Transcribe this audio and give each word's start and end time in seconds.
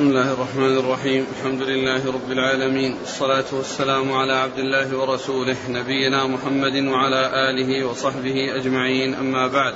بسم 0.00 0.08
الله 0.08 0.32
الرحمن 0.32 0.76
الرحيم. 0.78 1.26
الحمد 1.36 1.62
لله 1.62 2.12
رب 2.12 2.32
العالمين. 2.32 2.96
والصلاة 3.00 3.44
والسلام 3.52 4.12
على 4.12 4.32
عبد 4.32 4.58
الله 4.58 4.96
ورسوله 4.96 5.56
نبينا 5.68 6.26
محمد 6.26 6.76
وعلى 6.88 7.50
آله 7.50 7.84
وصحبه 7.84 8.56
أجمعين. 8.56 9.14
أما 9.14 9.46
بعد 9.46 9.74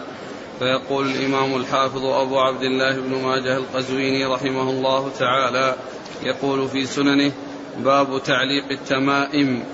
فيقول 0.58 1.06
الإمام 1.06 1.56
الحافظ 1.56 2.04
أبو 2.04 2.38
عبد 2.40 2.62
الله 2.62 3.00
بن 3.00 3.22
ماجه 3.22 3.56
القزويني 3.56 4.24
رحمه 4.24 4.70
الله 4.70 5.10
تعالى 5.18 5.76
يقول 6.22 6.68
في 6.68 6.86
سننه 6.86 7.32
باب 7.78 8.22
تعليق 8.22 8.64
التمائم. 8.70 9.64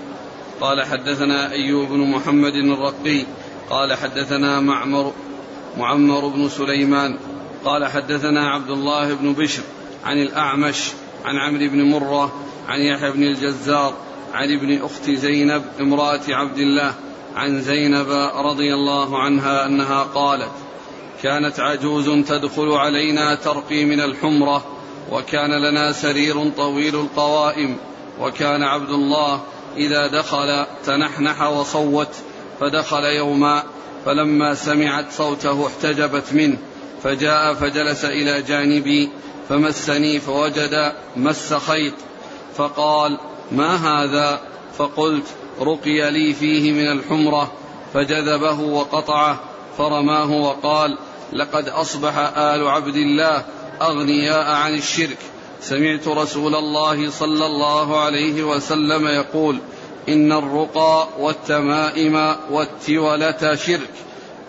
قال 0.61 0.85
حدثنا 0.85 1.53
أيوب 1.53 1.89
بن 1.89 2.11
محمد 2.11 2.55
الرقي. 2.55 3.25
قال 3.71 3.95
حدثنا 3.95 4.61
معمر 4.61 5.13
معمر 5.79 6.29
بن 6.29 6.49
سليمان. 6.49 7.19
قال 7.65 7.87
حدثنا 7.87 8.51
عبد 8.51 8.71
الله 8.71 9.15
بن 9.15 9.33
بشر. 9.33 9.63
عن 10.05 10.19
الأعمش 10.23 10.91
عن 11.25 11.37
عمرو 11.37 11.69
بن 11.69 11.83
مرة 11.83 12.33
عن 12.69 12.81
يحيى 12.81 13.11
بن 13.11 13.23
الجزار 13.23 13.95
عن 14.33 14.57
ابن 14.57 14.83
أخت 14.83 15.11
زينب 15.11 15.63
امرأة 15.81 16.21
عبد 16.29 16.59
الله 16.59 16.95
عن 17.37 17.61
زينب 17.61 18.11
رضي 18.35 18.75
الله 18.75 19.19
عنها 19.19 19.67
أنها 19.67 20.03
قالت 20.03 20.53
كانت 21.23 21.61
عجوز 21.61 22.11
تدخل 22.11 22.73
علينا 22.73 23.35
ترقي 23.35 23.85
من 23.85 24.01
الحمرة 24.01 24.65
وكان 25.13 25.51
لنا 25.51 25.93
سرير 25.93 26.51
طويل 26.51 26.95
القوائم 26.95 27.77
وكان 28.21 28.63
عبد 28.63 28.91
الله 28.91 29.43
إذا 29.77 30.07
دخل 30.07 30.67
تنحنح 30.85 31.43
وصوت 31.43 32.09
فدخل 32.61 33.05
يوما 33.05 33.63
فلما 34.05 34.55
سمعت 34.55 35.13
صوته 35.13 35.67
احتجبت 35.67 36.33
منه 36.33 36.59
فجاء 37.03 37.55
فجلس 37.55 38.05
إلى 38.05 38.43
جانبي 38.43 39.11
فمسني 39.51 40.21
فوجد 40.21 40.93
مس 41.17 41.55
خيط 41.55 41.95
فقال 42.57 43.19
ما 43.53 43.77
هذا؟ 43.77 44.41
فقلت 44.79 45.25
رقي 45.61 46.11
لي 46.11 46.35
فيه 46.35 46.73
من 46.73 46.93
الحمرة. 46.93 47.53
فجذبه 47.95 48.61
وقطعه 48.61 49.41
فرماه 49.79 50.33
وقال 50.33 50.99
لقد 51.33 51.69
أصبح 51.69 52.19
آل 52.37 52.69
عبد 52.69 52.97
الله 52.97 53.45
أغنياء 53.83 54.51
عن 54.51 54.75
الشرك. 54.75 55.19
سمعت 55.61 56.09
رسول 56.09 56.55
الله 56.55 57.11
صلى 57.11 57.47
الله 57.47 58.01
عليه 58.01 58.43
وسلم 58.43 59.07
يقول 59.07 59.59
إن 60.09 60.33
الرقى 60.33 61.09
والتمائم 61.19 62.37
والتولة 62.51 63.55
شرك. 63.55 63.91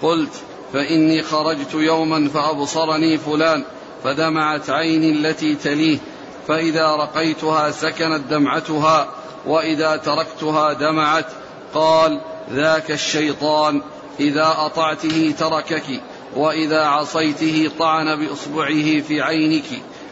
قلت 0.02 0.34
فإني 0.74 1.22
خرجت 1.22 1.74
يوما 1.74 2.30
فأبصرني 2.30 3.18
فلان. 3.18 3.64
فدمعت 4.04 4.70
عيني 4.70 5.12
التي 5.12 5.56
تليه 5.56 5.98
فإذا 6.48 6.88
رقيتها 6.88 7.72
سكنت 7.72 8.22
دمعتها 8.30 9.08
وإذا 9.46 9.96
تركتها 9.96 10.74
دمعت 10.74 11.26
قال 11.74 12.22
ذاك 12.54 12.92
الشيطان 12.92 13.82
إذا 14.20 14.56
أطعته 14.58 15.34
تركك 15.40 16.02
وإذا 16.36 16.82
عصيته 16.82 17.72
طعن 17.80 18.16
بإصبعه 18.16 19.02
في 19.02 19.22
عينك. 19.22 19.66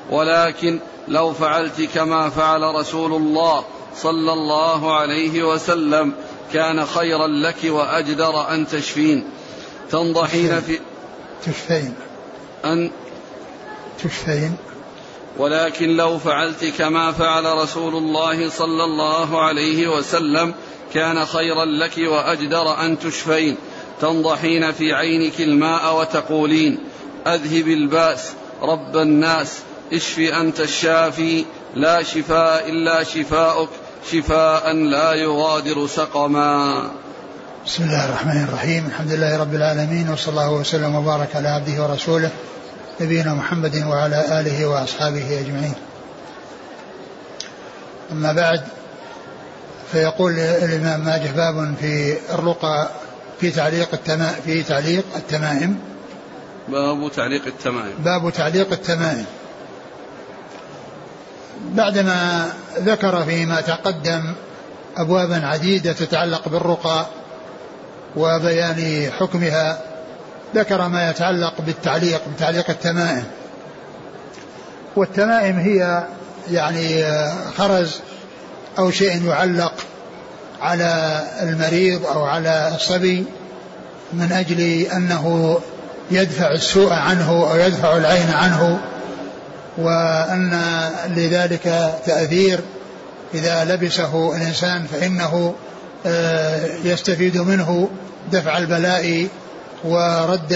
ولكن 0.09 0.79
لو 1.07 1.33
فعلت 1.33 1.81
كما 1.81 2.29
فعل 2.29 2.61
رسول 2.61 3.13
الله 3.13 3.63
صلى 3.95 4.33
الله 4.33 4.95
عليه 4.95 5.43
وسلم 5.43 6.13
كان 6.53 6.85
خيرا 6.85 7.27
لك 7.27 7.57
وأجدر 7.63 8.53
أن 8.53 8.67
تشفين. 8.67 9.23
تنضحين 9.91 10.61
في 10.61 10.79
تشفين. 11.45 11.93
أن 12.65 12.91
تشفين 14.03 14.55
ولكن 15.37 15.95
لو 15.95 16.19
فعلت 16.19 16.65
كما 16.65 17.11
فعل 17.11 17.45
رسول 17.45 17.95
الله 17.95 18.49
صلى 18.49 18.83
الله 18.83 19.41
عليه 19.41 19.87
وسلم 19.87 20.53
كان 20.93 21.25
خيرا 21.25 21.65
لك 21.65 21.97
وأجدر 21.97 22.85
أن 22.85 22.99
تشفين. 22.99 23.57
تنضحين 24.01 24.71
في 24.71 24.93
عينك 24.93 25.41
الماء 25.41 25.99
وتقولين 25.99 26.79
أذهب 27.27 27.67
البأس 27.67 28.31
رب 28.61 28.97
الناس 28.97 29.59
اشف 29.93 30.19
أنت 30.19 30.59
الشافي 30.59 31.45
لا 31.75 32.03
شفاء 32.03 32.69
إلا 32.69 33.03
شفاؤك 33.03 33.69
شفاء 34.11 34.73
لا 34.73 35.13
يغادر 35.13 35.87
سقما. 35.87 36.91
بسم 37.65 37.83
الله 37.83 38.05
الرحمن 38.05 38.43
الرحيم. 38.43 38.85
الحمد 38.85 39.11
لله 39.11 39.37
رب 39.37 39.55
العالمين 39.55 40.09
وصلى 40.09 40.31
الله 40.31 40.51
وسلم 40.51 40.95
وبارك 40.95 41.35
على 41.35 41.47
عبده 41.47 41.83
ورسوله. 41.83 42.31
نبينا 43.01 43.33
محمد 43.33 43.83
وعلى 43.87 44.39
آله 44.39 44.65
وأصحابه 44.65 45.39
أجمعين. 45.39 45.73
أما 48.11 48.33
بعد 48.33 48.61
فيقول 49.91 50.39
الإمام 50.39 51.05
ماجه 51.05 51.31
باب 51.31 51.75
في 51.79 52.17
الرقى 52.33 52.89
في 53.39 53.51
تعليق 53.51 53.89
التمائم 53.93 54.41
في 54.45 54.63
تعليق 54.63 55.05
التمائم. 55.15 55.79
باب 56.67 57.11
تعليق 57.11 57.45
التمائم. 57.45 57.93
باب 57.99 58.33
تعليق 58.33 58.71
التمائم. 58.71 59.25
بعدما 61.71 62.49
ذكر 62.77 63.25
فيما 63.25 63.61
تقدم 63.61 64.33
أبوابا 64.97 65.47
عديدة 65.47 65.93
تتعلق 65.93 66.49
بالرقى 66.49 67.05
وبيان 68.15 69.11
حكمها 69.19 69.88
ذكر 70.55 70.87
ما 70.87 71.09
يتعلق 71.09 71.53
بالتعليق 71.65 72.21
بتعليق 72.35 72.69
التمائم. 72.69 73.23
والتمائم 74.95 75.59
هي 75.59 76.03
يعني 76.51 77.05
خرز 77.57 77.99
أو 78.79 78.91
شيء 78.91 79.25
يعلق 79.25 79.73
على 80.61 81.21
المريض 81.41 82.05
أو 82.05 82.23
على 82.23 82.71
الصبي 82.75 83.25
من 84.13 84.31
أجل 84.31 84.61
أنه 84.95 85.59
يدفع 86.11 86.51
السوء 86.51 86.93
عنه 86.93 87.47
أو 87.51 87.57
يدفع 87.57 87.97
العين 87.97 88.29
عنه 88.29 88.79
وأن 89.77 90.61
لذلك 91.07 91.93
تأثير 92.05 92.59
إذا 93.33 93.65
لبسه 93.65 94.35
الإنسان 94.35 94.85
فإنه 94.91 95.55
آه، 96.05 96.65
يستفيد 96.83 97.37
منه 97.37 97.89
دفع 98.31 98.57
البلاء 98.57 99.27
ورد 99.83 100.53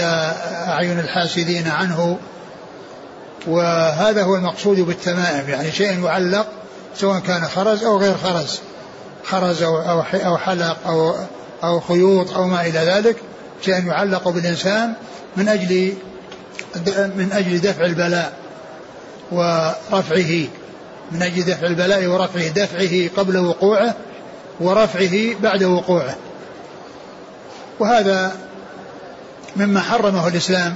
أعين 0.68 0.98
الحاسدين 0.98 1.68
عنه 1.68 2.18
وهذا 3.46 4.22
هو 4.22 4.36
المقصود 4.36 4.80
بالتمائم 4.80 5.48
يعني 5.48 5.72
شيء 5.72 6.04
يعلق 6.04 6.46
سواء 6.96 7.18
كان 7.18 7.44
خرز 7.44 7.84
أو 7.84 7.98
غير 7.98 8.14
خرز 8.14 8.60
خرز 9.24 9.62
أو 9.62 10.02
أو 10.14 10.38
حلق 10.38 10.76
أو 10.86 11.14
أو 11.64 11.80
خيوط 11.80 12.32
أو 12.34 12.46
ما 12.46 12.66
إلى 12.66 12.78
ذلك 12.78 13.16
شيء 13.62 13.86
يعلق 13.86 14.28
بالإنسان 14.28 14.92
من 15.36 15.48
أجل 15.48 15.94
من 17.16 17.30
أجل 17.32 17.60
دفع 17.60 17.84
البلاء 17.84 18.32
ورفعه 19.32 20.46
من 21.12 21.22
أجل 21.22 21.44
دفع 21.44 21.66
البلاء 21.66 22.06
ورفعه 22.06 22.48
دفعه 22.48 23.10
قبل 23.16 23.38
وقوعه 23.38 23.94
ورفعه 24.60 25.34
بعد 25.42 25.62
وقوعه. 25.64 26.16
وهذا 27.80 28.36
مما 29.56 29.80
حرمه 29.80 30.28
الإسلام 30.28 30.74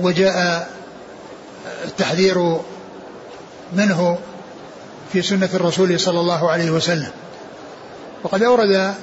وجاء 0.00 0.68
التحذير 1.84 2.60
منه 3.72 4.18
في 5.12 5.22
سنة 5.22 5.48
الرسول 5.54 6.00
صلى 6.00 6.20
الله 6.20 6.50
عليه 6.50 6.70
وسلم. 6.70 7.10
وقد 8.22 8.42
أورد 8.42 8.94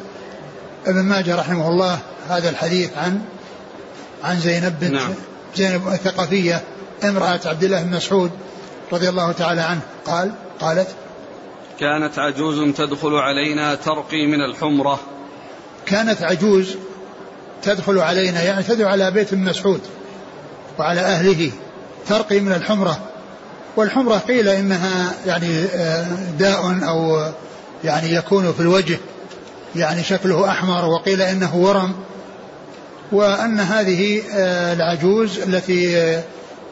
ابن 0.88 1.02
ماجه 1.02 1.36
رحمه 1.36 1.70
الله 1.70 2.00
هذا 2.30 2.50
الحديث 2.50 2.98
عن 2.98 3.22
عن 4.24 4.40
زينب 4.40 4.80
بنت 4.82 4.92
نعم. 4.92 5.14
زينب 5.56 5.88
الثقفية 5.88 6.64
امرأة 7.04 7.40
عبد 7.46 7.64
الله 7.64 7.84
بن 7.84 7.96
مسعود 7.96 8.32
رضي 8.92 9.10
الله 9.10 9.32
تعالى 9.32 9.62
عنه. 9.62 9.82
قال 10.06 10.32
قالت 10.60 10.88
كانت 11.80 12.20
عجوز 12.20 12.74
تدخل 12.76 13.16
علينا 13.16 13.76
ترقي 13.76 14.28
من 14.28 14.42
الحمرة. 14.42 15.00
كانت 15.86 16.24
عجوز 16.24 16.78
تدخل 17.64 18.00
علينا 18.00 18.44
يعني 18.44 18.64
تدعو 18.64 18.90
على 18.90 19.12
بيت 19.12 19.34
ابن 19.34 19.44
مسعود 19.44 19.82
وعلى 20.80 21.02
أهله 21.02 21.52
ترقي 22.08 22.40
من 22.40 22.52
الحمرة 22.52 23.00
والحمرة 23.76 24.18
قيل 24.18 24.50
إنها 24.50 25.14
يعني 25.26 25.64
آه، 25.76 26.06
داء 26.40 26.80
أو 26.88 27.32
يعني 27.84 28.14
يكون 28.14 28.54
في 28.54 28.60
الوجه 28.60 28.98
يعني 29.76 30.04
شكله 30.04 30.50
أحمر 30.50 30.86
وقيل 30.86 31.22
إنه 31.22 31.56
ورم 31.56 31.96
وأن 33.12 33.60
هذه 33.60 34.22
آه، 34.34 34.74
العجوز 34.74 35.40
التي 35.40 35.98
آه، 35.98 36.24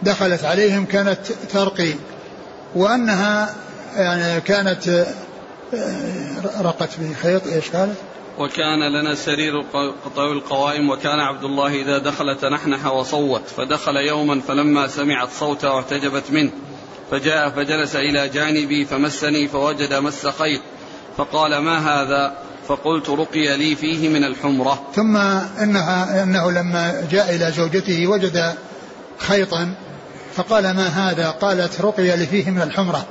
دخلت 0.02 0.44
عليهم 0.44 0.86
كانت 0.86 1.20
ترقي 1.54 1.94
وأنها 2.76 3.56
يعني 3.96 4.42
كانت 4.42 5.06
رقت 6.62 6.90
بخيط 7.00 7.48
إيش 7.48 7.70
قالت؟ 7.70 7.96
وكان 8.38 8.80
لنا 9.00 9.16
سرير 9.16 9.64
طويل 10.16 10.32
القوائم 10.32 10.90
وكان 10.90 11.20
عبد 11.20 11.44
الله 11.44 11.82
إذا 11.82 11.98
دخل 11.98 12.36
تنحنح 12.36 12.86
وصوت 12.86 13.48
فدخل 13.58 13.98
يوما 13.98 14.42
فلما 14.42 14.88
سمعت 14.88 15.30
صوته 15.30 15.68
اعتجبت 15.68 16.32
منه 16.32 16.52
فجاء 17.12 17.50
فجلس 17.50 17.96
إلى 17.96 18.30
جانبي 18.30 18.86
فمسني 18.86 19.48
فوجد 19.48 19.94
مس 19.94 20.28
خيط 20.28 20.62
فقال 21.18 21.58
ما 21.58 21.78
هذا؟ 21.78 22.38
فقلت 22.68 23.10
رقي 23.10 23.58
لي 23.58 23.76
فيه 23.76 24.10
من 24.10 24.24
الحمرة. 24.24 24.84
ثم 24.96 25.18
إنها 25.62 26.24
إنه 26.24 26.52
لما 26.52 27.08
جاء 27.12 27.36
إلى 27.36 27.52
زوجته 27.52 28.08
وجد 28.08 28.56
خيطا 29.18 29.76
فقال 30.36 30.64
ما 30.64 30.88
هذا؟ 30.88 31.30
قالت 31.30 31.82
رقي 31.82 32.18
لي 32.18 32.26
فيه 32.26 32.52
من 32.52 32.62
الحمرة. 32.62 33.06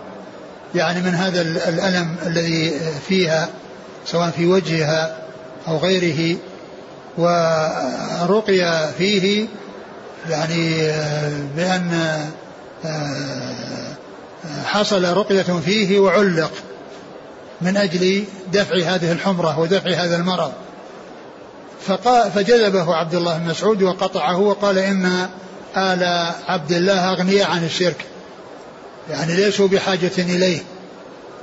يعني 0.75 1.00
من 1.00 1.15
هذا 1.15 1.41
الألم 1.69 2.17
الذي 2.26 2.81
فيها. 3.09 3.49
سواء 4.06 4.30
في 4.30 4.46
وجهها 4.46 5.16
أو 5.68 5.76
غيره 5.76 6.36
ورقي 7.18 8.88
فيه 8.98 9.46
يعني 10.30 10.92
بأن 11.56 12.20
حصل 14.64 15.04
رقية 15.04 15.42
فيه 15.42 15.98
وعلق 15.98 16.52
من 17.60 17.76
أجل 17.76 18.24
دفع 18.52 18.76
هذه 18.76 19.12
الحمرة 19.12 19.58
ودفع 19.58 19.90
هذا 19.90 20.16
المرض. 20.16 20.52
فجذبه 22.34 22.94
عبد 22.94 23.14
الله 23.14 23.38
بن 23.38 23.46
مسعود 23.50 23.82
وقطعه 23.82 24.38
وقال 24.38 24.78
إن 24.78 25.28
آل 25.76 26.32
عبد 26.48 26.72
الله 26.72 27.12
أغنياء 27.12 27.50
عن 27.50 27.64
الشرك. 27.64 28.06
يعني 29.10 29.36
ليسوا 29.36 29.68
بحاجة 29.68 30.12
إليه. 30.18 30.60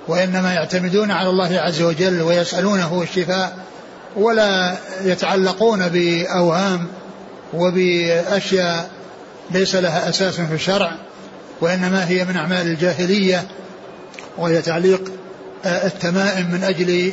وإنما 0.08 0.54
يعتمدون 0.54 1.12
على 1.12 1.30
الله 1.30 1.60
عز 1.60 1.82
وجل 1.82 2.22
ويسألونه 2.22 3.02
الشفاء 3.02 3.58
ولا 4.16 4.76
يتعلقون 5.04 5.90
بأوهام 5.90 6.88
وبأشياء 7.54 8.90
ليس 9.52 9.76
لها 9.76 10.10
أساس 10.10 10.42
في 10.42 10.54
الشرع 10.54 10.92
وإنما 11.62 12.08
هي 12.10 12.26
من 12.26 12.36
أعمال 12.36 12.68
الجاهلية 12.68 13.48
وهي 14.38 14.62
تعليق 14.62 15.12
آه، 15.66 15.88
التمائم 15.88 16.52
من 16.52 16.64
أجل 16.64 17.12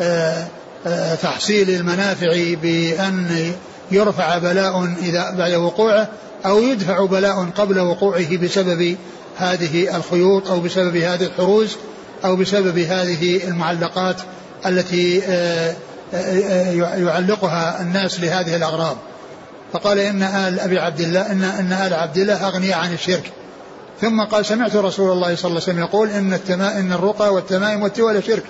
آه، 0.00 0.44
آه، 0.86 1.14
تحصيل 1.14 1.70
المنافع 1.70 2.54
بأن 2.62 3.52
يرفع 3.90 4.38
بلاء 4.38 4.84
إذا 5.02 5.30
بعد 5.30 5.52
وقوعه 5.52 6.08
أو 6.46 6.62
يدفع 6.62 7.04
بلاء 7.04 7.48
قبل 7.56 7.80
وقوعه 7.80 8.36
بسبب 8.36 8.96
هذه 9.38 9.96
الخيوط 9.96 10.50
أو 10.50 10.60
بسبب 10.60 10.96
هذه 10.96 11.24
الحروز 11.24 11.76
أو 12.24 12.36
بسبب 12.36 12.78
هذه 12.78 13.48
المعلقات 13.48 14.16
التي 14.66 15.18
يعلقها 17.04 17.80
الناس 17.80 18.20
لهذه 18.20 18.56
الأغراض 18.56 18.96
فقال 19.72 19.98
إن 19.98 20.22
آل 20.22 20.60
أبي 20.60 20.78
عبد 20.78 21.00
الله 21.00 21.32
إن 21.32 21.44
إن 21.44 21.72
آل 21.72 21.94
عبد 21.94 22.18
الله 22.18 22.48
أغنياء 22.48 22.78
عن 22.78 22.92
الشرك. 22.92 23.32
ثم 24.00 24.22
قال 24.22 24.46
سمعت 24.46 24.76
رسول 24.76 25.12
الله 25.12 25.34
صلى 25.34 25.48
الله 25.48 25.62
عليه 25.62 25.72
وسلم 25.72 25.78
يقول 25.78 26.10
إن 26.10 26.34
التما 26.34 26.78
إن 26.78 26.92
الرقى 26.92 27.34
والتمائم 27.34 27.82
والتوالى 27.82 28.22
شرك. 28.22 28.44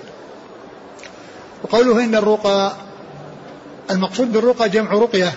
وقوله 1.63 2.03
إن 2.03 2.15
الرقى 2.15 2.73
المقصود 3.91 4.33
بالرقى 4.33 4.69
جمع 4.69 4.91
رقية 4.91 5.33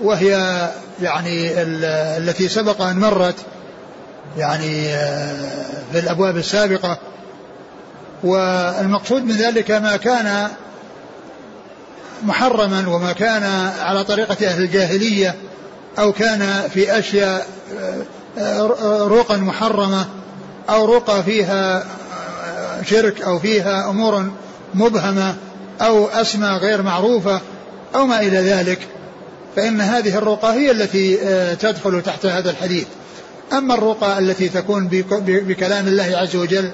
وهي 0.00 0.30
يعني 1.02 1.62
التي 2.18 2.48
سبق 2.48 2.82
أن 2.82 2.98
مرت 2.98 3.36
يعني 4.36 4.94
آه، 4.94 5.64
في 5.92 5.98
الأبواب 5.98 6.36
السابقة. 6.36 6.98
والمقصود 8.22 9.24
من 9.24 9.32
ذلك 9.32 9.70
ما 9.70 9.96
كان 9.96 10.48
محرما 12.22 12.88
وما 12.88 13.12
كان 13.12 13.42
على 13.80 14.04
طريقة 14.04 14.46
أهل 14.46 14.62
الجاهلية 14.62 15.34
أو 15.98 16.12
كان 16.12 16.68
في 16.74 16.98
أشياء 16.98 17.46
آه، 18.38 19.06
رقى 19.06 19.38
محرمة 19.38 20.06
أو 20.70 20.94
رقى 20.94 21.22
فيها 21.22 21.84
شرك 22.86 23.22
أو 23.22 23.38
فيها 23.38 23.90
أمور 23.90 24.30
مبهمة 24.74 25.34
أو 25.80 26.06
أسماء 26.06 26.58
غير 26.58 26.82
معروفة 26.82 27.40
أو 27.94 28.06
ما 28.06 28.20
إلى 28.20 28.38
ذلك. 28.38 28.78
فإن 29.56 29.80
هذه 29.80 30.18
الرقى 30.18 30.52
هي 30.52 30.70
التي 30.70 31.18
آه، 31.22 31.54
تدخل 31.54 32.02
تحت 32.02 32.26
هذا 32.26 32.50
الحديث. 32.50 32.86
أما 33.52 33.74
الرقى 33.74 34.18
التي 34.18 34.48
تكون 34.48 34.88
بكلام 35.20 35.86
الله 35.86 36.16
عز 36.16 36.36
وجل 36.36 36.70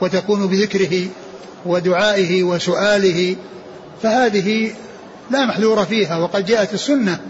وتكون 0.00 0.46
بذكره 0.46 1.08
ودعائه 1.66 2.42
وسؤاله 2.42 3.36
فهذه 4.02 4.74
لا 5.30 5.46
محذور 5.46 5.84
فيها 5.84 6.18
وقد 6.18 6.46
جاءت 6.46 6.74
السنة 6.74 7.20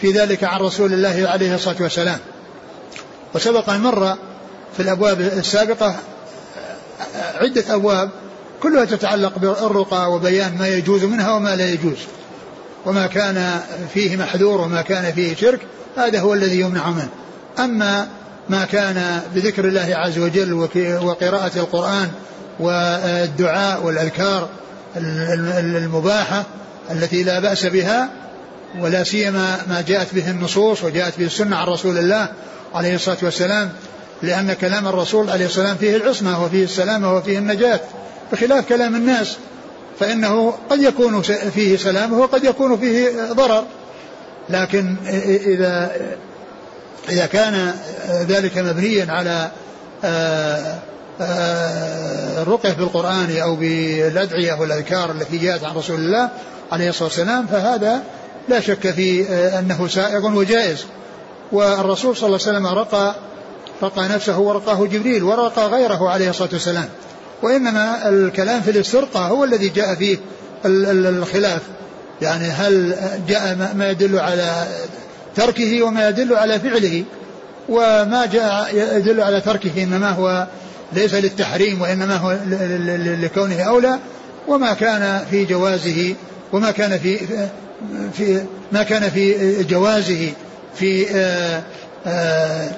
في 0.00 0.12
ذلك 0.12 0.44
عن 0.44 0.60
رسول 0.60 0.92
الله 0.92 1.28
عليه 1.28 1.54
الصلاة 1.54 1.76
والسلام. 1.80 2.18
وسبق 3.34 3.70
أن 3.70 3.80
مر 3.80 4.16
في 4.76 4.82
الأبواب 4.82 5.20
السابقة 5.20 5.96
عدة 7.34 7.74
أبواب 7.74 8.10
كلها 8.62 8.84
تتعلق 8.84 9.38
بالرقى 9.38 10.12
وبيان 10.12 10.58
ما 10.58 10.68
يجوز 10.68 11.04
منها 11.04 11.32
وما 11.32 11.56
لا 11.56 11.70
يجوز 11.70 11.98
وما 12.86 13.06
كان 13.06 13.60
فيه 13.94 14.16
محذور 14.16 14.60
وما 14.60 14.82
كان 14.82 15.12
فيه 15.12 15.36
شرك 15.36 15.60
هذا 15.96 16.20
هو 16.20 16.34
الذي 16.34 16.60
يمنع 16.60 16.90
منه. 16.90 17.08
أما 17.58 18.08
ما 18.48 18.64
كان 18.64 19.20
بذكر 19.34 19.64
الله 19.64 19.88
عز 19.96 20.18
وجل 20.18 20.52
وقراءة 21.02 21.50
القرآن 21.56 22.10
والدعاء 22.60 23.82
والأذكار 23.82 24.48
المباحة 24.96 26.44
التي 26.90 27.22
لا 27.22 27.40
بأس 27.40 27.66
بها 27.66 28.10
ولا 28.80 29.04
سيما 29.04 29.58
ما 29.68 29.84
جاءت 29.88 30.14
به 30.14 30.30
النصوص 30.30 30.84
وجاءت 30.84 31.18
به 31.18 31.26
السنة 31.26 31.56
عن 31.56 31.66
رسول 31.66 31.98
الله 31.98 32.28
عليه 32.74 32.94
الصلاة 32.94 33.16
والسلام 33.22 33.72
لأن 34.22 34.52
كلام 34.52 34.88
الرسول 34.88 35.30
عليه 35.30 35.44
والسلام 35.44 35.76
فيه 35.76 35.96
العصمة 35.96 36.44
وفيه 36.44 36.64
السلامة 36.64 37.16
وفيه 37.16 37.38
النجاة. 37.38 37.80
بخلاف 38.32 38.68
كلام 38.68 38.94
الناس 38.94 39.36
فإنه 40.00 40.54
قد 40.70 40.82
يكون 40.82 41.22
فيه 41.54 41.76
سلامة 41.76 42.18
وقد 42.18 42.44
يكون 42.44 42.78
فيه 42.78 43.32
ضرر. 43.32 43.64
لكن 44.48 44.96
إذا 45.46 45.92
إذا 47.08 47.26
كان 47.26 47.74
ذلك 48.28 48.58
مبنيا 48.58 49.06
على 49.08 49.50
آه، 50.04 50.78
آه، 51.20 52.42
الرقية 52.42 52.72
بالقرآن 52.72 53.36
أو 53.42 53.56
بالأدعية 53.56 54.52
والأذكار 54.52 55.10
التي 55.10 55.38
جاءت 55.38 55.64
عن 55.64 55.76
رسول 55.76 56.00
الله 56.00 56.28
عليه 56.72 56.88
الصلاة 56.88 57.08
والسلام 57.08 57.46
فهذا 57.46 58.02
لا 58.48 58.60
شك 58.60 58.90
في 58.90 59.28
آه، 59.28 59.58
أنه 59.58 59.88
سائغ 59.88 60.26
وجائز. 60.26 60.84
والرسول 61.52 62.16
صلى 62.16 62.26
الله 62.26 62.38
عليه 62.46 62.58
وسلم 62.58 62.66
رقى 62.66 63.14
رقى 63.82 64.08
نفسه 64.08 64.38
ورقاه 64.38 64.86
جبريل 64.86 65.22
ورقى 65.22 65.66
غيره 65.66 66.10
عليه 66.10 66.30
الصلاة 66.30 66.50
والسلام. 66.52 66.88
وإنما 67.42 68.08
الكلام 68.08 68.60
في 68.60 68.70
الاسترقاء 68.70 69.30
هو 69.30 69.44
الذي 69.44 69.68
جاء 69.68 69.94
فيه 69.94 70.18
الخلاف. 70.64 71.62
يعني 72.22 72.48
هل 72.48 72.96
جاء 73.28 73.72
ما 73.74 73.90
يدل 73.90 74.18
على 74.18 74.66
تركه 75.36 75.82
وما 75.82 76.08
يدل 76.08 76.34
على 76.34 76.60
فعله 76.60 77.04
وما 77.68 78.26
جاء 78.26 78.70
يدل 78.96 79.20
على 79.20 79.40
تركه 79.40 79.82
إنما 79.82 80.10
هو 80.10 80.46
ليس 80.92 81.14
للتحريم 81.14 81.80
وإنما 81.80 82.16
هو 82.16 82.36
لكونه 83.22 83.62
أولى 83.62 83.98
وما 84.48 84.74
كان 84.74 85.24
في 85.30 85.44
جوازه 85.44 86.14
وما 86.52 86.70
كان 86.70 86.98
في 86.98 87.18
في 88.12 88.42
ما 88.72 88.82
كان 88.82 89.10
في 89.10 89.62
جوازه 89.64 90.32
في 90.74 91.10
آه، 91.10 91.62
آه، 92.06 92.70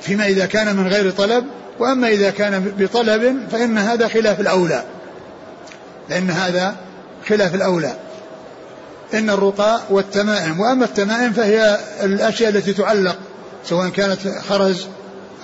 فيما 0.00 0.26
إذا 0.26 0.46
كان 0.46 0.76
من 0.76 0.88
غير 0.88 1.10
طلب 1.10 1.44
وأما 1.78 2.08
إذا 2.08 2.30
كان 2.30 2.72
بطلب 2.78 3.48
فإن 3.52 3.78
هذا 3.78 4.08
خلاف 4.08 4.40
الأولى 4.40 4.82
لأن 6.10 6.30
هذا 6.30 6.76
خلاف 7.28 7.54
الأولى. 7.54 7.92
إن 9.14 9.30
الرقى 9.30 9.80
والتمائم. 9.90 10.60
وأما 10.60 10.84
التمائم 10.84 11.32
فهي 11.32 11.78
الأشياء 12.02 12.50
التي 12.50 12.72
تعلق 12.72 13.16
سواء 13.64 13.88
كانت 13.88 14.18
خرز 14.48 14.86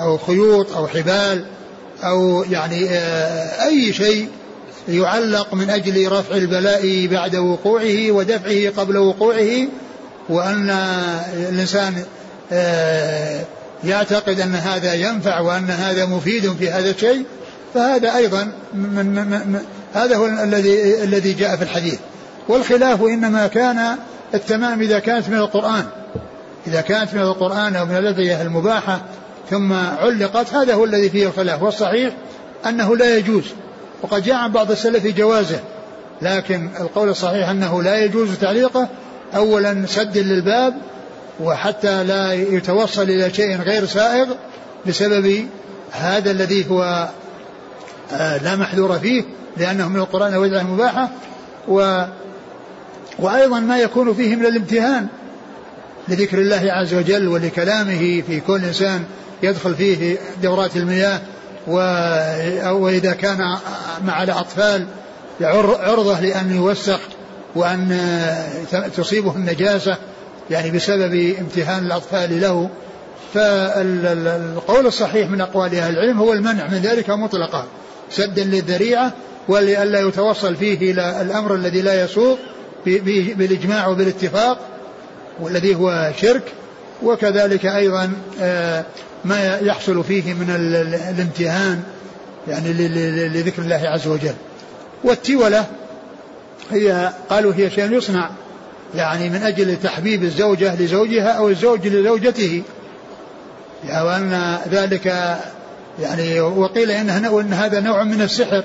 أو 0.01 0.19
خيوط 0.19 0.73
أو 0.73 0.87
حبال 0.87 1.45
أو 2.05 2.45
يعني 2.51 2.89
آه، 2.91 3.67
أي 3.67 3.93
شيء 3.93 4.29
يعلق 4.89 5.55
من 5.55 5.71
أجل 5.71 6.13
رفع 6.13 6.35
البلاء 6.35 7.07
بعد 7.07 7.37
وقوعه 7.37 8.11
ودفعه 8.11 8.73
قبل 8.77 8.97
وقوعه 8.97 9.69
وأن 10.29 10.71
الإنسان 11.51 12.05
آه، 12.53 13.45
يعتقد 13.85 14.41
أن 14.41 14.55
هذا 14.55 14.95
ينفع 14.95 15.41
وأن 15.41 15.71
هذا 15.71 16.07
مفيد 16.07 16.53
في 16.53 16.71
هذا 16.71 16.91
الشيء 16.91 17.25
فهذا 17.75 18.17
أيضا 18.17 18.53
من 18.75 19.07
من 19.07 19.29
من 19.29 19.61
هذا 19.95 20.17
هو 20.17 20.27
الذي 20.27 21.03
الذي 21.05 21.33
جاء 21.33 21.57
في 21.57 21.63
الحديث. 21.63 21.99
والخلاف 22.49 23.03
إنما 23.03 23.47
كان 23.47 23.97
التمام 24.35 24.81
إذا 24.81 24.99
كانت 24.99 25.29
من 25.29 25.37
القرآن. 25.37 25.85
إذا 26.67 26.81
كانت 26.81 27.15
من 27.15 27.21
القرآن 27.21 27.77
أو 27.77 27.87
من 27.87 27.97
الأدعية 27.97 28.43
المباحة 28.43 29.01
ثم 29.51 29.73
علقت 29.73 30.55
هذا 30.55 30.75
هو 30.75 30.85
الذي 30.85 31.11
فيه 31.11 31.27
الخلاف. 31.27 31.63
والصحيح 31.63 32.15
أنه 32.67 32.97
لا 32.97 33.17
يجوز 33.17 33.45
وقد 34.03 34.23
جاء 34.23 34.37
عن 34.37 34.53
بعض 34.53 34.71
السلف 34.71 35.07
جوازه 35.07 35.61
لكن 36.23 36.69
القول 36.81 37.09
الصحيح 37.09 37.49
أنه 37.49 37.83
لا 37.83 38.05
يجوز 38.05 38.29
تعليقه. 38.41 38.89
أولا 39.37 39.87
سد 39.87 40.19
للباب 40.19 40.75
وحتى 41.41 42.05
لا 42.05 42.33
يتوصل 42.33 43.03
إلى 43.03 43.35
شيء 43.35 43.57
غير 43.57 43.87
سائغ 43.87 44.27
بسبب 44.87 45.47
هذا 45.93 46.31
الذي 46.31 46.71
هو 46.71 47.09
آه، 48.13 48.39
لا 48.39 48.57
محذور 48.57 48.99
فيه 48.99 49.25
لأنه 49.57 49.89
من 49.89 49.97
القرآن 49.97 50.37
وجعه 50.37 50.63
مباحة 50.63 51.09
و 51.69 52.05
وأيضا 53.19 53.61
ما 53.61 53.79
يكون 53.79 54.15
فيه 54.15 54.37
من 54.37 54.47
الامتهان 54.47 55.07
لذكر 56.09 56.39
الله 56.39 56.73
عز 56.73 56.95
وجل 56.95 57.29
ولكلامه 57.29 58.23
في 58.27 58.41
كل 58.41 58.65
إنسان 58.65 59.05
يدخل 59.43 59.75
فيه 59.75 60.19
دورات 60.43 60.77
المياه 60.77 61.21
وإذا 62.73 63.13
كان 63.13 63.39
مع 64.05 64.23
الأطفال 64.23 64.87
عرضة 65.41 66.21
لأن 66.21 66.55
يوسخ 66.55 67.01
وأن 67.55 67.99
تصيبه 68.97 69.37
النجاسة 69.37 69.97
يعني 70.51 70.71
بسبب 70.71 71.35
امتهان 71.41 71.87
الأطفال 71.87 72.41
له. 72.41 72.71
فالقول 73.35 74.87
الصحيح 74.87 75.31
من 75.31 75.41
أقوال 75.41 75.75
أهل 75.75 75.95
العلم 75.95 76.19
هو 76.19 76.33
المنع 76.33 76.67
من 76.67 76.79
ذلك 76.79 77.11
مطلقا 77.11 77.67
سدا 78.11 78.45
للذريعة 78.45 79.13
ولئلا 79.49 80.01
يتوصل 80.01 80.57
فيه 80.57 80.93
إلى 80.93 81.23
الأمر 81.23 81.55
الذي 81.55 81.83
لا 81.83 82.05
يسوق 82.05 82.39
بالإجماع 82.87 83.87
وبالاتفاق 83.87 84.59
والذي 85.41 85.75
هو 85.75 86.13
شرك 86.17 86.43
وكذلك 87.03 87.67
أيضا 87.67 88.13
آه، 88.41 88.85
ما 89.25 89.59
يحصل 89.63 90.05
فيه 90.05 90.35
من 90.35 90.51
الامتهان 91.11 91.83
يعني 92.49 92.73
لذكر 93.29 93.63
الله 93.63 93.81
عز 93.85 94.07
وجل. 94.07 94.35
والتولة 95.05 95.67
هي 96.71 97.13
قالوا 97.31 97.53
هي 97.55 97.71
شيء 97.71 97.93
يصنع 97.93 98.31
يعني 98.95 99.31
من 99.31 99.43
أجل 99.43 99.77
تحبيب 99.83 100.23
الزوجة 100.23 100.83
لزوجها 100.83 101.29
أو 101.29 101.49
الزوج 101.49 101.87
لزوجته. 101.87 102.63
يعني 103.85 104.07
وأن 104.07 104.59
ذلك 104.71 105.37
يعني 106.01 106.41
وقيل 106.41 106.91
وإن 107.29 107.53
هذا 107.53 107.81
نوع 107.81 108.05
من 108.05 108.23
السحر 108.23 108.65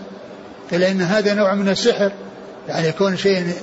قيل 0.72 0.84
إن 0.84 1.02
هذا 1.02 1.34
نوع 1.34 1.54
من 1.54 1.70
السحر 1.70 2.12
يعني 2.70 2.88
يكون 2.88 3.18
شيء 3.18 3.54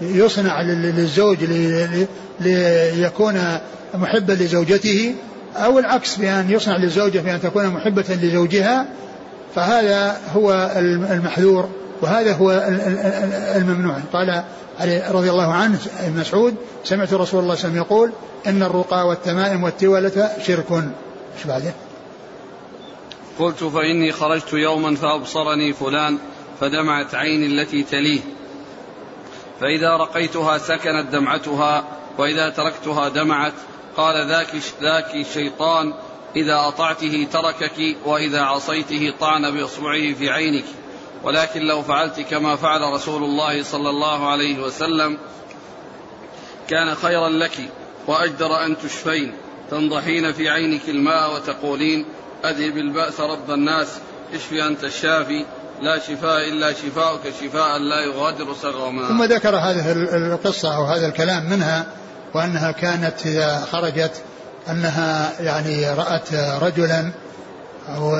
يصنع 0.00 0.62
للزوج 0.62 1.38
ليكون 2.40 3.58
محبا 3.94 4.32
لزوجته 4.32 5.14
أو 5.56 5.78
العكس 5.78 6.16
بأن 6.16 6.50
يصنع 6.50 6.76
للزوجة 6.76 7.18
بأن 7.18 7.40
تكون 7.40 7.66
محبة 7.66 8.04
لزوجها 8.22 8.86
فهذا 9.54 10.20
هو 10.34 10.72
المحذور 11.10 11.68
وهذا 12.02 12.32
هو 12.32 12.50
الممنوع. 13.56 13.98
قال 14.12 14.42
رضي 15.10 15.30
الله 15.30 15.52
عنه 15.52 15.78
مسعود 16.16 16.54
سمعت 16.84 17.12
رسول 17.12 17.18
الله 17.18 17.26
صلى 17.26 17.40
الله 17.40 17.50
عليه 17.50 17.60
وسلم 17.60 17.76
يقول 17.76 18.12
إن 18.46 18.62
الرقى 18.62 19.08
والتمائم 19.08 19.64
والتولة 19.64 20.30
شرك 20.46 20.72
إيش 20.72 21.46
بعده؟ 21.46 21.72
قلت 23.38 23.64
فإني 23.64 24.12
خرجت 24.12 24.52
يوما 24.52 24.96
فأبصرني 24.96 25.72
فلان 25.72 26.18
فدمعت 26.60 27.14
عيني 27.14 27.46
التي 27.46 27.82
تليه 27.82 28.20
فإذا 29.62 29.96
رقيتها 29.96 30.58
سكنت 30.58 31.06
دمعتها 31.12 31.84
وإذا 32.18 32.48
تركتها 32.48 33.08
دمعت 33.08 33.52
قال 33.96 34.28
ذاك 34.28 34.48
ذاك 34.82 35.26
شيطان 35.34 35.94
إذا 36.36 36.68
أطعته 36.68 37.26
تركك 37.32 37.96
وإذا 38.04 38.40
عصيته 38.40 39.14
طعن 39.20 39.50
بإصبعه 39.50 40.14
في 40.14 40.30
عينك. 40.30 40.64
ولكن 41.22 41.60
لو 41.60 41.82
فعلت 41.82 42.20
كما 42.20 42.56
فعل 42.56 42.92
رسول 42.92 43.24
الله 43.24 43.62
صلى 43.62 43.90
الله 43.90 44.28
عليه 44.28 44.62
وسلم 44.62 45.18
كان 46.68 46.94
خيرا 46.94 47.28
لك 47.28 47.70
وأجدر 48.06 48.64
أن 48.64 48.78
تشفين. 48.78 49.34
تنضحين 49.70 50.32
في 50.32 50.48
عينك 50.48 50.88
الماء 50.88 51.34
وتقولين 51.34 52.06
أذهب 52.44 52.76
البأس 52.76 53.20
رب 53.20 53.50
الناس 53.50 54.00
اشفي 54.34 54.66
أنت 54.66 54.84
الشافي. 54.84 55.44
لا 55.80 55.98
شفاء 55.98 56.48
إلا 56.48 56.72
شفاءك 56.72 57.20
شفاء 57.40 57.78
لا 57.78 58.00
يغادر 58.00 58.54
سقما 58.62 59.08
ثم 59.08 59.24
ذكر 59.24 59.56
هذه 59.56 59.92
القصة 60.16 60.76
أو 60.76 60.84
هذا 60.84 61.06
الكلام 61.06 61.50
منها 61.50 61.86
وأنها 62.34 62.72
كانت 62.72 63.26
إذا 63.26 63.66
خرجت 63.72 64.12
أنها 64.70 65.32
يعني 65.40 65.90
رأت 65.90 66.34
رجلا 66.62 67.12
أو 67.88 68.16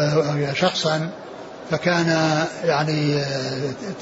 شخصا 0.54 1.10
فكان 1.70 2.36
يعني 2.64 3.24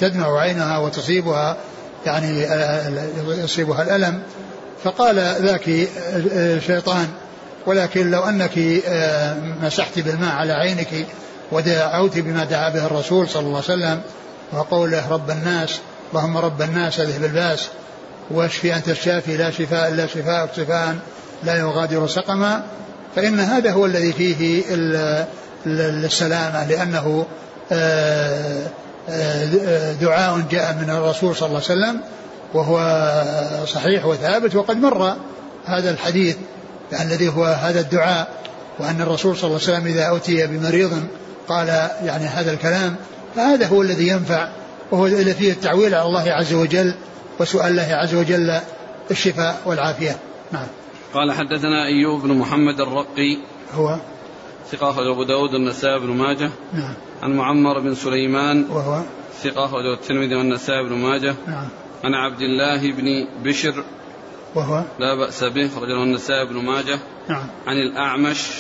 تدمع 0.01 0.41
عينها 0.41 0.79
وتصيبها 0.79 1.57
يعني 2.07 2.47
يصيبها 3.29 3.83
الألم. 3.83 4.23
فقال 4.85 5.17
ذاك 5.43 5.65
شيطان 6.67 7.09
ولكن 7.67 8.11
لو 8.11 8.23
أنك 8.23 8.83
مسحت 9.63 9.99
بالماء 9.99 10.33
على 10.33 10.53
عينك 10.53 11.07
ودعوت 11.53 12.19
بما 12.19 12.45
دعا 12.45 12.69
به 12.69 12.87
الرسول 12.87 13.29
صلى 13.29 13.41
الله 13.43 13.63
عليه 13.69 13.79
وسلم 13.79 14.01
وقوله 14.53 15.09
رب 15.11 15.31
الناس 15.31 15.81
اللهم 16.13 16.37
رب 16.37 16.63
الناس 16.63 17.01
اذهب 17.01 17.25
الباس 17.25 17.69
واشفي 18.31 18.77
أنت 18.77 18.89
الشافي 18.89 19.37
لا 19.37 19.51
شفاء 19.51 19.89
إلا 19.89 20.07
شفاء 20.07 20.49
شفاء 20.57 20.97
لا 21.45 21.57
يغادر 21.57 22.07
سقما 22.07 22.63
فإن 23.17 23.41
هذا 23.41 23.73
هو 23.73 23.87
الذي 23.87 24.13
فيه 24.13 24.65
السلامة 25.67 26.67
لأنه 26.69 27.27
آه، 27.73 28.67
آه، 29.09 29.93
دعاء 29.93 30.43
جاء 30.51 30.75
من 30.75 30.91
الرسول 30.91 31.37
صلى 31.37 31.47
الله 31.47 31.63
عليه 31.69 31.81
وسلم 31.81 32.01
وهو 32.55 33.05
صحيح 33.67 34.07
وثابت 34.07 34.55
وقد 34.55 34.77
مر 34.77 35.17
هذا 35.67 35.91
الحديث 35.91 36.37
الذي 37.01 37.29
هو 37.29 37.45
هذا 37.45 37.81
الدعاء 37.81 38.29
وأن 38.79 39.01
الرسول 39.01 39.37
صلى 39.37 39.49
الله 39.49 39.61
عليه 39.63 39.73
وسلم 39.73 39.87
إذا 39.87 40.17
أتي 40.17 40.47
بمريض 40.47 41.03
قال 41.51 41.69
يعني 42.05 42.25
هذا 42.25 42.53
الكلام 42.53 42.97
فهذا 43.37 43.67
هو 43.67 43.83
الذي 43.83 44.09
ينفع 44.09 44.49
وهو 44.91 45.07
الذي 45.07 45.35
فيه 45.35 45.53
التعويل 45.53 45.95
على 45.95 46.07
الله 46.07 46.33
عز 46.33 46.55
وجل 46.55 46.95
وسؤال 47.41 47.71
الله 47.71 47.95
عز 47.95 48.15
وجل 48.15 48.61
الشفاء 49.11 49.63
والعافية. 49.67 50.17
نعم. 50.53 50.67
قال 51.15 51.33
حدثنا 51.33 51.87
أيوب 51.87 52.23
بن 52.23 52.35
محمد 52.35 52.81
الرقي. 52.81 53.39
هو؟ 53.75 53.97
ثقة 54.71 55.13
أبو 55.13 55.23
داود 55.23 55.55
النسائي 55.55 55.99
بن 55.99 56.07
ماجه. 56.07 56.51
نعم. 56.73 56.95
عن 57.23 57.37
معمر 57.37 57.81
بن 57.81 57.95
سليمان. 57.95 58.67
وهو؟ 58.71 59.03
ثقة 59.43 59.65
أخرجه 59.65 59.95
الترمذي 59.95 60.35
والنسائي 60.35 60.83
بن 60.83 60.95
ماجه. 60.95 61.35
نعم. 61.47 61.69
عن 62.05 62.15
عبد 62.15 62.41
الله 62.41 62.93
بن 62.93 63.27
بشر. 63.45 63.85
وهو؟ 64.55 64.83
لا 64.99 65.15
بأس 65.15 65.45
به 65.45 65.67
أخرجه 65.67 66.03
النسائي 66.03 66.47
بن 66.47 66.57
ماجه. 66.57 66.99
نعم. 67.29 67.47
عن 67.67 67.77
الأعمش. 67.77 68.51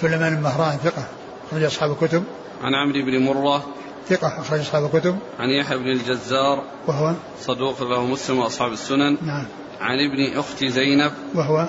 سليمان 0.00 0.36
بن 0.36 0.42
مهران 0.42 0.78
ثقة. 0.78 1.17
أخرج 1.48 1.64
أصحاب 1.64 1.90
الكتب. 1.90 2.24
عن 2.62 2.74
عمرو 2.74 3.04
بن 3.04 3.18
مرة. 3.18 3.66
ثقة 4.08 4.40
أخرج 4.40 4.60
أصحاب 4.60 4.84
الكتب. 4.84 5.18
عن 5.38 5.50
يحيى 5.50 5.78
بن 5.78 5.90
الجزار. 5.90 6.62
وهو 6.86 7.14
صدوق 7.40 7.82
له 7.82 8.06
مسلم 8.06 8.38
وأصحاب 8.38 8.72
السنن. 8.72 9.16
نعم. 9.22 9.44
عن 9.80 9.98
ابن 9.98 10.38
أخت 10.38 10.64
زينب. 10.64 11.12
وهو 11.34 11.68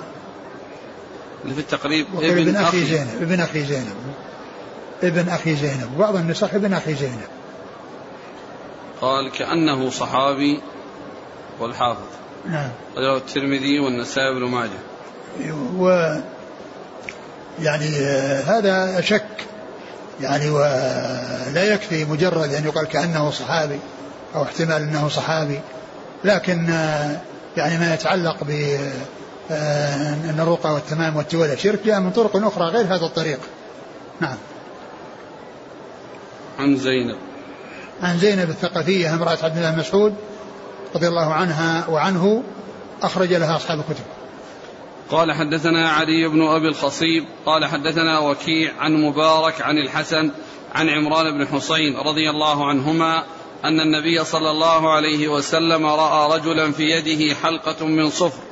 اللي 1.44 1.54
في 1.54 1.60
التقريب 1.60 2.06
ابن, 2.14 2.48
ابن 2.48 2.56
أخي 2.56 2.84
زينب. 2.84 3.22
ابن 3.22 3.40
أخي 3.40 3.64
زينب. 3.64 3.96
ابن 5.02 5.28
أخي 5.28 5.56
زينب. 5.56 5.98
بعض 5.98 6.16
النسخ 6.16 6.54
ابن 6.54 6.72
أخي 6.72 6.94
زينب. 6.94 7.28
قال 9.00 9.32
كأنه 9.32 9.90
صحابي 9.90 10.60
والحافظ. 11.60 12.08
نعم. 12.46 12.70
رواه 12.96 13.16
الترمذي 13.16 13.80
والنسائي 13.80 14.34
بن 14.34 14.44
ماجه. 14.44 14.80
و 15.78 16.16
يعني 17.58 17.88
هذا 18.46 19.00
شك. 19.00 19.26
يعني 20.20 20.50
ولا 20.50 21.64
يكفي 21.64 22.04
مجرد 22.04 22.54
أن 22.54 22.64
يقال 22.64 22.86
كأنه 22.86 23.30
صحابي 23.30 23.78
أو 24.34 24.42
احتمال 24.42 24.82
أنه 24.82 25.08
صحابي 25.08 25.60
لكن 26.24 26.66
يعني 27.56 27.78
ما 27.78 27.94
يتعلق 27.94 28.44
ب 28.44 28.78
أن 29.50 30.36
الرقى 30.40 30.74
والتمام 30.74 31.16
والتولى 31.16 31.56
شرك 31.56 31.80
جاء 31.84 32.00
من 32.00 32.10
طرق 32.10 32.36
أخرى 32.36 32.64
غير 32.64 32.86
هذا 32.94 33.06
الطريق. 33.06 33.38
نعم. 34.20 34.36
عن 36.58 36.76
زينب. 36.76 37.16
عن 38.02 38.18
زينب 38.18 38.50
الثقفية 38.50 39.14
امرأة 39.14 39.38
عبد 39.42 39.56
الله 39.56 39.76
مسعود 39.76 40.14
رضي 40.94 41.08
الله 41.08 41.34
عنها 41.34 41.86
وعنه 41.88 42.42
أخرج 43.02 43.32
لها 43.32 43.56
أصحاب 43.56 43.78
الكتب. 43.78 44.04
قال 45.10 45.32
حدثنا 45.32 45.90
علي 45.90 46.28
بن 46.28 46.42
أبي 46.42 46.68
الخصيب 46.68 47.24
قال 47.46 47.64
حدثنا 47.64 48.18
وكيع 48.18 48.72
عن 48.80 48.94
مبارك 48.94 49.62
عن 49.62 49.78
الحسن 49.78 50.30
عن 50.74 50.88
عمران 50.88 51.38
بن 51.38 51.46
حسين 51.46 51.96
رضي 51.96 52.30
الله 52.30 52.68
عنهما 52.68 53.24
أن 53.64 53.80
النبي 53.80 54.24
صلى 54.24 54.50
الله 54.50 54.92
عليه 54.92 55.28
وسلم 55.28 55.86
رأى 55.86 56.38
رجلا 56.38 56.72
في 56.72 56.90
يده 56.90 57.34
حلقة 57.34 57.86
من 57.86 58.10
صفر 58.10 58.42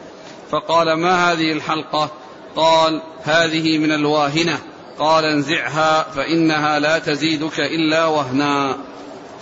فقال 0.50 0.92
ما 0.92 1.32
هذه 1.32 1.52
الحلقة؟ 1.52 2.10
قال 2.56 3.02
هذه 3.24 3.78
من 3.78 3.92
الواهنة 3.92 4.58
قال 4.98 5.24
انزعها 5.24 6.02
فإنها 6.02 6.78
لا 6.78 6.98
تزيدك 6.98 7.60
إلا 7.60 8.04
وهنا. 8.04 8.76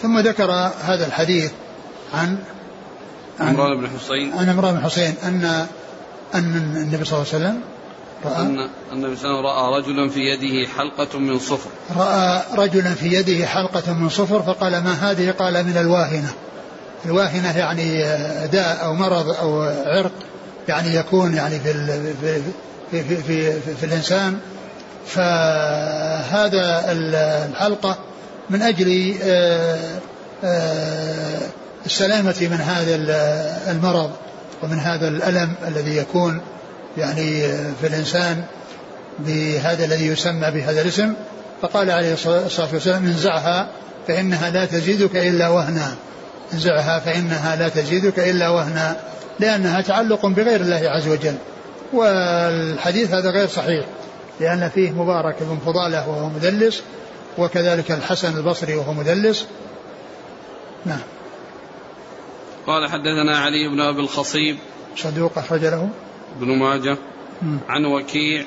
ثم 0.03 0.19
ذكر 0.19 0.51
هذا 0.81 1.07
الحديث 1.07 1.53
عن 2.15 2.39
عمران 3.41 3.81
بن 3.81 3.89
حسين. 3.89 4.33
عن 4.33 4.49
عمران 4.49 4.75
بن 4.75 4.85
حسين 4.85 5.15
أن 5.23 5.67
أن 6.35 6.57
النبي 6.77 7.05
صلى 7.05 7.19
الله 7.19 7.33
عليه 7.33 7.45
وسلم 7.45 7.61
رأى 8.25 8.43
أن 8.43 8.69
النبي 8.93 9.17
صلى 9.17 9.31
الله 9.31 9.53
عليه 9.53 9.79
وسلم 9.79 9.97
رأى 9.97 10.03
رجلا 10.03 10.09
في 10.09 10.21
يده 10.21 10.69
حلقة 10.69 11.19
من 11.19 11.39
صفر. 11.39 11.71
رأى 11.97 12.43
رجلا 12.55 12.95
في 12.95 13.07
يده 13.07 13.47
حلقة 13.47 13.93
من 13.93 14.09
صفر 14.09 14.43
فقال 14.43 14.73
ما 14.73 14.93
هذه؟ 14.93 15.31
قال 15.31 15.65
من 15.65 15.77
الواهنة. 15.77 16.33
الواهنة 17.07 17.59
يعني 17.59 18.03
داء 18.47 18.85
أو 18.85 18.95
مرض 18.95 19.31
أو 19.31 19.63
عرق 19.87 20.13
يعني 20.69 20.95
يكون 20.95 21.35
يعني 21.35 21.61
في 21.61 21.73
في 22.21 22.43
في 22.91 23.05
في, 23.05 23.23
في, 23.23 23.61
في, 23.61 23.75
في 23.75 23.87
الإنسان. 23.87 24.39
فهذا 25.07 26.85
الحلقة 26.93 27.99
من 28.51 28.63
أجل 28.63 29.15
آه، 29.23 30.01
آه، 30.45 31.41
السلامة 31.87 32.35
من 32.41 32.61
هذا 32.61 32.95
المرض. 33.71 34.11
ومن 34.63 34.79
هذا 34.79 35.09
الألم 35.09 35.55
الذي 35.69 35.97
يكون 35.97 36.41
يعني 36.99 37.41
في 37.81 37.87
الإنسان 37.87 38.45
بهذا 39.19 39.85
الذي 39.85 40.07
يسمى 40.07 40.51
بهذا 40.51 40.83
الاسم 40.83 41.15
فقال 41.63 41.91
عليه 41.91 42.13
الصلاة 42.13 42.69
والسلام 42.73 43.05
انزعها 43.05 43.69
فإنها 44.09 44.51
لا 44.51 44.65
تزيدك 44.65 45.17
إلا 45.17 45.49
وهنا. 45.49 45.95
انزعها 46.55 46.99
فإنها 46.99 47.57
لا 47.57 47.69
تزيدك 47.69 48.19
إلا 48.19 48.49
وهنا 48.49 48.97
لأنها 49.41 49.81
تعلق 49.81 50.27
بغير 50.27 50.61
الله 50.61 50.83
عز 50.91 51.09
وجل. 51.09 51.35
والحديث 51.93 53.15
هذا 53.15 53.31
غير 53.31 53.49
صحيح 53.49 53.85
لأن 54.41 54.71
فيه 54.75 54.91
مبارك 54.91 55.37
بن 55.41 55.59
فضالة 55.67 56.09
وهو 56.09 56.29
مدلس 56.29 56.83
وكذلك 57.39 57.91
الحسن 57.91 58.37
البصري 58.37 58.75
وهو 58.75 58.93
مدلس. 58.93 59.47
نعم. 60.87 61.01
قال 62.67 62.91
حدثنا 62.91 63.39
علي 63.39 63.69
بن 63.69 63.81
أبي 63.81 64.01
الخصيب 64.01 64.59
صدوق 64.97 65.39
أخرج 65.39 65.65
له 65.65 65.89
ابن 66.37 66.59
ماجه 66.59 66.97
عن 67.69 67.85
وكيع 67.85 68.45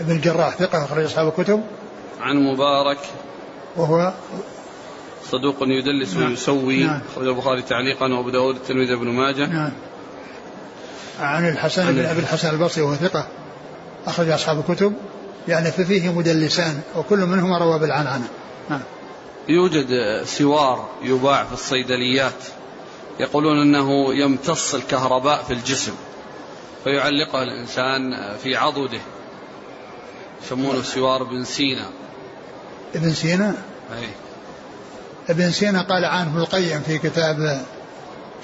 ابن 0.00 0.16
الجراح 0.16 0.56
ثقة 0.56 0.84
أخرج 0.84 1.04
أصحاب 1.04 1.28
الكتب. 1.28 1.62
عن 2.20 2.36
مبارك 2.36 2.98
وهو 3.76 4.12
صدوق 5.30 5.56
يدلس 5.60 6.16
نعم. 6.16 6.30
ويسوي. 6.30 6.84
نعم. 6.84 7.00
أخرج 7.12 7.26
البخاري 7.26 7.62
تعليقا 7.62 8.12
وأبو 8.12 8.30
داود 8.30 8.56
الترمذي 8.56 8.96
بن 8.96 9.08
ماجه. 9.08 9.46
نعم. 9.46 9.72
عن 11.20 11.48
الحسن 11.48 11.92
بن 11.92 12.04
أبي 12.04 12.20
الحسن 12.20 12.50
البصري 12.50 12.84
وهو 12.84 12.94
ثقة 12.94 13.26
أخرج 14.06 14.28
أصحاب 14.28 14.64
الكتب. 14.68 14.92
يعني 15.48 15.70
ففيه 15.70 16.12
مدلسان 16.12 16.80
وكل 16.96 17.18
منهما 17.18 17.58
روى 17.58 17.78
بالعنعنة. 17.78 18.28
نعم. 18.70 18.80
يوجد 19.48 19.86
سوار 20.24 20.88
يباع 21.02 21.44
في 21.44 21.52
الصيدليات. 21.52 22.44
يقولون 23.20 23.60
إنه 23.60 24.14
يمتص 24.14 24.74
الكهرباء 24.74 25.42
في 25.42 25.52
الجسم 25.52 25.92
فيعلقها 26.84 27.42
الإنسان 27.42 28.00
في 28.42 28.56
عضده 28.56 29.00
يسمونه 30.44 30.82
سوار 30.82 31.22
ابن 31.22 31.44
سينا 31.44 31.86
ابن 32.94 33.12
سينا؟ 33.12 33.54
أي. 33.98 34.08
ابن 35.28 35.50
سينا 35.50 35.82
قال 35.82 36.04
عنه 36.04 36.30
ابن 36.30 36.38
القيم 36.38 36.80
في 36.80 36.98
كتاب 36.98 37.62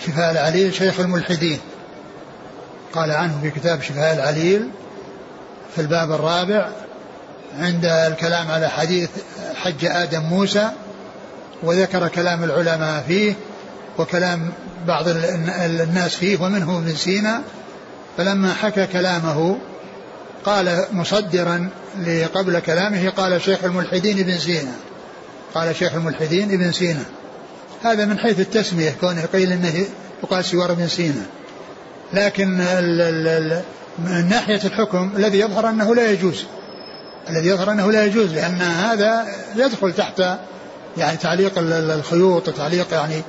شفاء 0.07 0.31
العليل 0.31 0.75
شيخ 0.75 1.01
الملحدين 1.01 1.61
قال 2.93 3.11
عنه 3.11 3.39
في 3.43 3.51
كتاب 3.51 3.83
شفاء 3.83 4.15
العليل 4.15 4.69
في 5.75 5.81
الباب 5.81 6.13
الرابع 6.13 6.69
عند 7.59 7.85
الكلام 7.85 8.51
على 8.51 8.69
حديث 8.69 9.11
حج 9.55 9.85
آدم 9.85 10.23
موسى 10.23 10.71
وذكر 11.63 12.09
كلام 12.09 12.45
العلماء 12.45 13.05
فيه 13.09 13.35
وكلام 13.99 14.53
بعض 14.87 15.05
الناس 15.09 16.15
فيه 16.15 16.43
ومنه 16.43 16.79
ابن 16.79 16.95
سينا 16.95 17.43
فلما 18.17 18.55
حكى 18.55 18.87
كلامه 18.87 19.59
قال 20.45 20.85
مصدرا 20.93 21.69
لقبل 22.07 22.59
كلامه 22.59 23.11
قال 23.11 23.43
شيخ 23.43 23.65
الملحدين 23.65 24.19
ابن 24.19 24.39
سينا. 24.39 24.73
قال 25.55 25.77
شيخ 25.77 25.95
الملحدين 25.95 26.53
ابن 26.55 26.73
سينا. 26.73 27.05
هذا 27.83 28.05
من 28.05 28.19
حيث 28.19 28.41
التسمية 28.41 28.91
كونه 29.01 29.25
قيل 29.33 29.53
إنه 29.53 29.87
يقال 30.23 30.45
سوار 30.45 30.73
ابن 30.73 30.89
سينا. 30.89 31.23
لكن 32.13 32.49
من 33.99 34.29
ناحية 34.29 34.61
الحكم 34.65 35.11
الذي 35.17 35.39
يظهر 35.39 35.69
أنه 35.69 35.95
لا 35.95 36.11
يجوز. 36.11 36.45
الذي 37.31 37.49
يظهر 37.49 37.73
أنه 37.73 37.93
لا 37.93 38.05
يجوز 38.05 38.33
لأن 38.33 38.63
هذا 38.63 39.27
يدخل 39.57 39.93
تحت 39.93 40.23
يعني 40.99 41.17
تعليق 41.17 41.53
الخيوط 41.59 42.49
وتعليق 42.49 42.87
يعني 42.93 43.23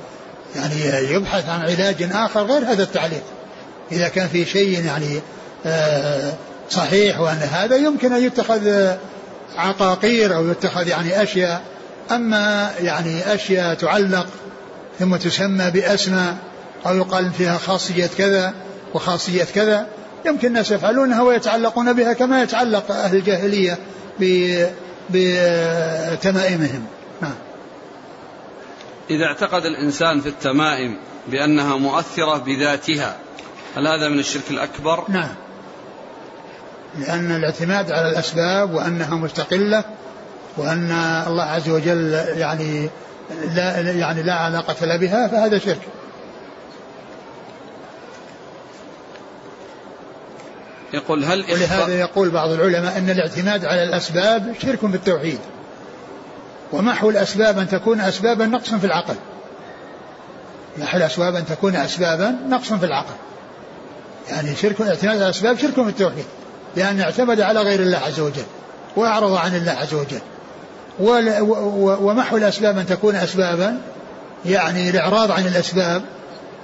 يعني 0.56 1.12
يبحث 1.14 1.48
عن 1.48 1.60
علاج 1.60 2.08
آخر 2.12 2.42
غير 2.42 2.64
هذا 2.64 2.82
التعليق. 2.82 3.22
إذا 3.92 4.08
كان 4.08 4.28
في 4.28 4.44
شيء 4.44 4.84
يعني 4.84 5.20
آه، 5.66 6.32
صحيح 6.70 7.20
وأن 7.20 7.38
هذا 7.52 7.76
يمكن 7.76 8.12
أن 8.12 8.22
يتخذ 8.22 8.92
عقاقير 9.56 10.36
أو 10.36 10.50
يتخذ 10.50 10.88
يعني 10.88 11.22
أشياء. 11.22 11.62
أما 12.10 12.70
يعني 12.80 13.34
أشياء 13.34 13.74
تعلق 13.74 14.26
ثم 14.98 15.16
تسمى 15.16 15.70
بأسماء 15.70 16.36
أو 16.86 16.96
يقال 16.96 17.32
فيها 17.32 17.58
خاصية 17.58 18.10
كذا 18.18 18.52
وخاصية 18.94 19.44
كذا 19.44 19.86
يمكن 20.26 20.48
الناس 20.48 20.70
يفعلونها 20.70 21.22
ويتعلقون 21.22 21.92
بها 21.92 22.12
كما 22.12 22.42
يتعلق 22.42 22.90
أهل 22.90 23.16
الجاهلية 23.16 23.78
بتمائمهم. 25.10 26.86
إذا 29.10 29.24
اعتقد 29.24 29.64
الإنسان 29.66 30.20
في 30.20 30.28
التمائم 30.28 30.96
بأنها 31.28 31.76
مؤثرة 31.76 32.38
بذاتها 32.38 33.16
هل 33.76 33.86
هذا 33.86 34.08
من 34.08 34.18
الشرك 34.18 34.50
الأكبر؟ 34.50 35.04
نعم. 35.08 35.34
لأن 36.98 37.36
الاعتماد 37.36 37.92
على 37.92 38.08
الأسباب 38.08 38.74
وأنها 38.74 39.14
مستقلة 39.14 39.84
وأن 40.56 40.90
الله 41.26 41.42
عز 41.42 41.68
وجل 41.68 42.12
يعني 42.12 42.90
لا 43.54 43.80
يعني 43.80 44.22
لا 44.22 44.34
علاقة 44.34 44.96
بها 44.96 45.28
فهذا 45.28 45.58
شرك. 45.58 45.80
يقول 50.92 51.24
هل 51.24 51.44
ولهذا 51.52 52.00
يقول 52.00 52.30
بعض 52.30 52.50
العلماء 52.50 52.98
أن 52.98 53.10
الاعتماد 53.10 53.64
على 53.64 53.82
الأسباب 53.82 54.54
شرك 54.62 54.84
بالتوحيد. 54.84 55.38
ومحو 56.74 57.10
الأسباب 57.10 57.58
أن 57.58 57.68
تكون 57.68 58.00
أسبابا 58.00 58.46
نقص 58.46 58.74
في 58.74 58.86
العقل. 58.86 59.14
محو 60.78 60.96
الأسباب 60.96 61.36
أن 61.36 61.46
تكون 61.46 61.76
أسبابا 61.76 62.36
نقص 62.48 62.72
في 62.72 62.86
العقل. 62.86 63.14
يعني 64.30 64.56
شرك 64.56 64.80
الاعتماد 64.80 65.16
على 65.16 65.24
الأسباب 65.24 65.58
شرك 65.58 65.74
في 65.74 65.80
التوحيد. 65.80 66.24
لأن 66.76 67.00
اعتمد 67.00 67.40
على 67.40 67.60
غير 67.60 67.80
الله 67.80 67.98
عز 67.98 68.20
وجل 68.20 68.44
وأعرض 68.96 69.34
عن 69.34 69.56
الله 69.56 69.72
عز 69.72 69.94
وجل. 69.94 70.20
ومحو 72.00 72.36
الأسباب 72.36 72.78
أن 72.78 72.86
تكون 72.86 73.14
أسبابا؟ 73.14 73.78
يعني 74.46 74.90
الإعراض 74.90 75.30
عن 75.30 75.46
الأسباب 75.46 76.02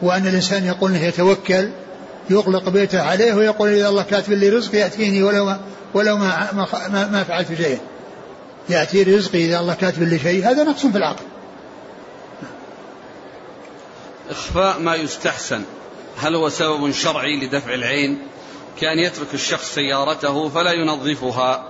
وأن 0.03 0.27
الإنسان 0.27 0.65
يقول 0.65 0.91
أنه 0.91 1.05
يتوكل 1.05 1.71
يغلق 2.31 2.69
بيته 2.69 3.03
عليه 3.03 3.35
ويقول 3.35 3.69
إذا 3.69 3.89
الله 3.89 4.03
كاتب 4.03 4.33
لي 4.33 4.49
رزق 4.49 4.75
يأتيني 4.75 5.23
ولو 5.23 5.45
ما 5.45 5.59
ولو 5.95 6.17
ما 6.17 6.49
ما, 6.53 7.09
ما 7.09 7.25
فعلت 7.25 7.55
شيئا. 7.57 7.79
يأتي 8.73 9.03
رزقي 9.03 9.45
إذا 9.45 9.61
الله 9.61 9.75
كاتب 9.75 10.03
لي 10.03 10.19
شيء 10.19 10.51
هذا 10.51 10.65
نقص 10.65 10.87
في 10.87 10.99
العقل. 10.99 11.25
إخفاء 14.31 14.79
ما 14.79 14.95
يستحسن. 14.95 15.63
هل 16.19 16.35
هو 16.35 16.49
سبب 16.49 16.91
شرعي 16.91 17.47
لدفع 17.47 17.75
العين؟ 17.75 18.19
كأن 18.81 18.99
يترك 18.99 19.35
الشخص 19.35 19.75
سيارته 19.75 20.49
فلا 20.49 20.73
ينظفها 20.73 21.65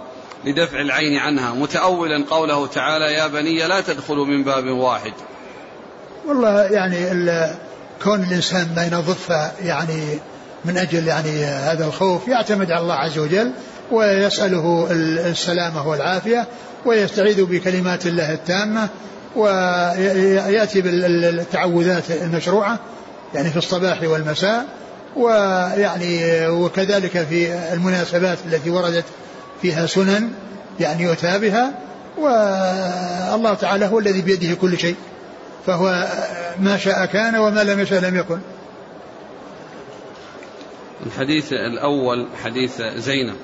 لدفع 0.45 0.81
العين 0.81 1.19
عنها. 1.19 1.55
متأولا 1.55 2.25
قوله 2.31 2.67
تعالى 2.67 3.13
يا 3.13 3.27
بني 3.27 3.67
لا 3.67 3.81
تدخلوا 3.81 4.27
من 4.27 4.45
باب 4.45 4.65
واحد. 4.65 5.13
والله 6.27 6.63
يعني 6.63 7.31
كون 8.05 8.23
الإنسان 8.23 8.69
ما 8.77 8.87
ينظفها 8.87 9.53
يعني 9.61 10.19
من 10.65 10.79
أجل 10.79 11.07
يعني 11.09 11.45
هذا 11.45 11.87
الخوف 11.87 12.29
يعتمد 12.29 12.71
على 12.71 12.83
الله 12.83 12.95
عز 12.95 13.19
وجل 13.19 13.53
ويسأله 13.91 14.89
السلامة 15.31 15.89
والعافية 15.89 16.47
ويستعيذ 16.85 17.45
بكلمات 17.45 18.07
الله 18.07 18.33
التامة 18.33 18.89
ويأتي 19.37 20.81
بالتعوذات 20.81 22.11
المشروعة 22.11 22.79
يعني 23.35 23.51
في 23.51 23.57
الصباح 23.57 24.03
والمساء 24.03 24.67
ويعني 25.17 26.47
وكذلك 26.49 27.27
في 27.31 27.55
المناسبات 27.73 28.39
التي 28.47 28.71
وردت 28.71 29.05
فيها 29.63 29.87
سنن 29.87 30.31
يعني 30.81 31.03
يؤتى 31.03 31.39
بها 31.39 31.73
والله 32.19 33.55
تعالى 33.55 33.87
هو 33.87 33.99
الذي 33.99 34.23
بيده 34.23 34.55
كل 34.55 34.79
شيء 34.79 34.97
فهو 35.67 36.09
ما 36.61 36.77
شاء 36.77 37.07
كان 37.07 37.37
وما 37.37 37.65
لم 37.65 37.81
يشاء 37.81 38.01
لم 38.01 38.17
يكن. 38.17 38.39
الحديث 41.07 41.53
الأول 41.53 42.29
حديث 42.45 42.83
زينب. 42.83 43.37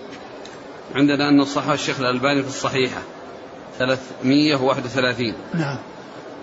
عندنا 0.95 1.29
أن 1.29 1.45
صححه 1.45 1.75
الشيخ 1.75 2.01
الألباني 2.01 2.43
في 2.43 2.49
الصحيحة 2.49 3.03
331 3.79 5.35
نعم. 5.55 5.79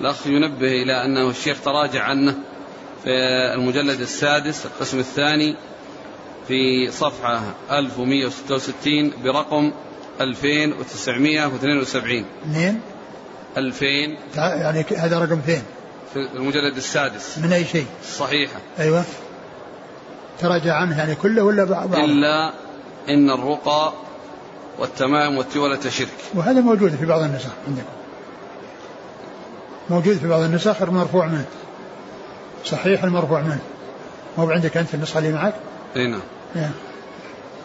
الأخ 0.02 0.28
ينبه 0.28 0.68
إلى 0.68 1.06
أنه 1.06 1.30
الشيخ 1.30 1.62
تراجع 1.62 2.04
عنه 2.04 2.36
في 3.04 3.10
المجلد 3.54 4.02
السادس 4.02 4.66
القسم 4.66 5.00
الثاني 5.00 5.56
في 6.48 6.92
صفحة 6.92 7.42
1166 7.72 9.12
برقم 9.24 9.72
2972 10.22 12.26
اثنين 12.46 12.80
2000 13.58 13.86
يعني 14.36 14.86
هذا 14.98 15.20
رقم 15.20 15.42
فين؟ 15.42 15.64
في 16.14 16.20
المجلد 16.36 16.78
السادس. 16.78 17.38
من 17.38 17.54
أي 17.54 17.66
شيء؟ 17.66 17.86
صحيحة. 18.04 18.60
أيوة. 18.80 19.04
تراجع 20.40 20.74
عنه 20.74 20.98
يعني 20.98 21.16
كله 21.16 21.44
ولا 21.44 21.64
بعض؟ 21.64 21.96
إلا 21.96 22.54
إن 23.10 23.30
الرقى 23.30 23.94
والتمام 24.80 25.38
والتولة 25.38 25.90
شرك 25.90 26.08
وهذا 26.34 26.62
موجود 26.62 26.96
في 26.96 27.06
بعض 27.06 27.22
النسخ 27.22 27.50
عندكم. 27.68 27.88
موجود 29.90 30.18
في 30.18 30.28
بعض 30.28 30.42
النسخ 30.42 30.82
المرفوع 30.82 31.26
منه. 31.26 31.46
صحيح 32.66 33.04
المرفوع 33.04 33.42
منه. 33.42 33.60
مو 34.38 34.52
عندك 34.52 34.78
أنت 34.78 34.94
النسخة 34.94 35.18
اللي 35.18 35.32
معك؟ 35.32 35.54
إي 35.96 36.08
نعم. 36.08 36.72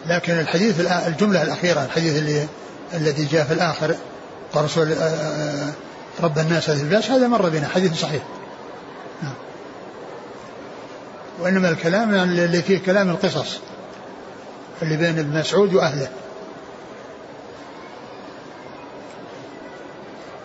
لكن 0.05 0.33
الحديث 0.33 0.91
الجملة 1.07 1.43
الأخيرة 1.43 1.85
الحديث 1.85 2.17
اللي 2.17 2.47
الذي 2.93 3.25
جاء 3.25 3.45
في 3.45 3.53
الآخر 3.53 3.95
قال 4.53 4.65
رسول 4.65 4.95
رب 6.21 6.39
الناس 6.39 6.69
هذه 6.69 6.81
الباس 6.81 7.11
هذا 7.11 7.27
مر 7.27 7.49
بنا 7.49 7.67
حديث 7.67 8.01
صحيح. 8.01 8.23
نعم. 9.23 9.33
وإنما 11.39 11.69
الكلام 11.69 12.15
يعني 12.15 12.45
اللي 12.45 12.61
فيه 12.61 12.79
كلام 12.79 13.09
القصص 13.09 13.59
اللي 14.81 14.97
بين 14.97 15.19
ابن 15.19 15.39
مسعود 15.39 15.73
وأهله. 15.73 16.07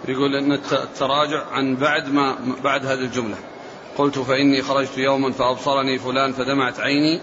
يقول 0.08 0.36
إن 0.36 0.52
التراجع 0.52 1.46
عن 1.52 1.76
بعد 1.76 2.08
ما 2.08 2.36
بعد 2.64 2.86
هذه 2.86 3.00
الجملة. 3.00 3.36
قلت 3.98 4.18
فإني 4.18 4.62
خرجت 4.62 4.98
يوما 4.98 5.32
فأبصرني 5.32 5.98
فلان 5.98 6.32
فدمعت 6.32 6.80
عيني. 6.80 7.20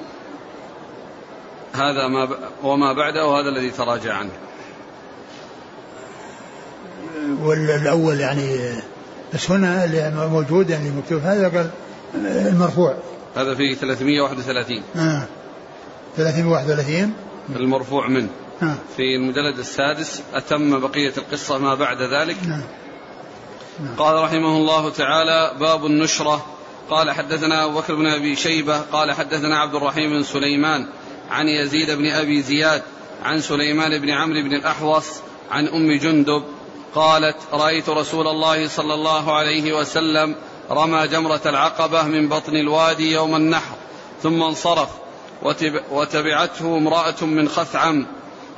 هذا 1.73 2.07
ما 2.07 2.29
وما 2.63 2.93
بعده 2.93 3.27
وهذا 3.27 3.49
الذي 3.49 3.69
تراجع 3.69 4.13
عنه. 4.13 4.31
والأول 7.41 8.19
يعني 8.19 8.73
بس 9.33 9.51
هنا 9.51 9.85
اللي 9.85 10.27
موجود 10.29 10.69
يعني 10.69 10.89
مكتوب 10.89 11.21
هذا 11.21 11.49
قال 11.49 11.69
المرفوع. 12.47 12.95
هذا 13.35 13.55
في 13.55 13.75
331 13.75 14.83
آه. 14.95 15.27
331 16.17 17.13
المرفوع 17.55 18.07
منه 18.07 18.29
آه. 18.63 18.75
في 18.97 19.15
المجلد 19.15 19.59
السادس 19.59 20.21
أتم 20.33 20.79
بقية 20.79 21.13
القصة 21.17 21.57
ما 21.57 21.75
بعد 21.75 22.01
ذلك 22.01 22.37
نعم. 22.47 22.63
نعم. 23.79 23.95
قال 23.97 24.23
رحمه 24.23 24.57
الله 24.57 24.89
تعالى 24.89 25.57
باب 25.59 25.85
النشرة 25.85 26.45
قال 26.89 27.11
حدثنا 27.11 27.65
أبو 27.65 27.79
بكر 27.79 27.95
بن 27.95 28.07
أبي 28.07 28.35
شيبة 28.35 28.77
قال 28.81 29.11
حدثنا 29.11 29.59
عبد 29.59 29.75
الرحيم 29.75 30.09
بن 30.09 30.23
سليمان 30.23 30.87
عن 31.31 31.47
يزيد 31.47 31.91
بن 31.91 32.07
أبي 32.07 32.41
زياد 32.41 32.81
عن 33.23 33.41
سليمان 33.41 34.01
بن 34.01 34.09
عمرو 34.09 34.41
بن 34.41 34.53
الأحوص 34.53 35.07
عن 35.51 35.67
أم 35.67 35.99
جندب 35.99 36.43
قالت 36.95 37.37
رأيت 37.53 37.89
رسول 37.89 38.27
الله 38.27 38.67
صلى 38.67 38.93
الله 38.93 39.33
عليه 39.33 39.73
وسلم 39.73 40.35
رمى 40.71 41.07
جمرة 41.07 41.41
العقبة 41.45 42.03
من 42.03 42.29
بطن 42.29 42.55
الوادي 42.55 43.11
يوم 43.11 43.35
النحر 43.35 43.75
ثم 44.23 44.43
انصرف 44.43 44.89
وتبعته 45.91 46.77
امرأة 46.77 47.25
من 47.25 47.49
خثعم 47.49 48.05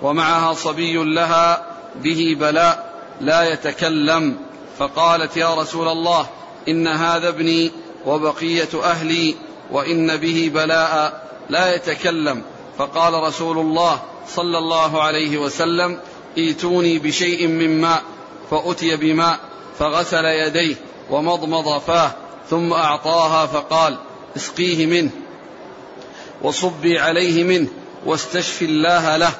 ومعها 0.03 0.53
صبي 0.53 0.93
لها 0.93 1.65
به 1.95 2.35
بلاء 2.39 2.93
لا 3.21 3.53
يتكلم 3.53 4.37
فقالت 4.77 5.37
يا 5.37 5.55
رسول 5.55 5.87
الله 5.87 6.29
إن 6.67 6.87
هذا 6.87 7.29
ابني 7.29 7.71
وبقية 8.05 8.69
أهلي 8.83 9.35
وإن 9.71 10.17
به 10.17 10.51
بلاء 10.53 11.23
لا 11.49 11.75
يتكلم 11.75 12.43
فقال 12.77 13.13
رسول 13.13 13.57
الله 13.57 14.01
صلى 14.27 14.57
الله 14.57 15.01
عليه 15.01 15.37
وسلم 15.37 15.99
ائتوني 16.37 16.99
بشيء 16.99 17.47
من 17.47 17.81
ماء 17.81 18.03
فأتي 18.51 18.95
بماء 18.95 19.39
فغسل 19.79 20.25
يديه 20.25 20.75
ومضمض 21.09 21.79
فاه 21.81 22.11
ثم 22.49 22.73
أعطاها 22.73 23.45
فقال 23.45 23.97
اسقيه 24.37 24.85
منه 24.85 25.09
وصبي 26.41 26.99
عليه 26.99 27.43
منه 27.43 27.67
واستشفي 28.05 28.65
الله 28.65 29.17
له 29.17 29.31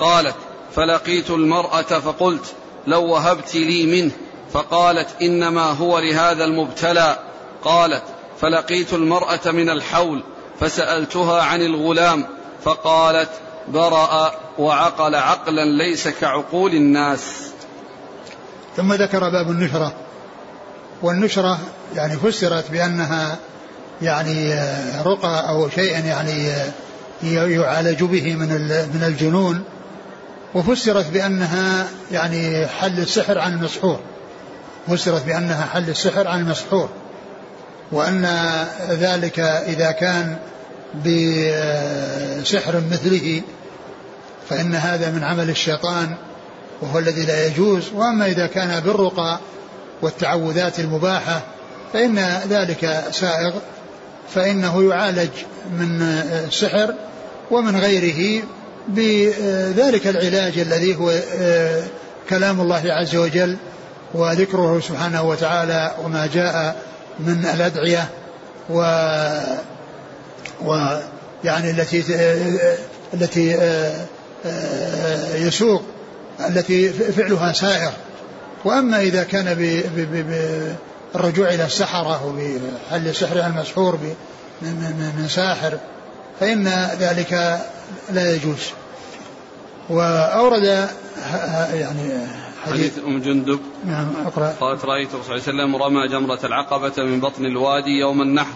قالت 0.00 0.34
فلقيت 0.74 1.30
المرأة 1.30 1.82
فقلت 1.82 2.44
لو 2.86 3.04
وهبت 3.04 3.54
لي 3.54 3.86
منه. 3.86 4.12
فقالت 4.52 5.08
إنما 5.22 5.62
هو 5.62 5.98
لهذا 5.98 6.44
المبتلى. 6.44 7.18
قالت 7.64 8.02
فلقيت 8.40 8.92
المرأة 8.92 9.40
من 9.46 9.70
الحول 9.70 10.22
فسألتها 10.60 11.42
عن 11.42 11.62
الغلام. 11.62 12.26
فقالت 12.64 13.30
برأ 13.68 14.32
وعقل 14.58 15.14
عقلا 15.14 15.64
ليس 15.64 16.08
كعقول 16.08 16.74
الناس. 16.74 17.50
ثم 18.76 18.92
ذكر 18.92 19.20
باب 19.20 19.50
النشرة. 19.50 19.92
والنشرة 21.02 21.58
يعني 21.94 22.16
فسرت 22.16 22.70
بأنها 22.70 23.38
يعني 24.02 24.54
رقى 25.04 25.48
أو 25.48 25.68
شيء 25.68 26.04
يعني 26.04 26.52
يعالج 27.32 28.02
به 28.02 28.34
من 28.34 28.48
من 28.94 29.04
الجنون. 29.06 29.64
وفسرت 30.54 31.10
بأنها 31.10 31.86
يعني 32.12 32.66
حل 32.66 32.98
السحر 32.98 33.38
عن 33.38 33.52
المسحور. 33.52 34.00
فسرت 34.88 35.24
بأنها 35.26 35.66
حل 35.66 35.88
السحر 35.88 36.28
عن 36.28 36.40
المسحور. 36.40 36.88
وأن 37.92 38.26
ذلك 38.90 39.38
إذا 39.40 39.90
كان 39.90 40.36
بسحر 40.94 42.82
مثله 42.90 43.42
فإن 44.48 44.74
هذا 44.74 45.10
من 45.10 45.24
عمل 45.24 45.50
الشيطان 45.50 46.14
وهو 46.80 46.98
الذي 46.98 47.26
لا 47.26 47.46
يجوز. 47.46 47.92
وأما 47.94 48.26
إذا 48.26 48.46
كان 48.46 48.80
بالرقى 48.80 49.38
والتعوذات 50.02 50.80
المباحة 50.80 51.40
فإن 51.92 52.18
ذلك 52.48 53.04
سائغ. 53.10 53.52
فإنه 54.34 54.90
يعالج 54.90 55.30
من 55.72 56.02
السحر 56.48 56.94
ومن 57.50 57.76
غيره 57.76 58.42
بذلك 58.88 60.06
العلاج 60.06 60.58
الذي 60.58 60.96
هو 60.96 61.12
كلام 62.30 62.60
الله 62.60 62.82
عز 62.86 63.16
وجل 63.16 63.56
وذكره 64.14 64.80
سبحانه 64.80 65.22
وتعالى 65.22 65.94
وما 66.04 66.26
جاء 66.34 66.82
من 67.20 67.46
الأدعية 67.54 68.08
و 68.70 68.80
ويعني 70.64 71.70
التي 71.70 72.04
التي 73.14 73.58
يسوق 75.34 75.82
التي 76.48 76.88
فعلها 76.92 77.52
سائر. 77.52 77.92
وأما 78.64 79.00
إذا 79.00 79.22
كان 79.22 79.54
بالرجوع 81.14 81.48
إلى 81.48 81.64
السحرة 81.64 82.26
وبحل 82.26 83.08
السحر 83.08 83.46
المسحور 83.46 83.98
من 84.62 85.26
ساحر 85.28 85.78
فإن 86.40 86.68
ذلك 86.98 87.60
لا 88.12 88.34
يجوز. 88.34 88.70
وأورد 89.88 90.88
يعني 91.72 92.26
حديث 92.66 92.98
أم 93.06 93.20
جندب. 93.20 93.60
نعم 93.84 94.06
أقرأ. 94.26 94.54
قالت 94.60 94.84
الرسول 94.84 95.08
صلى 95.10 95.20
الله 95.20 95.32
عليه 95.32 95.42
وسلم 95.42 95.76
رمى 95.76 96.08
جمرة 96.08 96.38
العقبة 96.44 97.04
من 97.04 97.20
بطن 97.20 97.46
الوادي 97.46 98.00
يوم 98.00 98.22
النحر 98.22 98.54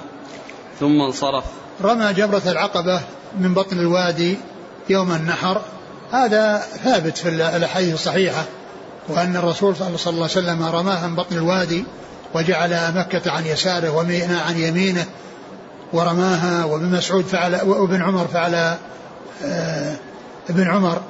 ثم 0.80 1.00
انصرف. 1.00 1.44
رمى 1.82 2.12
جمرة 2.12 2.42
العقبة 2.46 3.00
من 3.38 3.54
بطن 3.54 3.78
الوادي 3.78 4.38
يوم 4.90 5.12
النحر. 5.12 5.62
هذا 6.12 6.62
ثابت 6.84 7.18
في 7.18 7.28
الأحاديث 7.28 7.94
الصحيحة 7.94 8.44
وأن 9.08 9.36
الرسول 9.36 9.76
صلى 9.76 9.88
الله 9.88 9.98
عليه 10.06 10.24
وسلم 10.24 10.62
رماها 10.62 11.06
من 11.06 11.16
بطن 11.16 11.36
الوادي 11.36 11.84
وجعل 12.34 12.92
مكة 12.96 13.30
عن 13.30 13.46
يساره 13.46 13.90
ومينا 13.90 14.40
عن 14.40 14.58
يمينه 14.58 15.06
ورماها 15.94 16.64
وابن 16.64 16.86
مسعود 16.86 17.24
فعل 17.24 17.60
وابن 17.64 18.02
عمر 18.02 18.26
فعل 18.26 18.54
آه، 19.44 19.96
ابن 20.50 20.68
عمر 20.68 21.02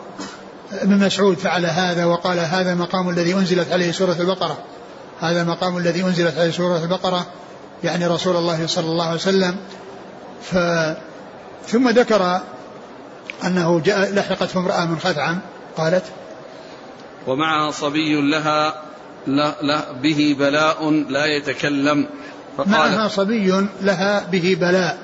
ابن 0.72 0.98
مسعود 1.06 1.38
فعل 1.38 1.66
هذا 1.66 2.04
وقال 2.04 2.38
هذا 2.38 2.74
مقام 2.74 3.08
الذي 3.08 3.34
أنزلت 3.34 3.72
عليه 3.72 3.92
سورة 3.92 4.16
البقرة. 4.20 4.58
هذا 5.20 5.44
مقام 5.44 5.76
الذي 5.76 6.02
أنزلت 6.02 6.38
عليه 6.38 6.50
سورة 6.50 6.78
البقرة 6.78 7.26
يعني 7.84 8.06
رسول 8.06 8.36
الله 8.36 8.66
صلى 8.66 8.86
الله 8.86 9.04
عليه 9.04 9.14
وسلم. 9.14 9.56
ف 10.42 10.56
ثم 11.66 11.88
ذكر 11.88 12.40
أنه 13.44 13.80
جاء 13.80 14.14
لحقته 14.14 14.58
امرأة 14.58 14.84
من 14.84 14.98
خثعم 14.98 15.38
قالت 15.76 16.04
ومعها 17.26 17.70
صبي 17.70 18.30
لها 18.30 18.74
له 19.26 19.84
به 20.02 20.36
بلاء 20.38 20.90
لا 20.90 21.26
يتكلم. 21.26 22.06
فقالت 22.56 22.70
معها 22.70 23.08
صبي 23.08 23.66
لها 23.82 24.26
به 24.32 24.56
بلاء 24.60 24.98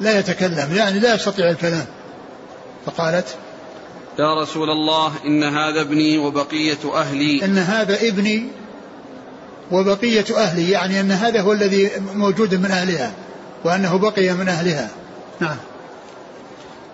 لا 0.00 0.18
يتكلم 0.18 0.74
يعني 0.74 0.98
لا 0.98 1.14
يستطيع 1.14 1.50
الكلام. 1.50 1.86
فقالت 2.86 3.26
يا 4.18 4.42
رسول 4.42 4.70
الله 4.70 5.12
إن 5.26 5.44
هذا 5.44 5.80
ابني 5.80 6.18
وبقية 6.18 6.78
أهلي. 6.94 7.44
إن 7.44 7.58
هذا 7.58 8.08
ابني 8.08 8.48
وبقية 9.70 10.24
أهلي 10.36 10.70
يعني 10.70 11.00
أن 11.00 11.10
هذا 11.10 11.40
هو 11.40 11.52
الذي 11.52 11.90
موجود 12.14 12.54
من 12.54 12.70
أهلها 12.70 13.12
وأنه 13.64 13.98
بقي 13.98 14.32
من 14.32 14.48
أهلها. 14.48 14.88
نعم. 15.40 15.56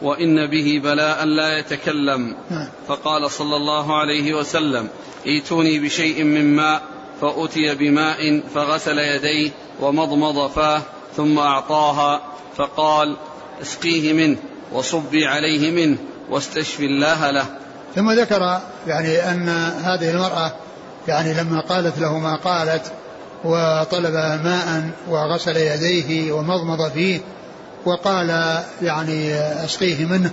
وإن 0.03 0.51
به 0.51 0.81
بلاء 0.85 1.25
لا 1.25 1.59
يتكلم. 1.59 2.37
نعم. 2.51 2.69
فقال 2.89 3.31
صلى 3.31 3.57
الله 3.57 3.99
عليه 3.99 4.35
وسلم 4.35 4.89
ائتوني 5.27 5.79
بشيء 5.79 6.25
من 6.25 6.57
ماء 6.57 6.83
فأتي 7.21 7.75
بماء 7.75 8.43
فغسل 8.55 8.99
يديه 8.99 9.51
ومضمض 9.81 10.51
فاه 10.51 10.83
ثم 11.17 11.39
أعطاها 11.39 12.23
فقال 12.57 13.17
اسقيه 13.63 14.13
منه 14.13 14.37
وصبي 14.73 15.27
عليه 15.27 15.71
منه 15.71 15.97
واستشفي 16.31 16.85
الله 16.87 17.31
له. 17.31 17.45
ثم 17.95 18.11
ذكر 18.11 18.61
يعني 18.87 19.31
أن 19.31 19.49
هذه 19.83 20.11
المرأة 20.11 20.53
يعني 21.09 21.35
لما 21.35 21.61
قالت 21.61 21.99
له 21.99 22.19
ما 22.19 22.37
قالت 22.37 22.93
وطلب 23.45 24.15
ماء 24.45 24.91
وغسل 25.09 25.57
يديه 25.57 26.33
ومضمض 26.33 26.91
فيه 26.91 27.21
وقال 27.85 28.61
يعني 28.83 29.35
اسقيه 29.65 30.05
منه 30.05 30.31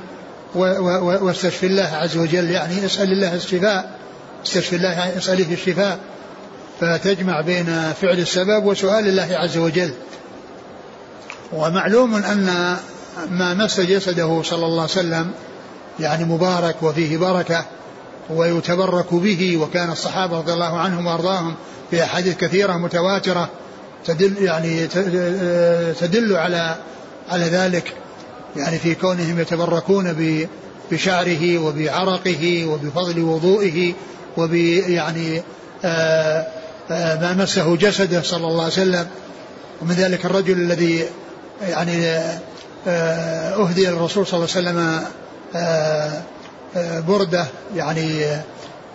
واستشفي 1.22 1.66
الله 1.66 1.90
عز 1.94 2.18
وجل 2.18 2.52
يعني 2.52 2.86
اسأل 2.86 3.12
الله 3.12 3.36
الشفاء 3.36 3.92
استشفي 4.46 4.76
الله 4.76 5.18
اساليه 5.18 5.54
الشفاء. 5.54 6.00
فتجمع 6.80 7.42
بين 7.42 7.94
فعل 8.02 8.20
السبب 8.20 8.66
وسؤال 8.66 9.08
الله 9.08 9.38
عز 9.38 9.58
وجل. 9.58 9.92
ومعلوم 11.54 12.16
أن 12.16 12.76
ما 13.30 13.54
مس 13.54 13.80
جسده 13.80 14.42
صلى 14.44 14.66
الله 14.66 14.82
عليه 14.82 14.92
وسلم 14.92 15.32
يعني 16.00 16.26
مبارك 16.26 16.76
وفيه 16.84 17.18
بركة 17.18 17.66
ويتبرك 18.30 19.14
به 19.14 19.58
وكان 19.58 19.92
الصحابة 19.92 20.38
رضي 20.38 20.54
الله 20.54 20.80
عنهم 20.80 21.08
وأرضاهم 21.08 21.56
في 21.92 22.04
أحاديث 22.04 22.38
كثيرة 22.38 22.74
متواترة 22.74 23.50
تدل 24.06 24.44
يعني 24.44 24.88
تدل 25.94 26.36
على 26.36 26.76
على 27.30 27.46
ذلك. 27.46 27.94
يعني 28.56 28.80
في 28.80 28.96
كونهم 28.96 29.40
يتبركون 29.40 30.16
بشعره 30.92 31.58
وبعرقه 31.58 32.66
وبفضل 32.66 33.20
وضوئه 33.20 33.94
وب 34.38 34.54
يعني 34.54 35.44
آه، 35.86 36.48
ما 36.90 37.34
مسه 37.34 37.76
جسده 37.76 38.22
صلى 38.22 38.48
الله 38.48 38.64
عليه 38.64 38.74
وسلم 38.74 39.08
ومن 39.82 39.92
ذلك 39.92 40.26
الرجل 40.26 40.54
الذي 40.54 41.06
يعني 41.62 42.08
آه، 42.88 43.54
أهدي 43.64 43.88
للرسول 43.88 44.28
صلى 44.28 44.38
الله 44.38 44.50
عليه 44.56 44.70
وسلم 44.70 45.04
بردة 47.08 47.46
يعني 47.76 48.26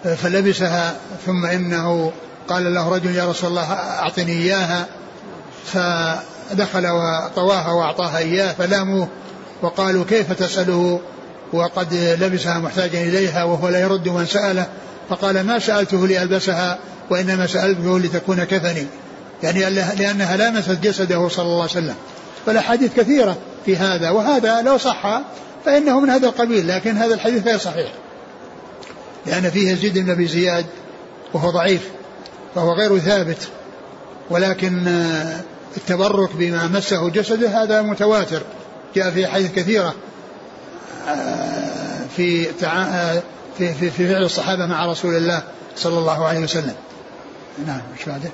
فلبسها 0.05 0.95
ثم 1.27 1.47
إنه 1.47 2.13
قال 2.49 2.75
له 2.75 2.89
رجل 2.89 3.15
يا 3.17 3.31
رسول 3.31 3.51
الله 3.51 3.73
أعطني 3.73 4.33
إياها. 4.33 4.87
فدخل 5.67 6.87
وطواها 6.87 7.73
وأعطاها 7.73 8.19
إياه 8.19 8.53
فلاموه 8.53 9.09
وقالوا 9.63 10.05
كيف 10.05 10.33
تسأله؟ 10.33 11.01
وقد 11.53 11.95
لبسها 11.95 12.59
محتاجا 12.59 13.03
إليها 13.03 13.45
وهو 13.45 13.69
لا 13.69 13.81
يرد 13.81 14.09
من 14.09 14.27
سأله 14.27 14.67
فقال 15.09 15.41
ما 15.41 15.59
سألته 15.59 16.07
لألبسها؟ 16.07 16.79
وإنما 17.13 17.47
سألته 17.47 17.99
لتكون 17.99 18.45
كفني. 18.45 18.87
يعني 19.43 19.71
لأنها 19.71 20.37
لامست 20.37 20.71
جسده 20.71 21.29
صلى 21.29 21.45
الله 21.45 21.61
عليه 21.61 21.71
وسلم. 21.71 21.95
فالأحاديث 22.47 22.95
كثيرة 22.97 23.37
في 23.65 23.77
هذا 23.77 24.11
وهذا 24.11 24.63
لو 24.63 24.79
صح 24.79 25.21
فإنه 25.65 26.01
من 26.01 26.11
هذا 26.11 26.27
القبيل 26.27 26.69
لكن 26.69 26.97
هذا 26.97 27.15
الحديث 27.15 27.47
غير 27.47 27.59
صحيح. 27.59 27.93
لأن 29.27 29.51
فيه 29.51 29.71
يزيد 29.71 29.99
بن 29.99 30.11
أبي 30.11 30.27
زياد 30.27 30.67
وهو 31.35 31.51
ضعيف 31.51 31.89
فهو 32.55 32.73
غير 32.73 32.99
ثابت. 32.99 33.49
ولكن 34.31 34.87
التبرك 35.77 36.31
بما 36.35 36.69
مسه 36.69 37.09
جسده 37.09 37.63
هذا 37.63 37.83
متواتر. 37.83 38.43
جاء 38.97 39.11
في 39.11 39.27
حديث 39.27 39.53
كثيرة 39.53 39.95
في 42.17 42.45
في 42.45 43.75
في, 43.75 43.91
في 43.91 44.09
فعل 44.09 44.23
الصحابة 44.23 44.67
مع 44.67 44.87
رسول 44.87 45.17
الله 45.17 45.43
صلى 45.77 45.99
الله 45.99 46.27
عليه 46.27 46.41
وسلم. 46.41 46.75
نعم 47.67 47.81
إيش 47.99 48.09
بعده؟ 48.09 48.31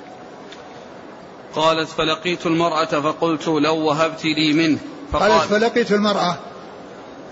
قالت 1.55 1.89
فلقيت 1.89 2.45
المرأة 2.45 2.85
فقلت 2.85 3.47
لو 3.47 3.75
وهبت 3.75 4.25
لي 4.25 4.53
منه. 4.53 4.77
فقال 5.11 5.31
قالت 5.31 5.53
فلقيت 5.53 5.91
المرأة. 5.91 6.37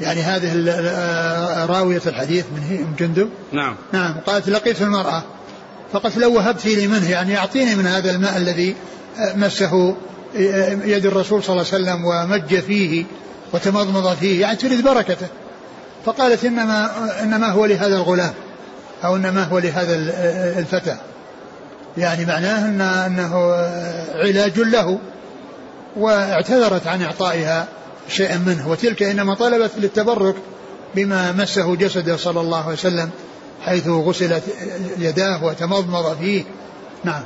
يعني 0.02 0.22
هذه 0.22 0.54
راوية 1.66 2.02
الحديث 2.06 2.46
من 2.46 2.96
جندب؟ 3.00 3.30
نعم. 3.52 3.76
نعم 3.94 4.16
قالت 4.26 4.50
لقيت 4.50 4.82
المرأة. 4.82 5.24
فقلت 5.94 6.18
لو 6.18 6.36
وهبت 6.36 6.66
لي 6.66 6.88
منه 6.88 7.12
يعني 7.12 7.38
أعطيني 7.38 7.76
من 7.76 7.88
هذا 7.88 8.12
الماء 8.12 8.38
الذي 8.38 8.76
مسه 9.36 9.96
يد 10.86 11.06
الرسول 11.06 11.44
صلى 11.44 11.54
الله 11.54 11.66
عليه 11.74 11.84
وسلم 11.84 12.06
ومج 12.06 12.60
فيه 12.60 13.06
وتمضمض 13.54 14.16
فيه 14.16 14.42
يعني 14.42 14.58
تريد 14.58 14.84
بركته. 14.84 15.28
فقالت 16.06 16.46
إنما 16.46 16.92
إنما 17.24 17.48
هو 17.48 17.66
لهذا 17.66 17.96
الغلام 17.96 18.34
أو 19.06 19.16
إنما 19.16 19.44
هو 19.44 19.60
لهذا 19.60 19.96
الفتى. 20.60 20.98
يعني 21.98 22.26
معناه 22.26 22.66
إن 22.66 22.82
أنه 22.82 23.36
علاج 24.16 24.60
له 24.60 25.00
واعتذرت 25.96 26.88
عن 26.88 27.02
إعطائها 27.02 27.68
شيئا 28.10 28.38
منه 28.38 28.70
وتلك 28.70 29.04
إنما 29.04 29.36
طلبت 29.36 29.72
للتبرك 29.78 30.36
بما 30.96 31.32
مسه 31.32 31.76
جسده 31.76 32.18
صلى 32.18 32.42
الله 32.42 32.64
عليه 32.64 32.74
وسلم 32.74 33.10
حيث 33.62 33.88
غسلت 33.88 34.44
يداه 34.98 35.44
وتمضمض 35.44 36.18
فيه. 36.18 36.44
نعم. 37.04 37.24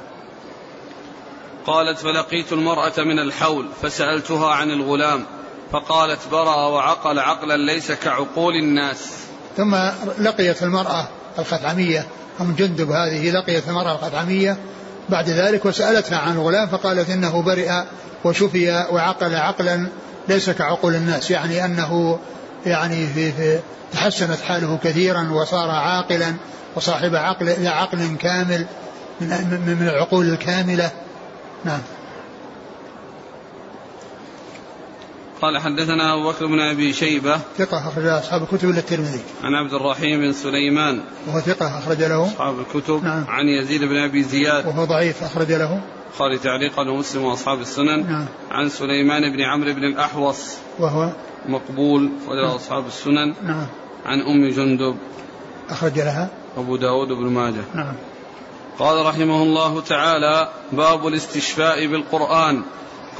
قالت 1.66 2.00
فلقيت 2.00 2.54
المرأة 2.54 2.94
من 2.98 3.20
الحول 3.20 3.68
فسألتها 3.82 4.50
عن 4.50 4.72
الغلام 4.72 5.26
فقالت 5.72 6.20
برأ 6.32 6.68
وعقل 6.68 7.20
عقلا 7.20 7.58
ليس 7.58 7.92
كعقول 7.92 8.54
الناس. 8.56 9.12
ثم 9.58 9.76
لقيت 10.20 10.64
المرأة 10.64 11.08
الخثعمية 11.40 12.08
أم 12.42 12.56
جندب 12.56 12.92
هذه 12.92 13.32
لقيت 13.32 13.70
المرأة 13.70 13.96
الخثعمية 13.96 14.58
بعد 15.10 15.30
ذلك 15.30 15.66
وسألتها 15.66 16.18
عن 16.18 16.36
الغلام 16.36 16.68
فقالت 16.68 17.10
إنه 17.10 17.42
برئ 17.42 17.72
وشفي 18.24 18.86
وعقل 18.92 19.36
عقلا 19.36 19.88
ليس 20.28 20.50
كعقول 20.50 20.96
الناس 20.96 21.32
يعني 21.32 21.66
أنه 21.66 22.20
يعني 22.66 23.08
في, 23.08 23.32
في 23.32 23.60
تحسنت 23.94 24.42
حاله 24.42 24.80
كثيرا 24.84 25.30
وصار 25.32 25.70
عاقلا 25.70 26.34
وصاحب 26.76 27.16
عقل 27.16 27.68
عقل 27.68 28.18
كامل 28.20 28.66
من, 29.22 29.28
من 29.80 29.88
العقول 29.88 30.30
الكاملة. 30.30 30.92
نعم. 31.66 31.80
قال 35.42 35.58
حدثنا 35.58 36.14
أبو 36.14 36.30
بكر 36.30 36.46
بن 36.46 36.60
أبي 36.60 36.94
شيبة. 36.94 37.40
ثقة 37.58 37.88
أخرج 37.88 38.06
أصحاب 38.06 38.44
الكتب 38.44 38.70
إلا 38.70 38.80
الترمذي. 38.80 39.22
عن 39.44 39.56
عبد 39.56 39.74
الرحيم 39.74 40.20
بن 40.20 40.34
سليمان. 40.34 41.02
وهو 41.28 41.40
ثقة 41.40 41.78
أخرج 41.78 42.04
له. 42.04 42.26
أصحاب 42.26 42.56
الكتب. 42.60 43.04
نعم. 43.04 43.26
عن 43.28 43.48
يزيد 43.48 43.84
بن 43.84 43.98
أبي 43.98 44.24
زياد. 44.24 44.66
وهو 44.68 44.86
ضعيف 44.86 45.24
أخرج 45.24 45.52
له. 45.52 45.82
البخاري 46.08 46.38
تعليقا 46.38 46.90
ومسلم 46.90 47.24
وأصحاب 47.24 47.62
السنن. 47.62 48.10
نعم. 48.10 48.26
عن 48.52 48.70
سليمان 48.70 49.32
بن 49.32 49.42
عمرو 49.42 49.74
بن 49.74 49.84
الأحوص. 49.84 50.58
وهو 50.80 51.10
مقبول. 51.50 52.12
وله 52.28 52.48
نعم. 52.48 52.56
أصحاب 52.56 52.88
السنن. 52.88 53.34
نعم. 53.44 53.68
عن 54.06 54.22
أم 54.22 54.50
جندب. 54.50 54.96
أخرج 55.70 56.00
لها. 56.00 56.30
أبو 56.58 56.76
داود 56.76 57.08
بن 57.08 57.26
ماجه. 57.26 57.64
نعم. 57.76 57.94
قال 58.80 59.06
رحمه 59.06 59.44
الله 59.44 59.82
تعالى 59.82 60.50
باب 60.72 61.08
الاستشفاء 61.08 61.88
بالقرآن. 61.88 62.62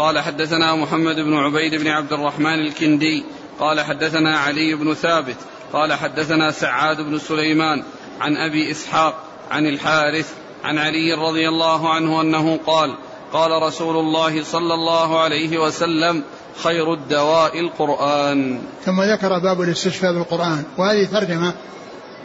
قال 0.02 0.20
حدثنا 0.20 0.76
محمد 0.76 1.16
بن 1.16 1.34
عبيد 1.34 1.76
بن 1.76 1.88
عبد 1.88 2.14
الرحمن 2.14 2.60
الكندي 2.60 3.24
قال 3.60 3.82
حدثنا 3.82 4.38
علي 4.38 4.76
بن 4.76 4.94
ثابت 4.94 5.36
قال 5.74 5.94
حدثنا 5.94 6.52
سعاد 6.52 7.02
بن 7.02 7.18
سليمان 7.18 7.84
عن 8.22 8.38
أبي 8.38 8.72
إسحاق 8.72 9.24
عن 9.52 9.66
الحارث 9.66 10.34
عن 10.64 10.78
علي 10.78 11.14
رضي 11.14 11.50
الله 11.50 11.94
عنه 11.94 12.22
أنه 12.22 12.60
قال 12.68 12.98
قال 13.34 13.64
رسول 13.64 13.98
الله 13.98 14.44
صلى 14.44 14.74
الله 14.74 15.20
عليه 15.20 15.58
وسلم 15.58 16.24
خير 16.64 16.94
الدواء 16.94 17.60
القرآن. 17.60 18.62
ثم 18.86 19.02
ذكر 19.02 19.40
باب 19.40 19.62
الاستشفاء 19.62 20.14
بالقرآن 20.14 20.64
وهذه 20.78 21.06
ترجمة 21.06 21.54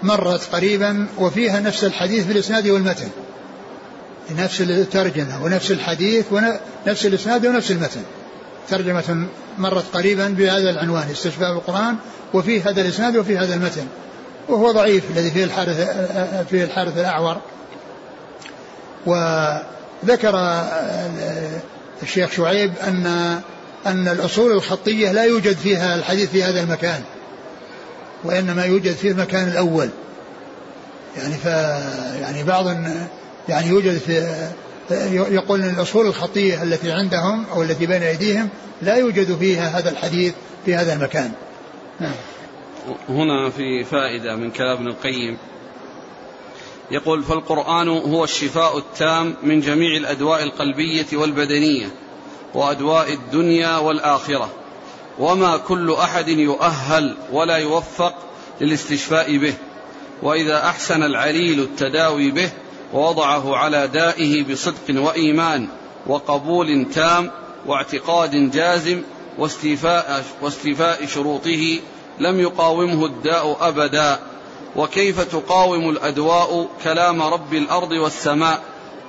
مرت 0.02 0.54
قريبا 0.54 1.06
وفيها 1.18 1.60
نفس 1.60 1.84
الحديث 1.84 2.26
بالإسناد 2.26 2.68
والمتن. 2.68 3.08
نفس 4.30 4.60
الترجمة 4.60 5.44
ونفس 5.44 5.70
الحديث 5.70 6.24
ونفس 6.32 7.06
الإسناد 7.06 7.46
ونفس 7.46 7.70
المتن. 7.70 8.02
ترجمة 8.68 9.26
مرت 9.58 9.84
قريبا 9.94 10.28
بهذا 10.28 10.70
العنوان 10.70 11.10
استشفاء 11.10 11.52
القرآن 11.52 11.96
وفي 12.34 12.60
هذا 12.60 12.80
الإسناد 12.80 13.16
وفي 13.16 13.38
هذا 13.38 13.54
المتن. 13.54 13.86
وهو 14.48 14.72
ضعيف 14.72 15.04
الذي 15.16 15.30
فيه 15.30 15.44
الحارث 15.44 15.96
فيه 16.50 16.64
الحارث 16.64 16.98
الأعور. 16.98 17.40
وذكر 19.06 20.64
الشيخ 22.02 22.30
شعيب 22.32 22.72
أن 22.82 23.06
أن 23.86 24.08
الأصول 24.08 24.52
الخطية 24.52 25.12
لا 25.12 25.24
يوجد 25.24 25.56
فيها 25.56 25.94
الحديث 25.94 26.30
في 26.30 26.44
هذا 26.44 26.60
المكان 26.60 27.00
وإنما 28.24 28.64
يوجد 28.64 28.92
في 28.92 29.08
المكان 29.08 29.48
الأول. 29.48 29.88
يعني 31.16 31.34
ف 31.34 31.46
يعني 32.20 32.44
بعض 32.44 32.66
يعني 33.48 33.68
يوجد 33.68 33.98
في 33.98 34.48
يقول 35.10 35.62
إن 35.62 35.74
الأصول 35.74 36.06
الخطية 36.06 36.62
التي 36.62 36.92
عندهم 36.92 37.44
أو 37.52 37.62
التي 37.62 37.86
بين 37.86 38.02
أيديهم 38.02 38.48
لا 38.82 38.96
يوجد 38.96 39.38
فيها 39.38 39.78
هذا 39.78 39.90
الحديث 39.90 40.34
في 40.64 40.74
هذا 40.74 40.92
المكان 40.92 41.32
نعم. 42.00 42.14
هنا 43.08 43.50
في 43.50 43.84
فائدة 43.84 44.36
من 44.36 44.50
كلام 44.50 44.76
ابن 44.76 44.88
القيم 44.88 45.38
يقول 46.90 47.22
فالقرآن 47.22 47.88
هو 47.88 48.24
الشفاء 48.24 48.78
التام 48.78 49.34
من 49.42 49.60
جميع 49.60 49.96
الأدواء 49.96 50.42
القلبية 50.42 51.06
والبدنية 51.12 51.86
وأدواء 52.54 53.12
الدنيا 53.12 53.76
والآخرة 53.76 54.50
وما 55.18 55.56
كل 55.56 55.92
أحد 55.92 56.28
يؤهل 56.28 57.16
ولا 57.32 57.56
يوفق 57.56 58.14
للاستشفاء 58.60 59.36
به 59.36 59.54
وإذا 60.22 60.64
أحسن 60.64 61.02
العليل 61.02 61.60
التداوي 61.60 62.30
به 62.30 62.50
ووضعه 62.92 63.56
على 63.56 63.88
دائه 63.88 64.44
بصدق 64.44 65.02
وإيمان 65.02 65.68
وقبول 66.06 66.86
تام 66.94 67.30
واعتقاد 67.66 68.50
جازم 68.50 69.02
واستيفاء, 69.38 70.24
واستيفاء 70.42 71.06
شروطه 71.06 71.80
لم 72.18 72.40
يقاومه 72.40 73.06
الداء 73.06 73.56
أبدا. 73.60 74.18
وكيف 74.76 75.20
تقاوم 75.20 75.90
الأدواء 75.90 76.68
كلام 76.84 77.22
رب 77.22 77.54
الأرض 77.54 77.90
والسماء 77.90 78.62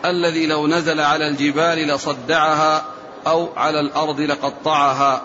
الذي 0.06 0.46
لو 0.46 0.68
نزل 0.68 1.00
على 1.00 1.28
الجبال 1.28 1.88
لصدعها 1.88 2.86
أو 3.28 3.50
على 3.58 3.80
الأرض 3.80 4.22
لقطعها؟ 4.22 5.22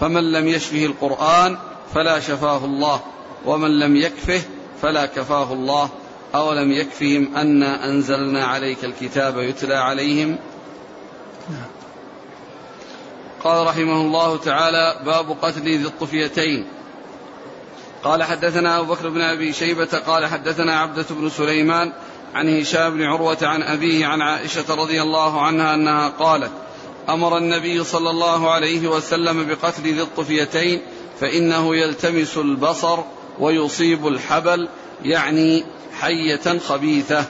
فمن 0.00 0.32
لم 0.32 0.48
يشفه 0.48 0.84
القرآن 0.84 1.56
فلا 1.94 2.20
شفاه 2.20 2.64
الله 2.64 3.00
ومن 3.46 3.78
لم 3.78 3.96
يكفه 3.96 4.42
فلا 4.82 5.06
كفاه 5.06 5.52
الله. 5.52 5.88
أولم 6.34 6.72
يكفهم 6.72 7.36
أنا 7.36 7.84
أنزلنا 7.84 8.44
عليك 8.44 8.84
الكتاب 8.84 9.38
يتلى 9.38 9.74
عليهم؟ 9.74 10.38
قال 13.44 13.66
رحمه 13.66 14.00
الله 14.00 14.36
تعالى 14.36 15.00
باب 15.06 15.36
قتل 15.42 15.62
ذي 15.62 15.86
الطفيتين. 15.86 16.66
قال 18.04 18.22
حدثنا 18.22 18.78
أبو 18.78 18.94
بكر 18.94 19.08
بن 19.08 19.20
أبي 19.20 19.52
شيبة 19.52 19.98
قال 20.06 20.26
حدثنا 20.26 20.80
عبدة 20.80 21.06
بن 21.10 21.28
سليمان 21.28 21.92
عن 22.34 22.60
هشام 22.60 22.94
بن 22.94 23.02
عروة 23.02 23.38
عن 23.42 23.62
أبيه 23.62 24.06
عن 24.06 24.22
عائشة 24.22 24.74
رضي 24.74 25.02
الله 25.02 25.42
عنها 25.42 25.74
أنها 25.74 26.08
قالت 26.08 26.50
أمر 27.08 27.38
النبي 27.38 27.84
صلى 27.84 28.10
الله 28.10 28.50
عليه 28.50 28.88
وسلم 28.88 29.46
بقتل 29.46 29.82
ذي 29.82 30.02
الطفيتين 30.02 30.80
فإنه 31.20 31.76
يلتمس 31.76 32.36
البصر 32.36 32.98
ويصيب 33.38 34.06
الحبل 34.06 34.68
يعني 35.04 35.64
حية 36.04 36.58
خبيثة. 36.58 37.24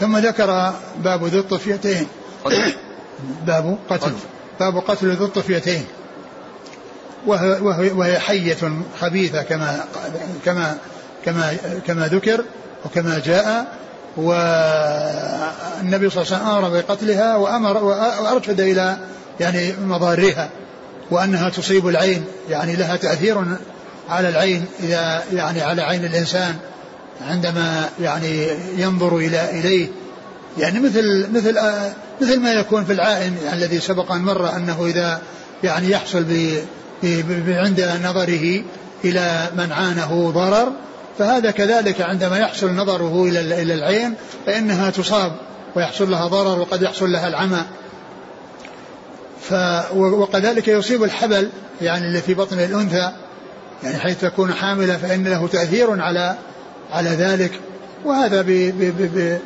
ثم 0.00 0.18
ذكر 0.18 0.72
باب 0.98 1.24
ذي 1.24 1.38
الطفيتين. 1.38 2.06
باب 3.46 3.78
قتل. 3.90 4.12
باب 4.60 4.78
قتل 4.78 5.10
ذي 5.10 5.24
الطفيتين. 5.24 5.84
وهي, 7.26 7.90
وهي 7.90 8.18
حية 8.18 8.56
خبيثة 9.00 9.42
كما 9.42 9.84
كما 10.44 10.76
كما 11.24 11.56
كما 11.86 12.06
ذكر 12.06 12.44
وكما 12.84 13.22
جاء. 13.24 13.66
والنبي 14.16 16.10
صلى 16.10 16.22
الله 16.22 16.34
عليه 16.34 16.36
وسلم 16.36 16.48
أمر 16.48 16.68
بقتلها 16.68 17.36
وامر 17.36 17.84
وأرشد 17.84 18.60
إلى 18.60 18.96
يعني 19.40 19.72
مضارها 19.84 20.48
وأنها 21.10 21.48
تصيب 21.48 21.88
العين. 21.88 22.24
يعني 22.50 22.76
لها 22.76 22.96
تأثير 22.96 23.44
على 24.08 24.28
العين 24.28 24.64
اذا 24.80 25.22
يعني 25.32 25.62
على 25.62 25.82
عين 25.82 26.04
الإنسان. 26.04 26.58
عندما 27.26 27.88
يعني 28.00 28.48
ينظر 28.76 29.16
إلى 29.16 29.60
إليه 29.60 29.88
يعني 30.58 30.80
مثل 30.80 31.28
مثل 31.32 31.58
مثل 32.20 32.40
ما 32.40 32.52
يكون 32.52 32.84
في 32.84 32.92
العائن 32.92 33.36
الذي 33.52 33.80
سبق 33.80 34.12
أن 34.12 34.20
مر 34.20 34.56
أنه 34.56 34.86
إذا 34.86 35.20
يعني 35.64 35.90
يحصل 35.90 36.26
عند 37.48 37.98
نظره 38.04 38.62
إلى 39.04 39.48
من 39.56 39.72
عانه 39.72 40.30
ضرر 40.30 40.72
فهذا 41.18 41.50
كذلك 41.50 42.00
عندما 42.00 42.38
يحصل 42.38 42.74
نظره 42.74 43.24
إلى 43.24 43.62
إلى 43.62 43.74
العين 43.74 44.14
فإنها 44.46 44.90
تصاب 44.90 45.32
ويحصل 45.76 46.10
لها 46.10 46.26
ضرر 46.26 46.60
وقد 46.60 46.82
يحصل 46.82 47.12
لها 47.12 47.28
العمى. 47.28 47.62
ف 49.42 49.54
وكذلك 49.94 50.68
يصيب 50.68 51.04
الحبل 51.04 51.50
يعني 51.80 52.06
اللي 52.06 52.20
في 52.20 52.34
بطن 52.34 52.60
الأنثى 52.60 53.12
يعني 53.82 53.98
حيث 53.98 54.20
تكون 54.20 54.54
حاملة 54.54 54.96
فإن 54.96 55.28
له 55.28 55.46
تأثير 55.46 56.02
على 56.02 56.36
على 56.92 57.10
ذلك 57.10 57.60
وهذا 58.04 58.42
ب 58.42 58.46
ب 58.46 58.82
ب 58.98 59.18
ب 59.18 59.38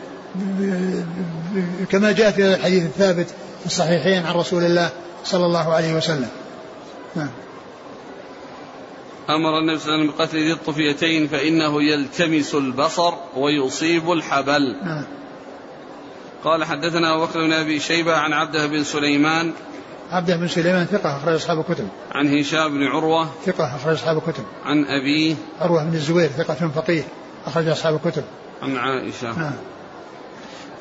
كما 1.91 2.13
جاء 2.13 2.31
في 2.31 2.55
الحديث 2.55 2.85
الثابت 2.85 3.27
في 3.61 3.67
الصحيحين 3.67 4.27
عن 4.27 4.35
رسول 4.35 4.63
الله 4.63 4.91
صلى 5.25 5.47
الله 5.47 5.73
عليه 5.75 5.95
وسلم. 5.95 6.29
نعم. 7.17 7.31
أمر 9.31 9.59
النبي 9.59 9.79
صلى 9.79 9.95
الله 9.95 10.01
عليه 10.01 10.11
وسلم 10.11 10.19
بقتل 10.19 10.39
ذي 10.39 10.53
الطفيتين 10.53 11.29
فإنه 11.29 11.83
يلتمس 11.83 12.55
البصر 12.55 13.13
ويصيب 13.37 14.13
الحبل. 14.13 14.77
نعم. 14.85 15.05
قال 16.45 16.65
حدثنا 16.65 17.15
أبو 17.15 17.27
بكر 17.27 17.47
بن 17.47 17.53
أبي 17.53 17.81
شيبة 17.81 18.17
عن 18.17 18.33
عبده 18.33 18.67
بن 18.67 18.85
سليمان. 18.85 19.53
عبده 20.11 20.37
بن 20.37 20.49
سليمان 20.49 20.87
ثقة 20.87 21.17
أخرج 21.17 21.35
أصحاب 21.35 21.59
الكتب. 21.59 21.89
عن 22.13 22.39
هشام 22.39 22.79
بن 22.79 22.83
عروة. 22.83 23.29
ثقة 23.47 23.77
أخرج 23.77 23.95
أصحاب 23.95 24.17
الكتب. 24.17 24.45
عن 24.65 24.85
أبيه. 24.85 25.35
عروة 25.61 25.85
بن 25.85 25.95
الزبير 25.95 26.29
ثقة 26.29 26.69
فقيه. 26.75 27.03
أخرج 27.47 27.69
أصحاب 27.69 27.95
الكتب. 27.95 28.25
عن 28.63 28.77
عائشة. 28.77 29.39
نعم. 29.39 29.53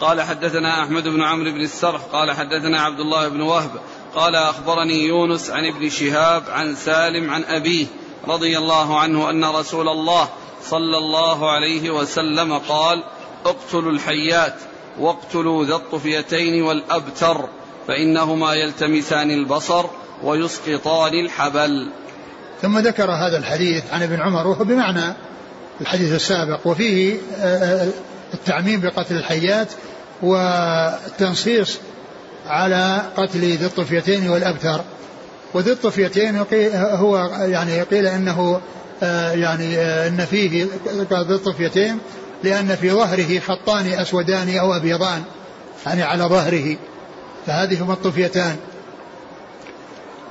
قال 0.02 0.22
حدثنا 0.22 0.84
أحمد 0.84 1.04
بن 1.04 1.22
عمرو 1.22 1.52
بن 1.52 1.62
السرح 1.62 2.02
قال 2.02 2.32
حدثنا 2.32 2.82
عبد 2.82 3.00
الله 3.00 3.28
بن 3.28 3.42
وهب 3.42 3.72
قال 4.16 4.36
أخبرني 4.36 5.06
يونس 5.06 5.50
عن 5.50 5.66
ابن 5.66 5.90
شهاب 5.90 6.44
عن 6.50 6.76
سالم 6.76 7.30
عن 7.30 7.44
أبيه 7.44 7.86
رضي 8.28 8.58
الله 8.58 9.00
عنه 9.00 9.30
أن 9.30 9.46
رسول 9.46 9.90
الله 9.90 10.30
صلى 10.64 10.98
الله 10.98 11.52
عليه 11.52 11.90
وسلم 11.90 12.58
قال 12.58 13.04
اقتلوا 13.46 13.92
الحيات 13.92 14.56
واقتلوا 15.00 15.66
ذا 15.66 15.76
الطفيتين 15.76 16.64
والأبتر 16.64 17.50
فإنهما 17.88 18.54
يلتمسان 18.54 19.32
البصر 19.32 19.86
ويسقطان 20.24 21.14
الحبل 21.14 21.92
ثم 22.62 22.78
ذكر 22.78 23.12
هذا 23.12 23.38
الحديث 23.38 23.94
عن 23.94 24.04
ابن 24.04 24.22
عمر 24.22 24.48
وهو 24.48 24.64
بمعنى 24.64 25.14
الحديث 25.82 26.14
السابق. 26.14 26.60
وفيه 26.68 27.18
آه، 27.40 27.46
آه، 27.46 27.88
التعميم 28.34 28.82
بقتل 28.82 29.16
الحيات 29.16 29.68
والتنصيص 30.22 31.78
على 32.48 33.02
قتل 33.18 33.40
ذي 33.40 33.66
الطفيتين 33.66 34.30
والأبتر. 34.30 34.82
وذي 35.54 35.72
الطفيتين 35.72 36.46
هو 36.76 37.30
يعني 37.42 37.82
قيل 37.82 38.06
إنه 38.08 38.62
آه، 39.04 39.32
يعني 39.32 39.82
إن 39.82 40.26
فيه 40.26 40.64
ذي 41.12 41.34
الطفيتين 41.34 41.98
لأن 42.44 42.76
في 42.76 42.92
ظهره 42.92 43.40
خطان 43.40 43.88
أسودان 43.88 44.58
أو 44.58 44.74
أبيضان 44.74 45.24
يعني 45.86 46.04
على 46.04 46.24
ظهره. 46.24 46.76
فهذه 47.48 47.84
هما 47.84 47.94
الطفيتان. 47.94 48.56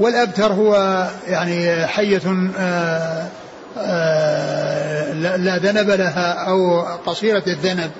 والأبتر 0.00 0.52
هو 0.52 1.06
يعني 1.28 1.86
آه، 3.76 4.89
لا 5.14 5.58
ذنب 5.58 5.90
لها 5.90 6.32
أو 6.32 6.80
قصيرة 7.06 7.42
الذنب. 7.46 7.90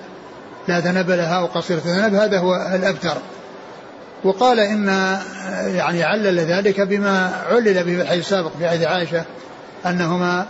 لا 0.69 0.81
ذنب 0.81 1.11
لها 1.11 1.41
أو 1.41 1.47
قصيرة 1.47 1.79
الذنب 1.79 2.15
هذا 2.15 2.39
هو 2.39 2.55
الأبتر. 2.75 3.17
وقال 4.25 4.61
إن 4.61 4.87
يعني 5.67 6.03
علل 6.03 6.39
ذلك 6.39 6.81
بما 6.81 7.33
علل 7.51 7.75
به 7.75 7.97
في 7.97 8.03
الحديث 8.03 8.25
السابق 8.25 8.51
في 8.59 8.67
عهد 8.67 8.85
عائشة 8.85 9.25
أنهما 9.87 10.47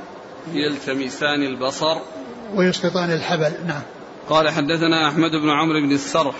يلتمسان 0.52 1.42
البصر. 1.42 1.96
ويسقطان 2.54 3.12
الحبل. 3.12 3.52
نعم. 3.66 3.82
قال 4.28 4.50
حدثنا 4.50 5.08
أحمد 5.08 5.30
بن 5.30 5.50
عمرو 5.50 5.80
بن 5.80 5.92
السرح. 5.92 6.34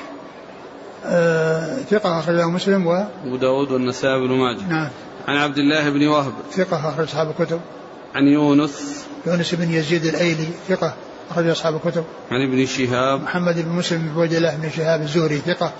آه 1.06 1.76
ثقة 1.90 2.18
أخرجه 2.18 2.48
مسلم 2.48 2.86
و 2.86 3.04
أبو 3.26 3.36
داود 3.36 3.70
والنسائي 3.70 4.20
بن 4.20 4.34
ماجه. 4.34 4.68
نعم. 4.68 4.88
عن 5.28 5.36
عبد 5.36 5.58
الله 5.58 5.90
بن 5.90 6.06
وهب. 6.06 6.32
ثقة 6.52 6.88
أخرج 6.88 7.04
أصحاب 7.04 7.30
الكتب. 7.30 7.60
عن 8.14 8.24
يونس 8.24 9.06
يونس 9.26 9.54
بن 9.54 9.72
يزيد 9.72 10.04
الأيلي 10.04 10.48
ثقة 10.68 10.94
أخرج 11.30 11.48
أصحاب 11.48 11.76
الكتب. 11.76 12.04
عن 12.30 12.48
ابن 12.48 12.66
شهاب. 12.66 13.22
محمد 13.22 13.58
بن 13.58 13.68
مسلم 13.68 14.12
بن 14.16 14.36
الله 14.36 14.56
بن 14.56 14.70
شهاب 14.70 15.02
الزهري 15.02 15.38
ثقة 15.38 15.72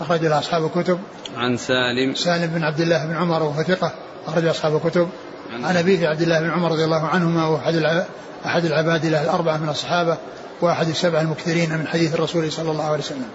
أخرج 0.00 0.24
له 0.24 0.38
أصحاب 0.38 0.64
الكتب. 0.64 0.98
عن 1.36 1.56
سالم. 1.56 2.14
سالم 2.14 2.46
بن 2.46 2.62
عبد 2.62 2.80
الله 2.80 3.06
بن 3.06 3.16
عمر 3.16 3.42
وهو 3.42 3.62
ثقة 3.62 3.92
أخرج 4.26 4.46
أصحاب 4.46 4.76
الكتب. 4.76 5.08
عن, 5.52 5.64
عن 5.64 5.76
أبيه 5.76 6.08
عبد 6.08 6.22
الله 6.22 6.40
بن 6.40 6.50
عمر 6.50 6.72
رضي 6.72 6.84
الله 6.84 7.06
عنهما 7.06 7.46
وأحد 7.48 8.04
أحد 8.46 8.64
العباد 8.64 9.06
له 9.06 9.24
الأربعة 9.24 9.56
من 9.56 9.68
الصحابة 9.68 10.16
وأحد 10.60 10.88
السبع 10.88 11.20
المكثرين 11.20 11.78
من 11.78 11.86
حديث 11.86 12.14
الرسول 12.14 12.52
صلى 12.52 12.70
الله 12.70 12.84
عليه 12.84 12.98
وسلم. 12.98 13.28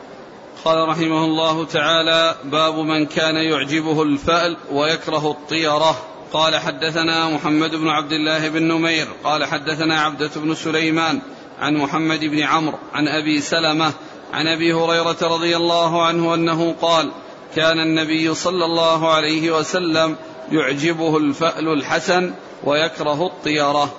قال 0.66 0.90
رحمه 0.90 1.26
الله 1.26 1.66
تعالى 1.66 2.36
باب 2.44 2.76
من 2.76 3.06
كان 3.06 3.36
يعجبه 3.36 4.04
الفأل 4.04 4.58
ويكره 4.72 5.32
الطيرة. 5.32 5.96
قال 6.34 6.56
حدثنا 6.56 7.30
محمد 7.30 7.76
بن 7.76 7.88
عبد 7.88 8.12
الله 8.12 8.50
بن 8.50 8.64
نمير 8.64 9.08
قال 9.24 9.46
حدثنا 9.46 10.02
عبدة 10.02 10.30
بن 10.36 10.56
سليمان 10.56 11.22
عن 11.60 11.78
محمد 11.78 12.20
بن 12.20 12.40
عمرو 12.40 12.78
عن 12.94 13.08
أبي 13.08 13.42
سلمة 13.42 13.92
عن 14.34 14.48
أبي 14.48 14.74
هريرة 14.74 15.18
رضي 15.22 15.56
الله 15.56 16.06
عنه 16.06 16.34
أنه 16.34 16.76
قال 16.82 17.12
كان 17.56 17.80
النبي 17.80 18.34
صلى 18.34 18.66
الله 18.66 19.14
عليه 19.14 19.52
وسلم 19.52 20.16
يعجبه 20.52 21.18
الفأل 21.18 21.68
الحسن 21.68 22.34
ويكره 22.64 23.28
الطيرة 23.28 23.94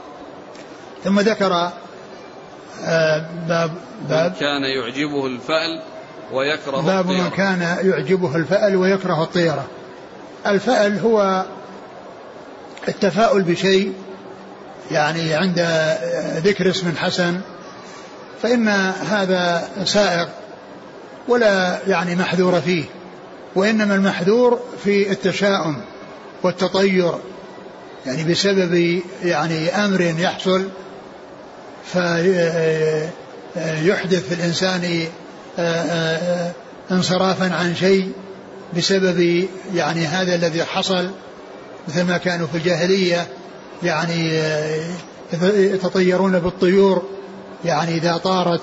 ثم 1.05 1.21
ذكر 1.21 1.71
آه، 2.85 3.27
باب 3.49 3.71
باب 4.09 4.35
كان 4.41 4.63
يعجبه 4.63 5.27
الفأل 5.27 5.83
ويكره 6.33 6.81
باب 6.81 7.07
من 7.07 7.31
كان 7.31 7.61
يعجبه 7.61 8.37
الفأل 8.37 8.77
ويكره 8.77 9.23
الطيرة 9.23 9.67
الفأل 10.47 10.99
هو 10.99 11.45
التفاؤل 12.89 13.43
بشيء 13.43 13.93
يعني 14.91 15.35
عند 15.35 15.59
ذكر 16.45 16.71
اسم 16.71 16.97
حسن 16.97 17.41
فإن 18.43 18.69
هذا 19.11 19.69
سائغ 19.85 20.29
ولا 21.29 21.79
يعني 21.87 22.17
محذور 22.17 22.61
فيه 22.61 22.85
وإنما 23.55 23.95
المحذور 23.95 24.61
في 24.85 25.11
التشاؤم 25.11 25.81
والتطير 26.43 27.13
يعني 28.07 28.25
بسبب 28.25 29.01
يعني 29.23 29.85
أمر 29.85 30.01
يحصل 30.01 30.69
فيحدث 31.93 33.09
في 34.29 34.35
الإنسان 34.35 35.07
انصرافا 36.91 37.55
عن 37.55 37.75
شيء 37.75 38.13
بسبب 38.77 39.49
يعني 39.75 40.07
هذا 40.07 40.35
الذي 40.35 40.65
حصل. 40.65 41.11
مثل 41.89 42.03
ما 42.03 42.19
كانوا 42.19 42.47
في 42.47 42.59
الجاهلية 42.59 43.27
يعني 43.83 44.43
يتطيرون 45.43 46.39
بالطيور 46.39 47.03
يعني 47.65 47.95
إذا 47.95 48.17
طارت 48.17 48.61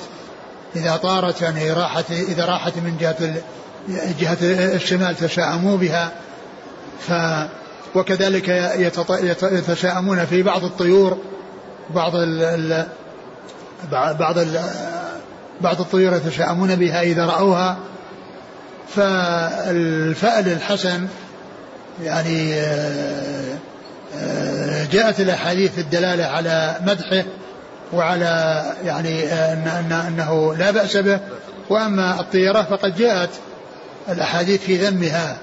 إذا 0.76 0.96
طارت 0.96 1.42
يعني 1.42 1.72
راحت 1.74 2.12
إذا 2.12 2.46
راحت 2.46 2.78
من 2.78 2.98
جهة 3.00 3.34
جهة 4.20 4.38
الشمال 4.76 5.16
تشاءموا 5.16 5.78
بها. 5.78 6.12
ف 7.08 7.12
وكذلك 7.96 8.48
يتشاءمون 9.42 10.26
في 10.26 10.44
بعض 10.44 10.64
الطيور 10.64 11.18
بعض 11.96 12.12
ال 12.16 12.86
بعض 13.92 14.38
ال 14.38 14.60
بعض 15.62 15.82
الطيور 15.82 16.16
يتشاءمون 16.16 16.76
بها 16.76 17.02
إذا 17.02 17.26
رأوها. 17.26 17.78
فالفأل 18.96 20.48
الحسن 20.48 21.08
يعني 22.04 22.54
آه، 22.54 23.58
آه، 24.18 24.86
جاءت 24.92 25.20
الأحاديث 25.20 25.80
الدلالة 25.80 26.26
على 26.26 26.76
مدحه 26.82 27.24
وعلى 27.94 28.64
يعني 28.86 29.24
آه، 29.24 29.54
أن 29.54 29.68
أن 29.68 29.92
أنه 29.92 30.56
لا 30.56 30.72
بأس 30.72 30.98
به. 30.98 31.20
وأما 31.70 32.20
الطيرة 32.20 32.62
فقد 32.62 32.96
جاءت 32.96 33.30
الأحاديث 34.10 34.62
في 34.62 34.78
ذمها. 34.78 35.38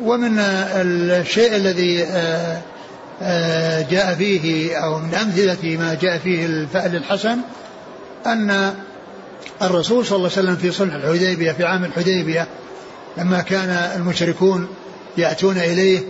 ومن 0.00 0.38
الشيء 0.38 1.56
الذي 1.56 1.96
جاء 3.90 4.14
فيه 4.18 4.76
أو 4.76 4.98
من 4.98 5.14
أمثلة 5.14 5.76
ما 5.76 5.98
جاء 6.02 6.18
فيه 6.18 6.46
الفأل 6.46 6.96
الحسن 6.96 7.38
أن 8.26 8.74
الرسول 9.62 10.06
صلى 10.06 10.16
الله 10.16 10.30
عليه 10.36 10.38
وسلم 10.38 10.56
في 10.56 10.70
صلح 10.70 10.94
الحديبية 10.94 11.52
في 11.52 11.64
عام 11.64 11.84
الحديبية 11.84 12.46
لما 13.16 13.40
كان 13.40 13.68
المشركون 13.96 14.68
يأتون 15.18 15.58
إليه 15.58 16.02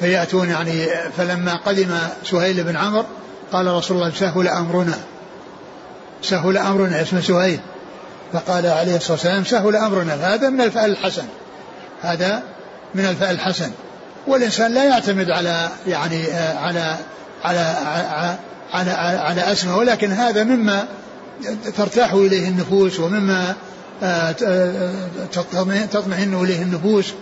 فيأتون 0.00 0.48
يعني 0.48 0.86
فلما 1.16 1.56
قدم 1.56 1.98
سهيل 2.24 2.64
بن 2.64 2.76
عمرو 2.76 3.04
قال 3.52 3.66
رسول 3.66 3.96
الله 3.96 4.10
سهل 4.10 4.48
أمرنا 4.48 4.98
سهل 6.22 6.58
أمرنا 6.58 7.02
اسمه 7.02 7.20
سهيل. 7.20 7.60
فقال 8.32 8.66
عليه 8.66 8.96
الصلاة 8.96 9.12
والسلام 9.12 9.44
سهل 9.44 9.76
أمرنا 9.76 10.16
فهذا 10.16 10.48
من 10.48 10.60
الفعل 10.60 10.90
الحسن 10.90 11.24
هذا 12.02 12.42
من 12.94 13.06
الفعل 13.06 13.34
الحسن. 13.34 13.70
والإنسان 14.26 14.74
لا 14.74 14.84
يعتمد 14.84 15.30
على 15.30 15.68
يعني 15.86 16.32
على 16.34 16.96
على 17.44 17.74
على 17.84 18.36
على, 18.72 18.90
على 19.18 19.52
أسمه 19.52 19.76
ولكن 19.76 20.10
هذا 20.10 20.44
مما 20.44 20.84
ترتاح 21.76 22.12
إليه 22.12 22.48
النفوس 22.48 23.00
ومما 23.00 23.54
آه، 24.02 24.34
آه، 24.44 24.92
تطمئن 25.92 26.40
إليه 26.44 26.62
النفوس. 26.62 27.12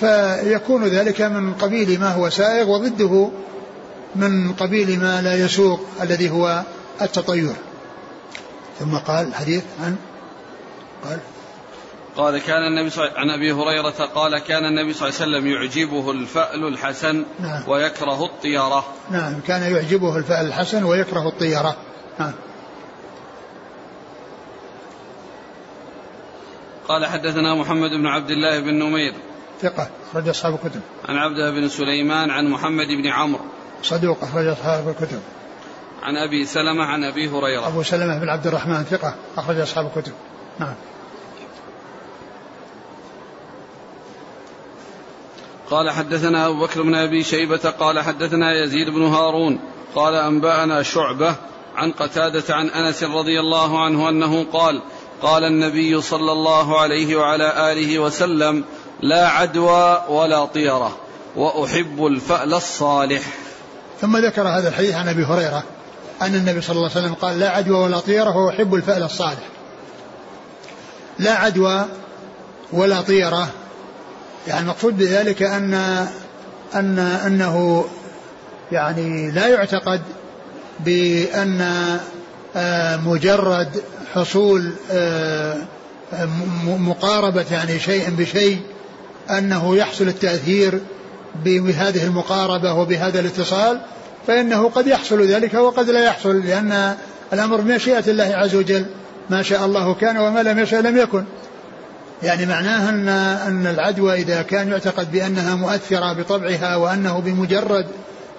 فيكون 0.00 0.84
ذلك 0.84 1.22
من 1.22 1.54
قبيل 1.54 2.00
ما 2.00 2.14
هو 2.14 2.30
سائغ 2.30 2.70
وضده 2.70 3.30
من 4.16 4.52
قبيل 4.52 5.00
ما 5.00 5.22
لا 5.22 5.34
يسوق 5.34 5.80
الذي 6.02 6.30
هو 6.30 6.62
التطير. 7.02 7.52
ثم 8.78 8.96
قال 8.96 9.28
الحديث 9.28 9.64
عن 9.80 9.96
قال 11.04 11.18
قال 12.16 12.38
كان 12.38 12.62
النبي 12.62 12.90
صلى 12.90 13.12
عن 13.16 13.30
أبي 13.30 13.52
هريرة 13.52 14.06
قال 14.14 14.38
كان 14.38 14.64
النبي 14.64 14.92
صلى 14.92 15.08
الله 15.08 15.20
عليه 15.20 15.30
وسلم 15.30 15.46
يعجبه 15.46 16.10
الفأل 16.10 16.64
الحسن 16.64 17.24
نعم. 17.40 17.62
ويكره 17.68 18.24
الطيره 18.24 18.84
نعم 19.10 19.40
كان 19.40 19.74
يعجبه 19.74 20.16
الفأل 20.16 20.46
الحسن 20.46 20.84
ويكره 20.84 21.28
الطيره 21.28 21.76
نعم. 22.18 22.32
قال 26.88 27.06
حدثنا 27.06 27.54
محمد 27.54 27.90
بن 27.90 28.06
عبد 28.06 28.30
الله 28.30 28.60
بن 28.60 28.74
نمير. 28.78 29.14
ثقة 29.62 29.90
أخرج 30.10 30.28
أصحاب 30.28 30.54
الكتب. 30.54 30.80
عن 31.08 31.16
عبده 31.16 31.50
بن 31.50 31.68
سليمان 31.68 32.30
عن 32.30 32.46
محمد 32.46 32.86
بن 32.86 33.06
عمرو. 33.06 33.44
صدوق 33.82 34.18
أخرج 34.22 34.46
أصحاب 34.46 34.88
الكتب. 34.88 35.20
عن 36.02 36.16
أبي 36.16 36.46
سلمة 36.46 36.84
عن 36.84 37.04
أبي 37.04 37.28
هريرة. 37.28 37.68
أبو 37.68 37.82
سلمة 37.82 38.18
بن 38.18 38.28
عبد 38.28 38.46
الرحمن 38.46 38.84
ثقة 38.84 39.14
أخرج 39.36 39.60
أصحاب 39.60 39.90
الكتب. 39.96 40.12
نعم. 40.58 40.74
قال 45.70 45.90
حدثنا 45.90 46.46
أبو 46.46 46.60
بكر 46.60 46.82
بن 46.82 46.94
أبي 46.94 47.22
شيبة 47.22 47.70
قال 47.70 48.00
حدثنا 48.00 48.64
يزيد 48.64 48.90
بن 48.90 49.02
هارون 49.02 49.60
قال 49.94 50.14
أنبأنا 50.14 50.82
شعبة 50.82 51.34
عن 51.76 51.92
قتادة 51.92 52.54
عن 52.54 52.68
أنس 52.68 53.04
رضي 53.04 53.40
الله 53.40 53.84
عنه 53.84 54.08
أنه 54.08 54.44
قال 54.52 54.82
قال 55.22 55.44
النبي 55.44 56.00
صلى 56.00 56.32
الله 56.32 56.80
عليه 56.80 57.16
وعلى 57.16 57.72
آله 57.72 57.98
وسلم 57.98 58.64
لا 59.02 59.28
عدوى 59.28 60.04
ولا 60.08 60.44
طيرة 60.44 60.96
وأحب 61.36 62.06
الفأل 62.06 62.54
الصالح. 62.54 63.22
ثم 64.00 64.16
ذكر 64.16 64.48
هذا 64.48 64.68
الحديث 64.68 64.94
عن 64.94 65.08
أبي 65.08 65.24
هريرة 65.24 65.62
أن 66.22 66.34
النبي 66.34 66.60
صلى 66.60 66.76
الله 66.76 66.90
عليه 66.90 67.00
وسلم 67.00 67.14
قال 67.14 67.40
لا 67.40 67.50
عدوى 67.50 67.78
ولا 67.78 68.00
طيرة 68.00 68.36
وأحب 68.36 68.74
الفأل 68.74 69.02
الصالح. 69.02 69.48
لا 71.18 71.32
عدوى 71.32 71.84
ولا 72.72 73.00
طيرة 73.00 73.48
يعني 74.48 74.60
المقصود 74.60 74.98
بذلك 74.98 75.42
أن 75.42 75.74
أن 76.74 76.98
أنه 76.98 77.84
يعني 78.72 79.30
لا 79.30 79.48
يعتقد 79.48 80.00
بأن 80.80 81.60
آه، 82.56 82.96
مجرد 82.96 83.82
حصول 84.14 84.72
آه، 84.90 85.56
مقاربة 86.66 87.44
يعني 87.50 87.78
شيء 87.78 88.10
بشيء 88.10 88.60
أنه 89.32 89.76
يحصل 89.76 90.08
التأثير 90.08 90.80
بهذه 91.44 92.04
المقاربة 92.04 92.72
وبهذا 92.72 93.20
الاتصال 93.20 93.80
فإنه 94.26 94.68
قد 94.68 94.86
يحصل 94.86 95.22
ذلك 95.22 95.54
وقد 95.54 95.90
لا 95.90 96.04
يحصل 96.04 96.46
لأن 96.46 96.96
الأمر 97.32 97.60
بمشيئة 97.60 98.04
الله 98.10 98.24
عز 98.24 98.54
وجل 98.54 98.86
ما 99.30 99.42
شاء 99.42 99.64
الله 99.64 99.94
كان 99.94 100.16
وما 100.16 100.42
لم 100.42 100.58
يشاء 100.58 100.80
لم 100.80 100.96
يكن. 100.96 101.24
يعني 102.22 102.46
معناها 102.46 102.88
أن 102.88 103.08
أن 103.48 103.66
العدوى 103.66 104.14
إذا 104.14 104.42
كان 104.42 104.68
يعتقد 104.68 105.12
بأنها 105.12 105.54
مؤثرة 105.54 106.12
بطبعها 106.12 106.76
وأنه 106.76 107.18
بمجرد 107.18 107.86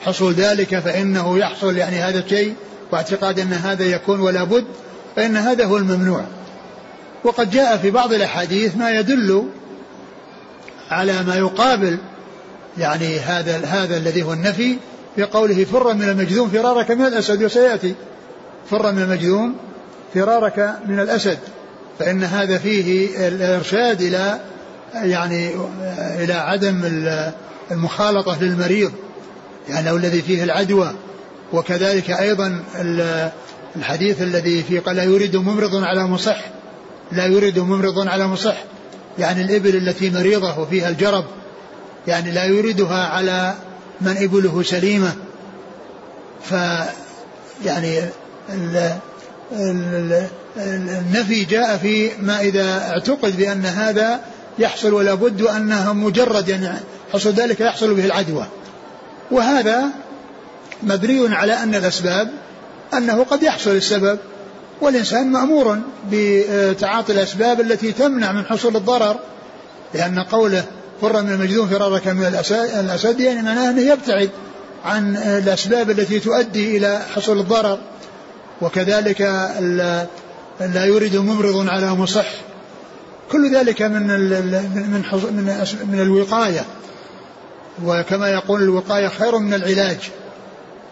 حصول 0.02 0.34
ذلك 0.34 0.80
فإنه 0.80 1.38
يحصل 1.38 1.78
يعني 1.78 1.96
هذا 1.96 2.20
الشيء 2.20 2.56
واعتقاد 2.92 3.40
أن 3.40 3.54
هذا 3.54 3.86
يكون 3.86 4.20
ولا 4.20 4.44
بد 4.44 4.66
فإن 5.16 5.38
هذا 5.38 5.66
هو 5.66 5.78
الممنوع. 5.78 6.24
وقد 7.24 7.52
جاء 7.52 7.78
في 7.78 7.92
بعض 7.92 8.14
الأحاديث 8.14 8.76
ما 8.78 8.92
يدل 8.92 9.48
على 10.92 11.24
ما 11.24 11.36
يقابل 11.36 11.98
يعني 12.78 13.20
هذا 13.20 13.66
هذا 13.66 13.98
الذي 13.98 14.24
هو 14.24 14.34
النفي 14.34 14.78
في 15.16 15.24
قوله 15.24 15.64
فر 15.64 15.94
من 15.94 16.10
المجذوم 16.10 16.50
فرارك 16.50 16.92
من 16.92 17.06
الأسد 17.06 17.44
وسيأتي 17.44 17.96
فر 18.70 18.92
من 18.92 19.02
المجذوم 19.02 19.56
فرارك 20.14 20.74
من 20.88 21.00
الأسد 21.00 21.38
فإن 22.00 22.24
هذا 22.24 22.58
فيه 22.58 23.10
الإرشاد 23.28 24.02
إلى 24.02 24.40
يعني 24.96 25.50
إلى 26.20 26.34
عدم 26.34 26.82
المخالطة 27.72 28.44
للمريض. 28.44 28.92
يعني 29.70 29.90
أو 29.90 29.98
الذي 29.98 30.22
فيه 30.22 30.44
العدوى. 30.44 30.92
وكذلك 31.54 32.12
أيضا 32.12 32.64
الحديث 33.76 34.22
الذي 34.22 34.64
في 34.64 34.80
قال 34.80 34.96
لا 34.96 35.04
يريد 35.04 35.36
ممرض 35.36 35.76
على 35.76 36.08
مصح 36.08 36.38
لا 37.12 37.26
يريد 37.26 37.60
ممرض 37.60 38.08
على 38.08 38.28
مصح. 38.28 38.56
يعني 39.20 39.42
الإبل 39.42 39.76
التي 39.76 40.10
مريضة 40.10 40.60
وفيها 40.60 40.90
الجرب 40.90 41.26
يعني 42.08 42.32
لا 42.32 42.46
يريدها 42.46 43.08
على 43.08 43.54
من 44.02 44.18
إبله 44.18 44.64
سليمة. 44.64 45.14
ف 46.44 46.52
يعني 47.66 48.00
ال 48.50 48.94
ال 49.52 50.28
النفي 50.58 51.44
جاء 51.44 51.78
في 51.78 52.12
ما 52.20 52.42
إذا 52.42 52.90
اعتقد 52.90 53.38
بأن 53.38 53.66
هذا 53.66 54.20
يحصل 54.60 54.94
ولا 54.94 55.14
بد 55.14 55.42
أنه 55.42 55.94
مجرد 55.94 56.50
يعني 56.50 56.70
حصل 57.14 57.30
ذلك 57.30 57.62
يحصل 57.62 57.94
به 57.94 58.06
العدوى. 58.06 58.46
وهذا 59.32 59.86
مبني 60.84 61.36
على 61.36 61.54
أن 61.54 61.76
الأسباب 61.76 62.32
أنه 62.94 63.24
قد 63.24 63.44
يحصل 63.44 63.72
السبب. 63.72 64.20
والإنسان 64.84 65.32
مأمور 65.32 65.80
بتعاطي 66.12 67.14
الأسباب 67.14 67.62
التي 67.62 67.92
تمنع 67.92 68.32
من 68.32 68.46
حصول 68.46 68.76
الضرر 68.76 69.16
لأن 69.94 70.20
قوله 70.20 70.66
فر 71.02 71.22
من 71.22 71.32
المجذوم 71.32 71.68
فرارك 71.68 72.08
من 72.08 72.26
الأسد 72.80 73.20
يعني 73.20 73.42
معناه 73.42 73.70
أنه 73.70 73.82
يبتعد 73.82 74.30
عن 74.86 75.18
الأسباب 75.18 75.90
التي 75.90 76.20
تؤدي 76.20 76.78
إلى 76.78 77.02
حصول 77.16 77.40
الضرر. 77.40 77.78
وكذلك 78.62 79.22
لا 80.60 80.86
يريد 80.86 81.16
ممرض 81.16 81.70
على 81.70 81.92
مصح. 81.92 82.26
كل 83.32 83.56
ذلك 83.56 83.82
من 83.82 84.08
من 84.08 85.04
من 85.22 85.66
من 85.92 86.00
الوقاية. 86.02 86.66
وكما 87.86 88.30
يقول 88.30 88.64
الوقاية 88.64 89.08
خير 89.08 89.38
من 89.38 89.54
العلاج 89.54 89.98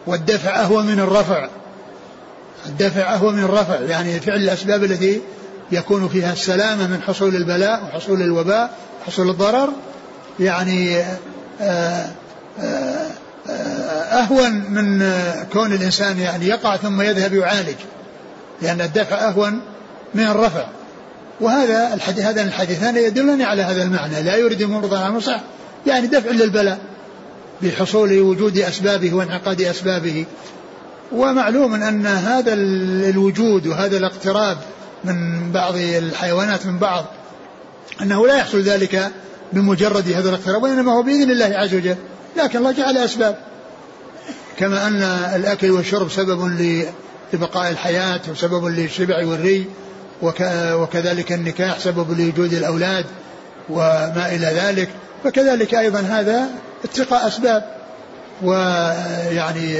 والدفع 0.07 0.61
أهون 0.61 0.85
من 0.85 0.99
الرفع. 0.99 1.47
الدفع 2.65 3.13
اهون 3.13 3.35
من 3.35 3.43
الرفع 3.43 3.79
يعني 3.79 4.19
فعل 4.19 4.35
الأسباب 4.35 4.83
التي 4.83 5.21
يكون 5.71 6.07
فيها 6.07 6.33
السلامة 6.33 6.87
من 6.87 7.01
حصول 7.01 7.35
البلاء 7.35 7.83
وحصول 7.83 8.21
الوباء 8.21 8.77
وحصول 9.01 9.29
الضرر 9.29 9.69
يعني 10.39 10.99
آه، 11.61 12.05
آه، 12.59 13.07
أهون 14.11 14.51
من 14.51 15.11
كون 15.53 15.73
الإنسان 15.73 16.19
يعني 16.19 16.47
يقع 16.47 16.77
ثم 16.77 17.01
يذهب 17.01 17.33
يعالج 17.33 17.75
لأن 18.61 18.81
الدفع 18.81 19.15
أهون 19.15 19.61
من 20.13 20.23
الرفع. 20.27 20.65
وهذا 21.41 21.93
الحديث 21.93 22.25
هذان 22.25 22.47
الحديثان 22.47 22.97
يدلني 22.97 23.43
على 23.43 23.61
هذا 23.61 23.83
المعنى 23.83 24.21
لا 24.21 24.35
يريد 24.35 24.61
المرضى 24.61 24.97
على 24.97 25.07
المصح 25.07 25.41
يعني 25.87 26.07
دفع 26.07 26.29
للبلاء 26.29 26.79
بحصول 27.61 28.19
وجود 28.19 28.57
أسبابه 28.57 29.13
وانعقاد 29.13 29.61
أسبابه. 29.61 30.25
ومعلوم 31.11 31.73
أن 31.73 32.05
هذا 32.05 32.53
الوجود 32.53 33.67
وهذا 33.67 33.97
الاقتراب 33.97 34.57
من 35.03 35.51
بعض 35.51 35.75
الحيوانات 35.75 36.65
من 36.65 36.77
بعض 36.77 37.05
أنه 38.01 38.27
لا 38.27 38.37
يحصل 38.37 38.61
ذلك 38.61 39.11
بمجرد 39.53 40.11
هذا 40.11 40.29
الاقتراب 40.29 40.63
وإنما 40.63 40.91
هو 40.91 41.01
بإذن 41.01 41.31
الله 41.31 41.45
عز 41.45 41.75
وجل. 41.75 41.95
لكن 42.37 42.59
الله 42.59 42.71
جعل 42.71 42.97
أسباب. 42.97 43.37
كما 44.57 44.87
أن 44.87 45.03
الأكل 45.35 45.71
والشرب 45.71 46.11
سبب 46.11 46.45
لبقاء 47.33 47.71
الحياة 47.71 48.21
وسبب 48.31 48.65
للشبع 48.65 49.25
والري 49.25 49.65
وكذلك 50.73 51.31
النكاح 51.31 51.79
سبب 51.79 52.19
لوجود 52.19 52.53
الأولاد 52.53 53.05
وما 53.69 54.29
إلى 54.35 54.45
ذلك. 54.45 54.89
فكذلك 55.23 55.75
أيضا 55.75 55.99
هذا 55.99 56.49
اتقاء 56.83 57.27
أسباب. 57.27 57.63
ويعني 58.43 59.77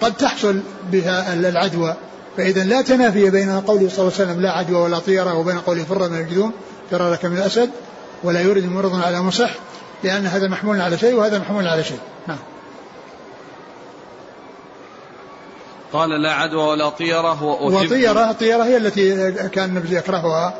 قد 0.00 0.16
تحصل 0.18 0.60
بها 0.92 1.34
العدوى. 1.34 1.94
فإذا 2.36 2.64
لا 2.64 2.82
تنافي 2.82 3.30
بين 3.30 3.60
قوله 3.60 3.88
صلى 3.88 3.98
الله 3.98 4.12
عليه 4.18 4.24
وسلم 4.24 4.40
لا 4.40 4.50
عدوى 4.50 4.76
ولا 4.76 4.98
طيرة 4.98 5.34
وبين 5.34 5.58
قوله 5.58 5.84
فر 5.84 6.08
من 6.08 6.18
الجذوم 6.18 6.52
فرارك 6.90 7.24
من 7.24 7.36
الأسد 7.36 7.70
ولا 8.22 8.40
يريد 8.40 8.66
مرض 8.66 9.02
على 9.02 9.22
مصح 9.22 9.50
لأن 10.04 10.26
هذا 10.26 10.48
محمول 10.48 10.80
على 10.80 10.98
شيء 10.98 11.14
وهذا 11.14 11.38
محمول 11.38 11.66
على 11.66 11.84
شيء. 11.84 11.98
نعم. 12.28 12.38
قال 15.92 16.22
لا 16.22 16.32
عدوى 16.32 16.62
ولا 16.62 16.88
طيرة 16.88 17.42
وطيرة 17.42 18.30
الطيرة 18.30 18.64
هي 18.64 18.76
التي 18.76 19.32
كان 19.48 19.68
النبي 19.68 19.96
يكرهها 19.96 20.54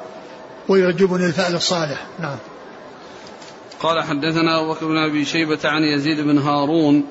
ويعجبني 0.68 1.26
الفعل 1.26 1.54
الصالح. 1.54 2.06
نعم. 2.18 2.36
قال 3.80 4.02
حدثنا 4.02 4.60
أبو 4.60 4.72
بكر 4.72 4.86
بن 4.86 4.96
أبي 4.96 5.24
شيبة 5.24 5.58
عن 5.64 5.82
يزيد 5.82 6.20
بن 6.20 6.38
هارون 6.38 7.04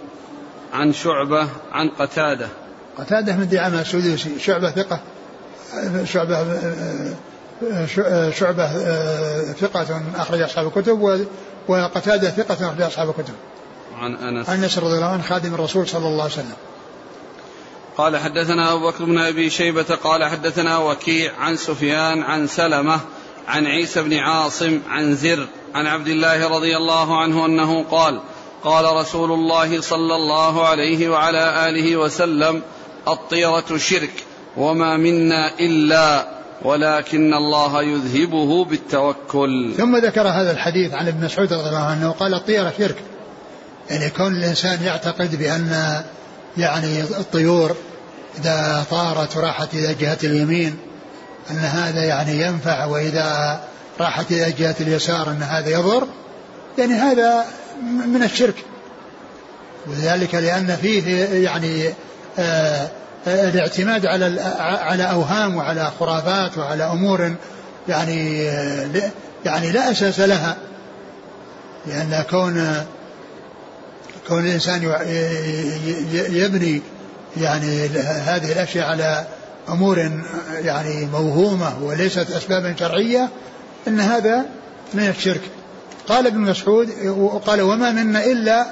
عن 0.74 0.94
شعبة 0.94 1.48
عن 1.72 1.90
قتادة. 1.90 2.48
قتادة 2.98 3.36
من 3.36 3.50
دعامة 3.50 3.82
السدوسي 3.82 4.40
شعبة 4.40 4.72
ثقة 4.72 5.00
شعبة 6.04 6.46
شعبة 8.32 8.68
ثقة 9.54 10.02
أخرج 10.16 10.42
أصحاب 10.42 10.68
الكتب 10.68 11.26
وقتادة 11.68 12.30
ثقة 12.30 12.70
أخرج 12.70 12.82
أصحاب 12.82 13.10
الكتب. 13.10 13.34
عن 14.00 14.16
أنس. 14.16 14.50
عن 14.50 14.64
أنس 14.64 14.78
رضي 14.78 14.96
الله 14.96 15.08
عنه 15.08 15.24
خادم 15.24 15.54
الرسول 15.54 15.88
صلى 15.88 16.08
الله 16.08 16.24
عليه 16.24 16.34
وسلم. 16.34 16.56
قال 17.98 18.18
حدثنا 18.18 18.74
أبو 18.74 18.88
بكر 18.88 19.06
بن 19.06 19.18
أبي 19.18 19.50
شيبة 19.50 19.96
قال 20.04 20.24
حدثنا 20.24 20.78
وكيع 20.78 21.32
عن 21.40 21.56
سفيان 21.58 22.24
عن 22.24 22.48
سلمة 22.48 23.00
عن 23.48 23.66
عيسى 23.66 24.02
بن 24.02 24.14
عاصم 24.14 24.80
عن 24.90 25.16
زر 25.16 25.48
عن 25.76 25.88
عبد 25.88 26.08
الله 26.08 26.48
رضي 26.50 26.78
الله 26.78 27.22
عنه 27.22 27.46
أنه 27.46 27.84
قال 27.84 28.22
قال 28.64 28.96
رسول 28.96 29.32
الله 29.32 29.82
صلى 29.82 30.16
الله 30.16 30.68
عليه 30.68 31.10
وعلى 31.10 31.70
آله 31.70 31.98
وسلم 31.98 32.62
الطيرة 33.08 33.78
شرك 33.78 34.24
وما 34.58 34.98
منا 34.98 35.52
إلا 35.60 36.28
ولكن 36.62 37.34
الله 37.34 37.84
يذهبه 37.84 38.66
بالتوكل. 38.66 39.74
ثم 39.78 39.98
ذكر 39.98 40.28
هذا 40.28 40.52
الحديث 40.52 40.94
عن 40.94 41.08
ابن 41.08 41.26
مسعود 41.26 41.54
رضي 41.54 41.70
الله 41.70 41.84
عنه 41.84 42.12
قال 42.12 42.34
الطيرة 42.34 42.74
شرك. 42.78 42.96
يعني 43.90 44.10
كون 44.10 44.36
الإنسان 44.36 44.84
يعتقد 44.84 45.36
بأن 45.36 46.02
يعني 46.58 47.02
الطيور 47.02 47.76
إذا 48.40 48.86
طارت 48.92 49.38
وراحت 49.38 49.74
إلى 49.74 49.94
جهة 49.94 50.18
اليمين 50.24 50.78
أن 51.52 51.58
هذا 51.58 52.04
يعني 52.04 52.42
ينفع 52.42 52.86
وإذا 52.86 53.60
راحت 54.00 54.32
إلى 54.32 54.52
جهة 54.52 54.76
اليسار 54.82 55.30
أن 55.30 55.44
هذا 55.44 55.70
يضر. 55.70 56.08
يعني 56.78 56.94
هذا 56.94 57.46
من 57.84 58.24
الشرك. 58.24 58.56
وذلك 59.88 60.36
لأن 60.36 60.76
فيه 60.82 61.26
يعني 61.26 61.94
آه 62.40 62.90
الاعتماد 63.28 64.06
على 64.06 64.42
على 64.60 65.04
أوهام 65.04 65.56
وعلى 65.56 65.92
خرافات 66.00 66.58
وعلى 66.58 66.84
أمور 66.84 67.36
يعني 67.88 68.44
يعني 69.46 69.72
لا 69.72 69.92
أساس 69.92 70.20
لها. 70.20 70.58
لأن 71.88 72.24
كون 72.30 72.86
كون 74.28 74.46
الإنسان 74.46 74.84
يبني 76.14 76.82
يعني 77.38 77.86
هذه 78.26 78.52
الأشياء 78.52 78.90
على 78.90 79.26
أمور 79.70 80.12
يعني 80.62 81.06
موهومة 81.06 81.84
وليست 81.84 82.32
اسبابا 82.32 82.76
شرعية 82.80 83.30
إن 83.88 84.00
هذا 84.00 84.46
من 84.94 85.08
الشرك. 85.08 85.42
قال 86.10 86.28
ابن 86.28 86.40
مسعود 86.40 86.90
وقال 87.06 87.62
وما 87.62 87.92
منا 87.92 88.26
إلا 88.26 88.66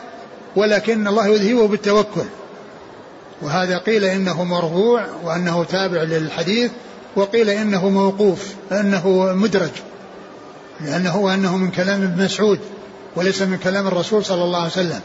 ولكن 0.56 1.08
الله 1.08 1.28
يذهبه 1.28 1.68
بالتوكل. 1.68 2.26
وهذا 3.42 3.78
قيل 3.78 4.04
إنه 4.04 4.44
مرفوع 4.44 5.06
وأنه 5.24 5.64
تابع 5.64 6.04
للحديث 6.04 6.72
وقيل 7.16 7.50
إنه 7.50 7.90
موقوف 7.90 8.54
إنه 8.72 9.34
مدرج. 9.34 9.72
لأنه 10.82 11.18
وانه 11.18 11.58
من 11.58 11.72
كلام 11.72 12.04
ابن 12.04 12.24
مسعود 12.24 12.60
وليس 13.16 13.42
من 13.42 13.58
كلام 13.58 13.88
الرسول 13.88 14.26
صلى 14.26 14.44
الله 14.44 14.60
عليه 14.60 14.72
وسلم. 14.72 15.02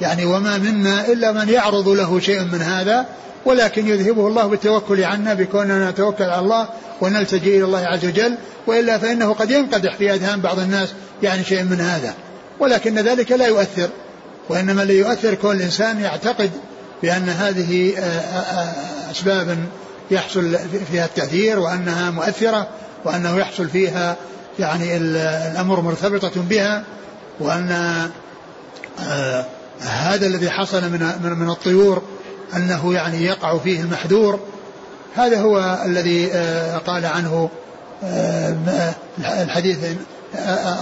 يعني 0.00 0.24
وما 0.24 0.58
منا 0.58 1.06
إلا 1.06 1.32
من 1.32 1.48
يعرض 1.48 1.88
له 1.88 2.20
شيء 2.20 2.40
من 2.40 2.62
هذا 2.62 3.06
ولكن 3.44 3.88
يذهبه 3.88 4.28
الله 4.28 4.46
بالتوكل 4.46 5.04
عنا 5.04 5.34
بكوننا 5.34 5.90
نتوكل 5.90 6.24
على 6.24 6.38
الله 6.38 6.68
ونلتجئ 7.00 7.56
إلى 7.56 7.64
الله 7.64 7.86
عز 7.86 8.04
وجل 8.04 8.36
وإلا 8.66 8.98
فإنه 8.98 9.32
قد 9.32 9.50
ينقدح 9.50 9.96
في 9.96 10.14
أذهان 10.14 10.40
بعض 10.40 10.58
الناس 10.58 10.88
يعني 11.22 11.44
شيء 11.44 11.62
من 11.62 11.80
هذا. 11.80 12.14
ولكن 12.60 12.98
ذلك 12.98 13.32
لا 13.32 13.46
يؤثر 13.46 13.88
وإنما 14.48 14.82
الذي 14.82 14.98
يؤثر 14.98 15.34
كون 15.34 15.56
الإنسان 15.56 16.00
يعتقد 16.00 16.50
بأن 17.02 17.28
هذه 17.28 17.94
آه، 17.98 18.00
آه، 18.00 18.40
آه، 18.40 19.10
أسباب 19.10 19.58
يحصل 20.10 20.56
فيها 20.92 21.04
التأثير 21.04 21.58
وأنها 21.58 22.10
مؤثرة 22.10 22.68
وأنه 23.04 23.38
يحصل 23.38 23.68
فيها 23.68 24.16
يعني 24.58 24.96
الأمر 24.96 25.80
مرتبطة 25.80 26.42
بها 26.42 26.84
وأن 27.40 27.70
هذا 29.80 30.26
الذي 30.26 30.50
حصل 30.50 30.82
من 30.82 31.36
من 31.38 31.50
الطيور 31.50 32.02
أنه 32.56 32.94
يعني 32.94 33.24
يقع 33.24 33.58
فيه 33.58 33.80
المحذور. 33.80 34.40
هذا 35.16 35.40
هو 35.40 35.78
الذي 35.86 36.26
قال 36.86 37.06
عنه 37.06 37.50
الحديث 39.18 39.78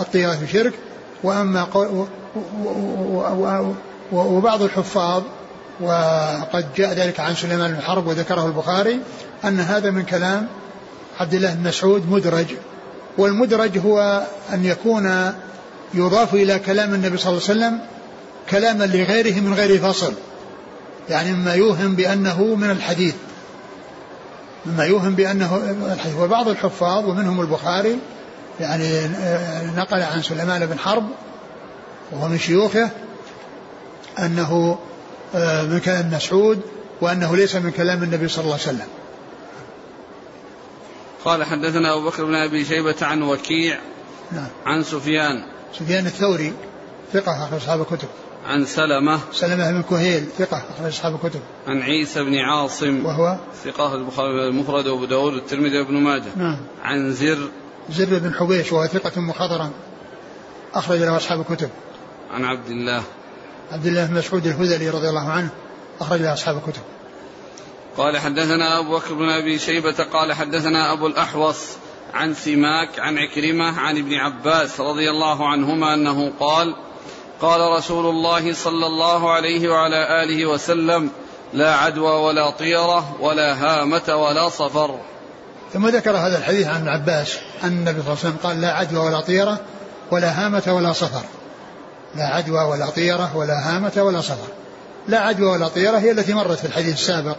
الطيرة 0.00 0.32
في 0.32 0.46
شرك 0.46 0.72
وأما 1.22 1.66
وبعض 4.12 4.62
الحفاظ 4.62 5.22
وقد 5.80 6.66
جاء 6.76 6.92
ذلك 6.92 7.20
عن 7.20 7.34
سليمان 7.34 7.72
بن 7.72 7.82
حرب 7.82 8.06
وذكره 8.06 8.46
البخاري 8.46 9.00
أن 9.44 9.60
هذا 9.60 9.90
من 9.90 10.02
كلام 10.02 10.46
عبد 11.20 11.34
الله 11.34 11.54
بن 11.54 11.68
مسعود 11.68 12.10
مدرج. 12.10 12.46
والمدرج 13.18 13.78
هو 13.78 14.22
أن 14.52 14.64
يكون 14.64 15.32
يضاف 15.94 16.34
إلى 16.34 16.58
كلام 16.58 16.94
النبي 16.94 17.16
صلى 17.16 17.32
الله 17.32 17.42
عليه 17.48 17.58
وسلم 17.58 17.78
كلاما 18.50 18.84
لغيره 18.84 19.40
من 19.40 19.54
غير 19.54 19.78
فصل. 19.78 20.14
يعني 21.08 21.32
مما 21.32 21.54
يوهم 21.54 21.94
بأنه 21.94 22.44
من 22.44 22.70
الحديث. 22.70 23.14
مما 24.66 24.84
يوهم 24.84 25.14
بأنه 25.14 25.56
الحديث. 25.92 26.16
وبعض 26.16 26.48
الحفاظ 26.48 27.04
ومنهم 27.08 27.40
البخاري 27.40 27.98
يعني 28.60 29.08
نقل 29.76 30.02
عن 30.02 30.22
سليمان 30.22 30.66
بن 30.66 30.78
حرب 30.78 31.08
وهو 32.12 32.28
من 32.28 32.38
شيوخه 32.38 32.90
أنه 34.18 34.78
آه، 35.34 35.62
من 35.62 35.78
كلام 35.78 36.10
مسعود 36.10 36.60
وأنه 37.00 37.36
ليس 37.36 37.56
من 37.56 37.70
كلام 37.70 38.02
النبي 38.02 38.28
صلى 38.28 38.44
الله 38.44 38.52
عليه 38.52 38.62
وسلم. 38.62 38.86
قال 41.24 41.44
حدثنا 41.44 41.94
أبو 41.94 42.08
بكر 42.08 42.24
بن 42.24 42.34
أبي 42.34 42.64
شيبة 42.64 42.96
عن 43.02 43.22
وكيع 43.22 43.78
نعم. 44.32 44.48
عن 44.66 44.82
سفيان. 44.82 45.44
سفيان 45.78 46.06
الثوري 46.06 46.52
ثقة 47.12 47.44
أخرج 47.44 47.60
أصحاب 47.60 47.80
الكتب. 47.80 48.08
عن 48.46 48.64
سلمة 48.64 49.20
سلمة 49.32 49.72
بن 49.72 49.82
كهيل 49.82 50.26
ثقة 50.38 50.62
أخرج 50.70 50.86
أصحاب 50.86 51.14
الكتب. 51.14 51.40
عن 51.66 51.82
عيسى 51.82 52.22
بن 52.22 52.38
عاصم 52.38 53.06
وهو؟ 53.06 53.36
ثقة 53.64 53.94
البخاري 53.94 54.48
المفرد 54.48 54.86
وأبو 54.86 55.04
داود 55.04 55.34
والترمذي 55.34 55.78
وابن 55.78 55.94
ماجه. 55.94 56.36
نعم. 56.36 56.58
عن 56.82 57.12
زر. 57.12 57.48
زر 57.90 58.18
بن 58.18 58.34
حبيش 58.34 58.72
وهو 58.72 58.86
ثقة 58.86 59.20
مخضرم 59.20 59.70
أخرج 60.74 60.98
له 60.98 61.16
أصحاب 61.16 61.40
الكتب. 61.40 61.70
عن 62.30 62.44
عبد 62.44 62.68
الله. 62.68 63.02
عبد 63.72 63.86
الله 63.86 64.06
بن 64.06 64.14
مسعود 64.14 64.46
الهذلي 64.46 64.90
رضي 64.90 65.08
الله 65.08 65.30
عنه 65.30 65.48
أخرج 66.00 66.20
له 66.20 66.32
أصحاب 66.32 66.56
الكتب. 66.56 66.82
قال 67.96 68.18
حدثنا 68.18 68.78
أبو 68.78 68.96
بكر 68.96 69.14
بن 69.14 69.28
أبي 69.28 69.58
شيبة 69.58 70.04
قال 70.12 70.32
حدثنا 70.32 70.92
أبو 70.92 71.06
الأحوص 71.06 71.76
عن 72.14 72.34
سماك 72.34 72.98
عن 72.98 73.18
عكرمة 73.18 73.80
عن 73.80 73.98
ابن 73.98 74.14
عباس 74.14 74.80
رضي 74.80 75.10
الله 75.10 75.48
عنهما 75.48 75.94
أنه 75.94 76.32
قال 76.40 76.74
قال 77.42 77.60
رسول 77.78 78.06
الله 78.06 78.54
صلى 78.54 78.86
الله 78.86 79.32
عليه 79.32 79.68
وعلى 79.68 80.22
آله 80.22 80.46
وسلم 80.46 81.10
لا 81.54 81.74
عدوى 81.74 82.10
ولا 82.10 82.50
طيرة 82.50 83.16
ولا 83.20 83.54
هامة 83.54 84.02
ولا 84.08 84.48
صفر. 84.48 84.98
ثم 85.72 85.88
ذكر 85.88 86.16
هذا 86.16 86.38
الحديث 86.38 86.66
عن 86.66 86.88
عباس 86.88 87.38
أن 87.64 87.68
النبي 87.68 88.02
صلى 88.02 88.12
الله 88.12 88.18
عليه 88.24 88.28
وسلم 88.28 88.36
قال 88.42 88.60
لا 88.60 88.72
عدوى 88.72 88.98
ولا 88.98 89.20
طيرة 89.20 89.60
ولا 90.10 90.44
هامة 90.44 90.62
ولا 90.66 90.92
صفر. 90.92 91.22
لا 92.14 92.24
عدوى 92.24 92.64
ولا 92.64 92.90
طيرة 92.90 93.36
ولا 93.36 93.68
هامة 93.68 93.92
ولا 93.96 94.20
صفر. 94.20 94.48
لا 95.08 95.20
عدوى 95.20 95.46
ولا 95.46 95.68
طيرة 95.68 95.98
هي 95.98 96.10
التي 96.10 96.34
مرت 96.34 96.58
في 96.58 96.64
الحديث 96.64 96.94
السابق. 96.94 97.36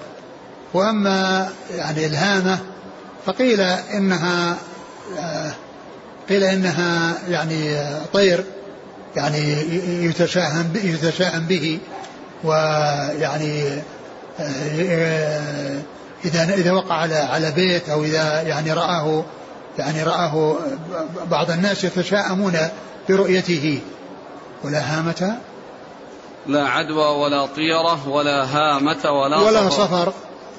وأما 0.74 1.50
يعني 1.76 2.06
الهامة 2.06 2.60
فقيل 3.26 3.62
إنها 3.62 4.58
آه، 5.20 5.52
قيل 6.30 6.44
إنها 6.44 7.18
يعني 7.30 7.80
طير. 8.14 8.44
يعني 9.16 9.40
يتشاءم 10.06 10.74
يتشاءم 10.84 11.46
به 11.46 11.80
ويعني 12.44 13.64
آه، 14.40 15.82
إذا 16.26 16.44
إذا 16.44 16.72
وقع 16.72 16.96
على 16.96 17.16
على 17.16 17.52
بيت 17.52 17.90
أو 17.90 18.04
إذا 18.04 18.42
يعني 18.42 18.74
رآه 18.74 19.24
يعني 19.80 20.04
رآه 20.04 20.56
بعض 21.32 21.52
الناس 21.52 21.84
يتشاءمون 21.84 22.58
برؤيته. 23.10 23.80
ولا 24.64 24.80
هامة؟ 24.80 25.38
لا 26.48 26.68
عدوى 26.68 27.06
ولا 27.06 27.46
طيرة 27.46 28.10
ولا 28.10 28.44
هامة 28.44 29.12
ولا, 29.12 29.40
ولا 29.40 29.70
صفر, 29.70 29.86
صفر. 29.86 30.14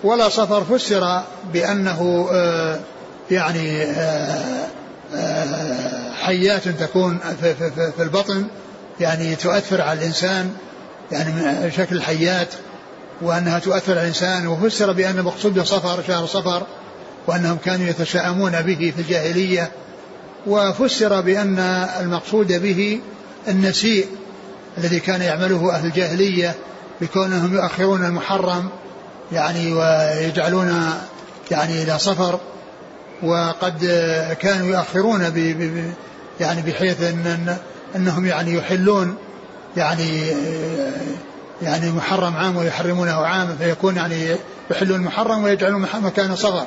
ولا 0.05 0.29
صفر 0.29 0.65
فسر 0.65 1.23
بأنه 1.53 2.29
آه، 2.33 2.81
يعني 3.31 3.83
آه، 3.83 4.67
حيات 6.15 6.69
تكون 6.69 7.19
في, 7.41 8.03
البطن 8.03 8.47
يعني 9.01 9.37
تؤثر 9.37 9.81
على 9.81 9.99
الإنسان 9.99 10.51
يعني 11.13 11.33
من 11.33 11.71
شكل 11.77 11.97
الحيات 11.97 12.49
وأنها 13.23 13.59
تؤثر 13.59 13.93
على 13.93 14.01
الإنسان 14.01 14.47
وفسر 14.47 14.93
بأن 14.93 15.19
المقصود 15.19 15.59
بصفر 15.59 16.03
شهر 16.07 16.27
صفر 16.27 16.63
وأنهم 17.27 17.57
كانوا 17.65 17.87
يتشاءمون 17.87 18.63
به 18.63 18.93
في 18.97 19.03
الجاهلية 19.03 19.71
وفسر 20.47 21.21
بأن 21.21 21.59
المقصود 22.01 22.53
به 22.53 23.01
النسيء 23.49 24.07
الذي 24.79 25.01
كان 25.01 25.23
يعمله 25.23 25.75
أهل 25.75 25.87
الجاهلية 25.87 26.55
بكونهم 27.01 27.55
يؤخرون 27.55 28.05
المحرم 28.05 28.69
يعني 29.33 29.73
ويجعلون 29.73 30.95
يعني 31.51 31.83
إلى 31.83 31.99
صفر. 31.99 32.41
وقد 33.23 33.79
كانوا 34.41 34.67
يؤخرون 34.67 35.31
ب 35.31 35.37
يعني 36.41 36.63
بحيث 36.63 37.03
أن 37.03 37.57
أنهم 37.97 38.27
يعني 38.27 38.55
يحلون 38.55 39.17
يعني 39.77 40.33
يعني 41.63 41.91
محرم 41.91 42.37
عام 42.37 42.57
ويحرمونه 42.57 43.13
عام 43.13 43.57
فيكون 43.59 43.97
يعني 43.97 44.37
يحلون 44.71 45.01
المحرم 45.01 45.45
ويجعلون 45.45 45.89
مكان 46.03 46.37
صغر. 46.37 46.67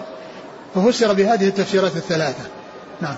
ففسر 0.75 1.13
بهذه 1.13 1.47
التفسيرات 1.47 1.95
الثلاثة. 1.95 2.43
نعم. 3.01 3.15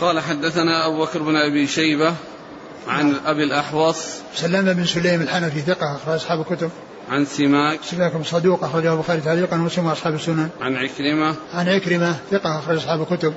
قال 0.00 0.20
حدثنا 0.20 0.86
أبو 0.86 1.04
بكر 1.04 1.22
بن 1.22 1.36
أبي 1.36 1.66
شيبة 1.66 2.14
عن. 2.88 3.14
أبي 3.26 3.44
الأحوص 3.44 3.96
سلم 4.34 4.72
بن 4.72 4.84
سليم 4.84 5.20
الحنفي 5.20 5.60
ثقة 5.60 5.96
أخرج 5.96 6.14
أصحاب 6.14 6.40
الكتب. 6.40 6.70
عن 7.10 7.24
سماك 7.24 7.80
سماك 7.82 8.12
صدوق 8.24 8.64
أخرجه 8.64 8.92
البخاري 8.92 9.20
تعليقا 9.20 9.56
ومسلم 9.56 9.86
وأصحاب 9.86 10.14
السنن. 10.14 10.48
عن 10.60 10.76
عكرمة 10.76 11.34
عن 11.54 11.68
عكرمة 11.68 12.16
ثقة 12.30 12.58
أخرج 12.58 12.76
أصحاب 12.76 13.02
الكتب. 13.02 13.34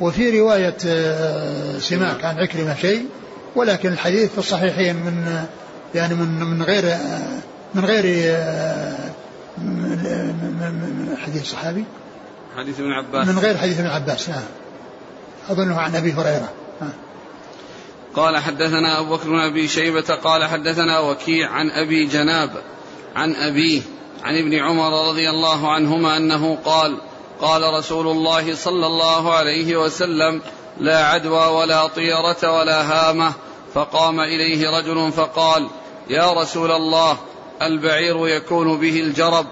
وفي 0.00 0.40
رواية 0.40 0.76
آه، 0.86 1.78
سماك 1.78 2.24
عن 2.24 2.38
عكرمة 2.38 2.74
شيء 2.74 3.06
ولكن 3.56 3.92
الحديث 3.92 4.32
في 4.32 4.38
الصحيحين 4.38 4.96
من 4.96 5.44
يعني 5.94 6.14
من 6.14 6.44
من 6.44 6.62
غير 6.62 6.84
آه، 6.84 7.38
من 7.74 7.84
غير 7.84 8.04
آه، 8.26 9.10
من 9.58 11.16
حديث 11.26 11.44
صحابي. 11.44 11.84
حديث 12.56 12.80
ابن 12.80 12.92
عباس. 12.92 13.28
من 13.28 13.38
غير 13.38 13.56
حديث 13.56 13.80
ابن 13.80 13.88
عباس 13.88 14.28
نعم. 14.28 14.42
أظنه 15.50 15.80
عن 15.80 15.96
أبي 15.96 16.12
هريرة. 16.12 16.48
قال 18.18 18.38
حدثنا 18.38 19.00
أبو 19.00 19.16
بكر 19.16 19.28
بن 19.28 19.40
أبي 19.40 19.68
شيبة 19.68 20.14
قال 20.14 20.44
حدثنا 20.44 20.98
وكيع 21.00 21.50
عن 21.50 21.70
أبي 21.70 22.04
جناب 22.04 22.50
عن 23.16 23.34
أبيه 23.34 23.82
عن 24.24 24.38
ابن 24.38 24.54
عمر 24.54 25.08
رضي 25.08 25.30
الله 25.30 25.72
عنهما 25.72 26.16
أنه 26.16 26.58
قال 26.64 26.98
قال 27.40 27.62
رسول 27.78 28.06
الله 28.06 28.54
صلى 28.54 28.86
الله 28.86 29.32
عليه 29.32 29.76
وسلم 29.76 30.42
لا 30.80 31.04
عدوى 31.04 31.46
ولا 31.46 31.86
طيرة 31.86 32.58
ولا 32.58 32.82
هامة. 32.82 33.32
فقام 33.74 34.20
إليه 34.20 34.78
رجل 34.78 35.12
فقال 35.12 35.68
يا 36.10 36.32
رسول 36.32 36.72
الله 36.72 37.18
البعير 37.62 38.28
يكون 38.28 38.78
به 38.78 39.00
الجرب 39.00 39.46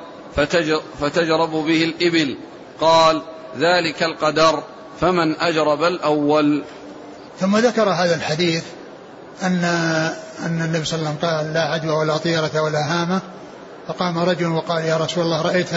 فتجرب 1.01 1.51
به 1.51 1.85
الإبل. 1.85 2.37
قال 2.81 3.23
ذلك 3.59 4.03
القدر 4.03 4.63
فمن 5.01 5.41
أجرب 5.41 5.83
الأول. 5.83 6.65
ثم 7.41 7.57
ذكر 7.57 7.89
هذا 7.89 8.15
الحديث 8.15 8.63
أن 9.43 9.65
أن 10.47 10.63
النبي 10.63 10.85
صلى 10.85 10.99
الله 10.99 11.09
عليه 11.09 11.19
وسلم 11.19 11.31
قال 11.31 11.55
لا 11.55 11.61
عدوى 11.61 11.93
ولا 11.93 12.17
طيرة 12.17 12.63
ولا 12.63 12.93
هامة. 12.93 13.21
فقام 13.89 14.19
رجل 14.19 14.47
وقال 14.47 14.85
يا 14.85 14.97
رسول 14.97 15.25
الله 15.25 15.43
رأيت 15.43 15.69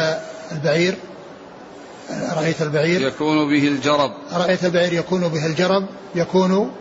البعير؟ 0.52 0.96
رأيت 2.36 2.62
البعير؟ 2.62 3.02
يكون 3.02 3.50
به 3.50 3.68
الجرب. 3.68 4.12
رأيت 4.34 4.66
البعير 4.66 4.94
يكون 4.94 5.28
به 5.28 5.46
الجرب 5.46 5.86
يكون 6.16 6.72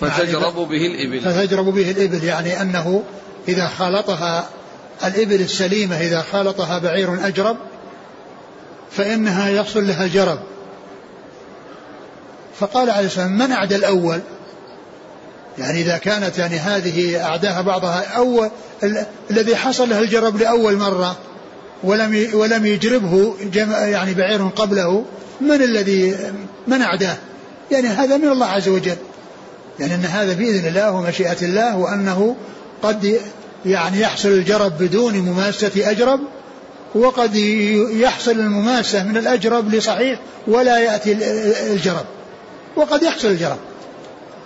فتجرب 0.00 0.54
به 0.54 0.86
الإبل. 0.86 1.20
فتجرب 1.20 1.64
به 1.64 1.90
الإبل 1.90 2.24
يعني 2.24 2.62
أنه 2.62 3.02
إذا 3.48 3.68
خالطها 3.68 4.48
الإبل 5.04 5.40
السليمة 5.40 6.00
إذا 6.00 6.22
خالطها 6.22 6.78
بعير 6.78 7.26
أجرب 7.26 7.56
فإنها 8.90 9.48
يحصل 9.50 9.86
لها 9.86 10.04
الجرب. 10.04 10.38
فقال 12.60 12.90
عليه 12.90 13.06
السلام 13.06 13.38
من 13.38 13.52
أعدى 13.52 13.76
الأول؟ 13.76 14.20
يعني 15.58 15.82
إذا 15.82 15.98
كانت 15.98 16.38
يعني 16.38 16.56
هذه 16.56 17.24
أعداها 17.24 17.60
بعضها 17.60 18.16
أول 18.16 18.50
الذي 19.30 19.56
حصل 19.56 19.90
له 19.90 20.00
الجرب 20.00 20.36
لأول 20.36 20.76
مرة 20.76 21.16
ولم 21.84 22.28
ولم 22.32 22.66
يجربه 22.66 23.34
يعني 23.70 24.14
بعير 24.14 24.48
قبله 24.48 25.04
من 25.40 25.62
الذي 25.62 26.16
من 26.66 26.82
أعداه؟ 26.82 27.16
يعني 27.70 27.88
هذا 27.88 28.16
من 28.16 28.28
الله 28.28 28.46
عز 28.46 28.68
وجل. 28.68 28.96
يعني 29.80 29.94
أن 29.94 30.04
هذا 30.04 30.32
بإذن 30.32 30.68
الله 30.68 30.90
ومشيئة 30.90 31.36
الله 31.42 31.76
وأنه 31.76 32.36
قد 32.82 33.20
يعني 33.66 34.00
يحصل 34.00 34.28
الجرب 34.28 34.78
بدون 34.78 35.14
مماسة 35.14 35.90
أجرب 35.90 36.20
وقد 36.94 37.36
يحصل 37.92 38.30
المماسة 38.30 39.04
من 39.04 39.16
الأجرب 39.16 39.74
لصحيح 39.74 40.20
ولا 40.46 40.78
يأتي 40.78 41.12
الجرب. 41.72 42.04
وقد 42.76 43.02
يحصل 43.02 43.28
الجرب 43.28 43.58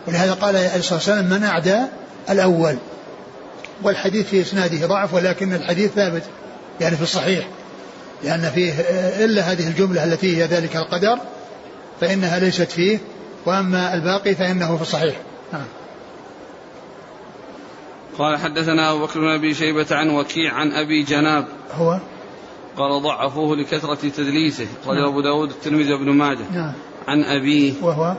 ولهذا 0.07 0.33
قال 0.33 0.57
عليه 0.57 0.77
الصلاة 0.77 0.95
والسلام 0.95 1.31
من 1.31 1.45
أعدى 1.45 1.79
الأول. 2.31 2.77
والحديث 3.83 4.29
في 4.29 4.41
إسناده 4.41 4.87
ضعف 4.87 5.15
ولكن 5.15 5.53
الحديث 5.53 5.91
ثابت 5.93 6.23
يعني 6.81 6.97
في 6.97 7.03
الصحيح 7.03 7.49
لأن 8.25 8.51
فيه 8.55 8.73
إلا 9.25 9.43
هذه 9.43 9.69
الجملة 9.69 10.05
التي 10.05 10.37
هي 10.37 10.47
ذلك 10.47 10.77
القدر 10.77 11.19
فإنها 12.01 12.39
ليست 12.39 12.71
فيه 12.71 12.99
وأما 13.47 13.95
الباقي 13.95 14.35
فإنه 14.35 14.77
في 14.77 14.83
الصحيح. 14.83 15.17
نعم. 15.53 15.65
قال 18.19 18.39
حدثنا 18.39 18.93
أبو 18.93 19.07
بكر 19.07 19.21
بن 19.21 19.29
أبي 19.29 19.55
شيبة 19.55 19.87
عن 19.91 20.11
وكيع 20.11 20.55
عن 20.55 20.73
أبي 20.73 21.03
جناب. 21.03 21.49
هو؟ 21.75 21.99
قال 22.77 23.03
ضعفوه 23.03 23.57
لكثرة 23.57 23.95
تدليسه 23.95 24.67
قال 24.87 24.97
نعم. 24.97 25.09
أبو 25.09 25.21
داود 25.21 25.51
الترمذي 25.51 25.93
وابن 25.93 26.11
ماجه. 26.11 26.45
نعم. 26.53 26.73
عن 27.09 27.25
أبيه 27.25 27.73
وهو 27.83 28.15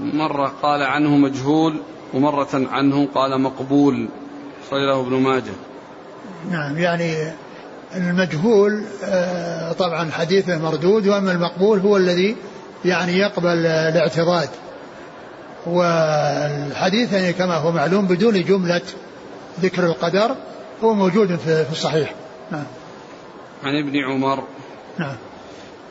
مرة 0.00 0.52
قال 0.62 0.82
عنه 0.82 1.16
مجهول 1.16 1.80
ومرة 2.14 2.48
عنه 2.72 3.08
قال 3.14 3.40
مقبول. 3.40 4.08
صلى 4.70 5.00
ابن 5.00 5.12
ماجه. 5.12 5.52
نعم 6.50 6.78
يعني 6.78 7.32
المجهول 7.94 8.82
آه، 9.04 9.72
طبعا 9.72 10.10
حديثه 10.10 10.58
مردود 10.58 11.08
وأما 11.08 11.32
المقبول 11.32 11.78
هو 11.78 11.96
الذي 11.96 12.36
يعني 12.84 13.18
يقبل 13.18 13.66
الاعتضاد 13.66 14.48
والحديث 15.66 17.12
يعني 17.12 17.32
كما 17.32 17.56
هو 17.56 17.72
معلوم 17.72 18.06
بدون 18.06 18.42
جملة 18.42 18.82
ذكر 19.60 19.84
القدر 19.84 20.36
هو 20.84 20.94
موجود 20.94 21.36
في 21.36 21.72
الصحيح. 21.72 22.14
نعم. 22.52 22.64
عن 23.64 23.74
ابن 23.74 23.96
عمر. 23.96 24.44
نعم. 24.98 25.16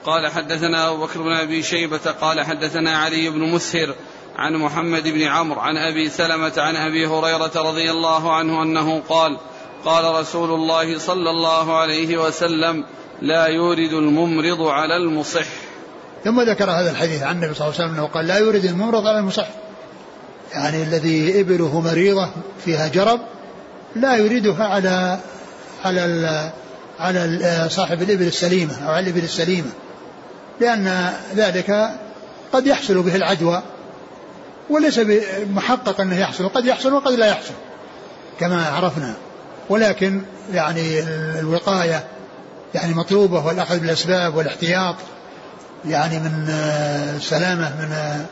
قال 0.06 0.32
حدثنا 0.32 0.90
أبو 0.90 1.06
بكر 1.06 1.22
بن 1.22 1.34
أبي 1.34 1.64
شيبة 1.64 2.12
قال 2.22 2.42
حدثنا 2.42 2.98
علي 2.98 3.30
بن 3.30 3.40
مسهر 3.40 3.96
عن 4.36 4.54
محمد 4.54 5.04
بن 5.04 5.22
عمرو 5.22 5.60
عن 5.60 5.78
أبي 5.78 6.10
سلمة 6.10 6.54
عن 6.58 6.76
أبي 6.76 7.08
هريرة 7.08 7.52
رضي 7.56 7.92
الله 7.92 8.36
عنه 8.36 8.64
أنه 8.64 9.02
قال 9.10 9.38
قال 9.86 10.16
رسول 10.16 10.52
الله 10.52 11.00
صلى 11.00 11.30
الله 11.30 11.78
عليه 11.78 12.18
وسلم 12.18 12.86
لا 13.22 13.46
يورد 13.46 13.94
الممرض 13.94 14.62
على 14.62 14.98
المصح. 14.98 15.46
ثم 16.24 16.42
ذكر 16.42 16.72
هذا 16.72 16.92
الحديث 16.92 17.24
عن 17.24 17.36
النبي 17.36 17.54
صلى 17.54 17.68
الله 17.68 17.80
عليه 17.80 17.86
وسلم 17.86 18.00
أنه 18.00 18.08
قال 18.14 18.28
لا 18.28 18.38
يورد 18.38 18.66
الممرض 18.66 19.08
على 19.08 19.20
المصح. 19.20 19.48
يعني 20.54 20.84
الذي 20.84 21.42
إبله 21.42 21.82
مريضة 21.82 22.30
فيها 22.66 22.88
جرب 22.88 23.20
لا 23.96 24.16
يريدها 24.16 24.64
على 24.64 25.20
على 25.86 26.52
على 27.00 27.68
صاحب 27.70 28.02
الإبل 28.02 28.28
السليمة 28.28 28.74
أو 28.86 28.92
على 28.92 29.04
الإبل 29.04 29.24
السليمة. 29.24 29.70
لأن 30.60 31.14
ذلك 31.36 31.90
قد 32.54 32.68
يحصل 32.68 33.02
به 33.02 33.16
العدوى 33.16 33.64
وليس 34.70 35.00
محقق 35.50 36.02
أنه 36.02 36.20
يحصل 36.20 36.50
قد 36.50 36.66
يحصل 36.66 36.94
وقد 36.94 37.12
لا 37.12 37.26
يحصل 37.26 37.54
كما 38.40 38.66
عرفنا. 38.66 39.14
ولكن 39.70 40.22
يعني 40.54 41.00
الوقاية 41.40 42.04
يعني 42.74 42.94
مطلوبة 42.94 43.46
والأخذ 43.46 43.80
بالأسباب 43.80 44.36
والاحتياط 44.36 44.96
يعني 45.86 46.20
من 46.20 46.50
السلامه 47.16 47.70
من 47.70 48.26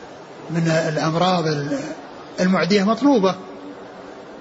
من 0.50 0.68
الأمراض 0.68 1.44
المعدية 2.40 2.84
مطلوبة. 2.84 3.34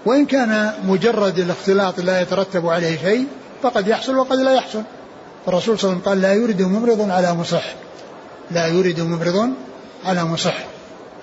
وإن 0.06 0.26
كان 0.26 0.74
مجرد 0.84 1.40
الاختلاط 1.40 2.00
لا 2.00 2.22
يترتب 2.22 2.68
عليه 2.68 2.98
شيء 3.02 3.28
فقد 3.64 3.88
يحصل 3.88 4.16
وقد 4.16 4.38
لا 4.38 4.52
يحصل. 4.52 4.84
الرسول 5.48 5.80
صلى 5.80 5.92
الله 5.92 6.02
عليه 6.02 6.02
وسلم 6.02 6.10
قال 6.10 6.22
لا 6.22 6.34
يرد 6.34 6.62
ممرض 6.62 7.12
على 7.12 7.34
مصح. 7.34 7.64
لا 8.52 8.68
يرد 8.68 9.00
ممرض 9.00 9.54
على 10.06 10.24
مصح. 10.24 10.58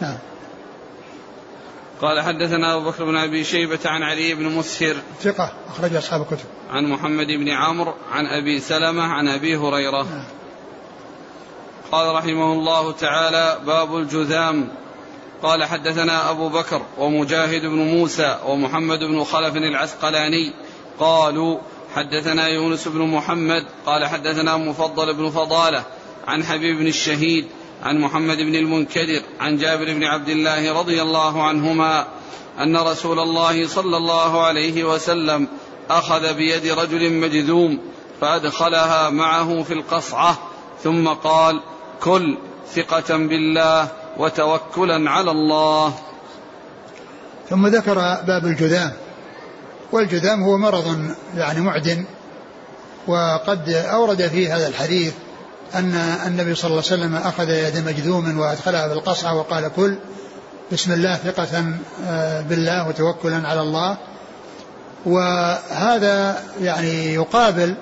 نعم. 0.01 0.19
قال 2.03 2.21
حدثنا 2.21 2.77
أبو 2.77 2.91
بكر 2.91 3.05
بن 3.05 3.17
أبي 3.17 3.45
شيبة 3.45 3.79
عن 3.85 4.03
علي 4.03 4.35
بن 4.35 4.45
مسهر 4.45 4.97
ثقة 5.23 5.53
أخرج 5.69 5.95
أصحاب 5.95 6.21
الكتب. 6.21 6.47
عن 6.71 6.85
محمد 6.85 7.27
بن 7.27 7.49
عمرو 7.49 7.95
عن 8.13 8.27
أبي 8.27 8.61
سلمة 8.61 9.03
عن 9.03 9.29
أبي 9.29 9.57
هريرة. 9.57 10.03
نعم. 10.03 10.25
قال 11.93 12.15
رحمه 12.15 12.53
الله 12.53 12.93
تعالى 12.93 13.59
باب 13.67 13.97
الجذام. 13.97 14.69
قال 15.43 15.65
حدثنا 15.65 16.31
أبو 16.31 16.49
بكر 16.49 16.83
ومجاهد 16.99 17.63
بن 17.63 17.79
موسى 17.79 18.39
ومحمد 18.47 18.99
بن 18.99 19.25
خلف 19.25 19.57
العسقلاني 19.57 20.55
قالوا 21.01 21.59
حدثنا 21.99 22.49
يونس 22.49 22.89
بن 22.89 23.01
محمد 23.01 23.65
قال 23.87 24.07
حدثنا 24.07 24.57
مفضل 24.57 25.15
بن 25.15 25.31
فضالة 25.31 25.85
عن 26.27 26.45
حبيب 26.45 26.79
بن 26.79 26.87
الشهيد 26.87 27.47
عن 27.83 27.99
محمد 28.01 28.37
بن 28.37 28.55
المنكدر 28.55 29.23
عن 29.41 29.57
جابر 29.57 29.85
بن 29.85 30.05
عبد 30.05 30.29
الله 30.29 30.81
رضي 30.81 31.03
الله 31.03 31.43
عنهما 31.43 32.07
أن 32.61 32.77
رسول 32.77 33.19
الله 33.19 33.69
صلى 33.69 33.97
الله 33.97 34.43
عليه 34.43 34.85
وسلم 34.85 35.49
أخذ 35.91 36.35
بيد 36.35 36.67
رجل 36.67 37.13
مجذوم 37.13 37.79
فأدخلها 38.21 39.11
معه 39.11 39.63
في 39.63 39.75
القصعة 39.75 40.39
ثم 40.83 41.09
قال 41.09 41.61
كل 42.03 42.39
ثقة 42.75 43.17
بالله 43.17 43.89
وتوكلا 44.19 45.11
على 45.11 45.31
الله. 45.31 45.95
ثم 47.51 47.67
ذكر 47.67 47.95
باب 48.27 48.45
الجذام 48.45 49.08
والجذام 49.93 50.43
هو 50.43 50.59
مرض 50.59 51.15
يعني 51.37 51.61
معدن 51.61 52.05
وقد 53.07 53.69
أورد 53.69 54.27
في 54.27 54.49
هذا 54.49 54.67
الحديث 54.67 55.13
أن 55.75 55.95
النبي 56.27 56.55
صلى 56.55 56.71
الله 56.71 56.83
عليه 56.91 57.03
وسلم 57.03 57.15
أخذ 57.15 57.51
يد 57.51 57.89
مجذوم 57.89 58.39
وأدخلها 58.39 58.89
في 58.89 58.95
القصعة 58.95 59.35
وقال 59.35 59.71
كل 59.77 59.95
بسم 60.73 60.93
الله 60.93 61.17
ثقة 61.17 61.65
آه، 62.07 62.41
بالله 62.41 62.89
وتوكلا 62.89 63.49
على 63.49 63.61
الله. 63.61 63.97
وهذا 65.07 66.43
يعني 66.61 67.15
يقابل 67.15 67.75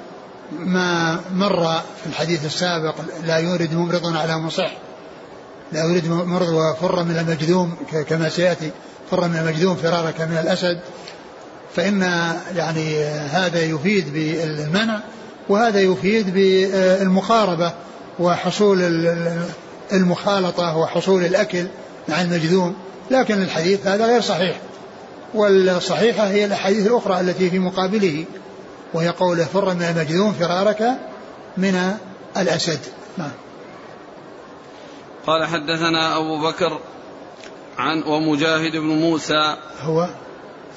ما 0.53 1.21
مر 1.35 1.83
في 2.03 2.07
الحديث 2.07 2.45
السابق 2.45 2.95
لا 3.25 3.37
يورد 3.37 3.75
ممرض 3.75 4.17
على 4.17 4.39
مصح 4.39 4.71
لا 5.73 5.85
يورد 5.85 6.09
ممرض 6.09 6.49
وفر 6.49 7.03
من 7.03 7.19
المجذوم 7.19 7.77
كما 8.09 8.29
سيأتي 8.29 8.71
فر 9.11 9.29
من 9.29 9.37
المجذوم 9.37 9.77
فرارك 9.77 10.21
من 10.21 10.39
الأسد. 10.39 10.81
فإن 11.77 12.03
يعني 12.57 13.05
هذا 13.05 13.63
يفيد 13.63 14.13
بالمنع 14.13 15.01
وهذا 15.49 15.81
يفيد 15.81 16.35
بالمقاربة 16.35 17.73
وحصول 18.19 18.83
المخالطة 19.93 20.77
وحصول 20.77 21.25
الأكل 21.25 21.67
مع 22.09 22.21
المجذوم. 22.21 22.77
لكن 23.11 23.43
الحديث 23.43 23.87
هذا 23.87 24.07
غير 24.07 24.21
صحيح 24.21 24.61
والصحيحة 25.35 26.27
هي 26.29 26.45
الأحاديث 26.45 26.87
الأخرى 26.87 27.21
التي 27.21 27.51
في 27.51 27.59
مقابله 27.59 28.25
وهي 28.95 29.09
قوله 29.09 29.45
فر 29.45 29.75
من 29.75 29.83
المجذوم 29.83 30.33
فرارك 30.33 30.83
من 31.57 31.97
الأسد. 32.37 32.81
نعم. 33.19 33.33
قال 35.27 35.47
حدثنا 35.47 36.17
أبو 36.17 36.39
بكر 36.49 36.81
عن 37.79 38.03
ومجاهد 38.03 38.73
بن 38.73 38.89
موسى 38.89 39.57
هو؟ 39.83 40.09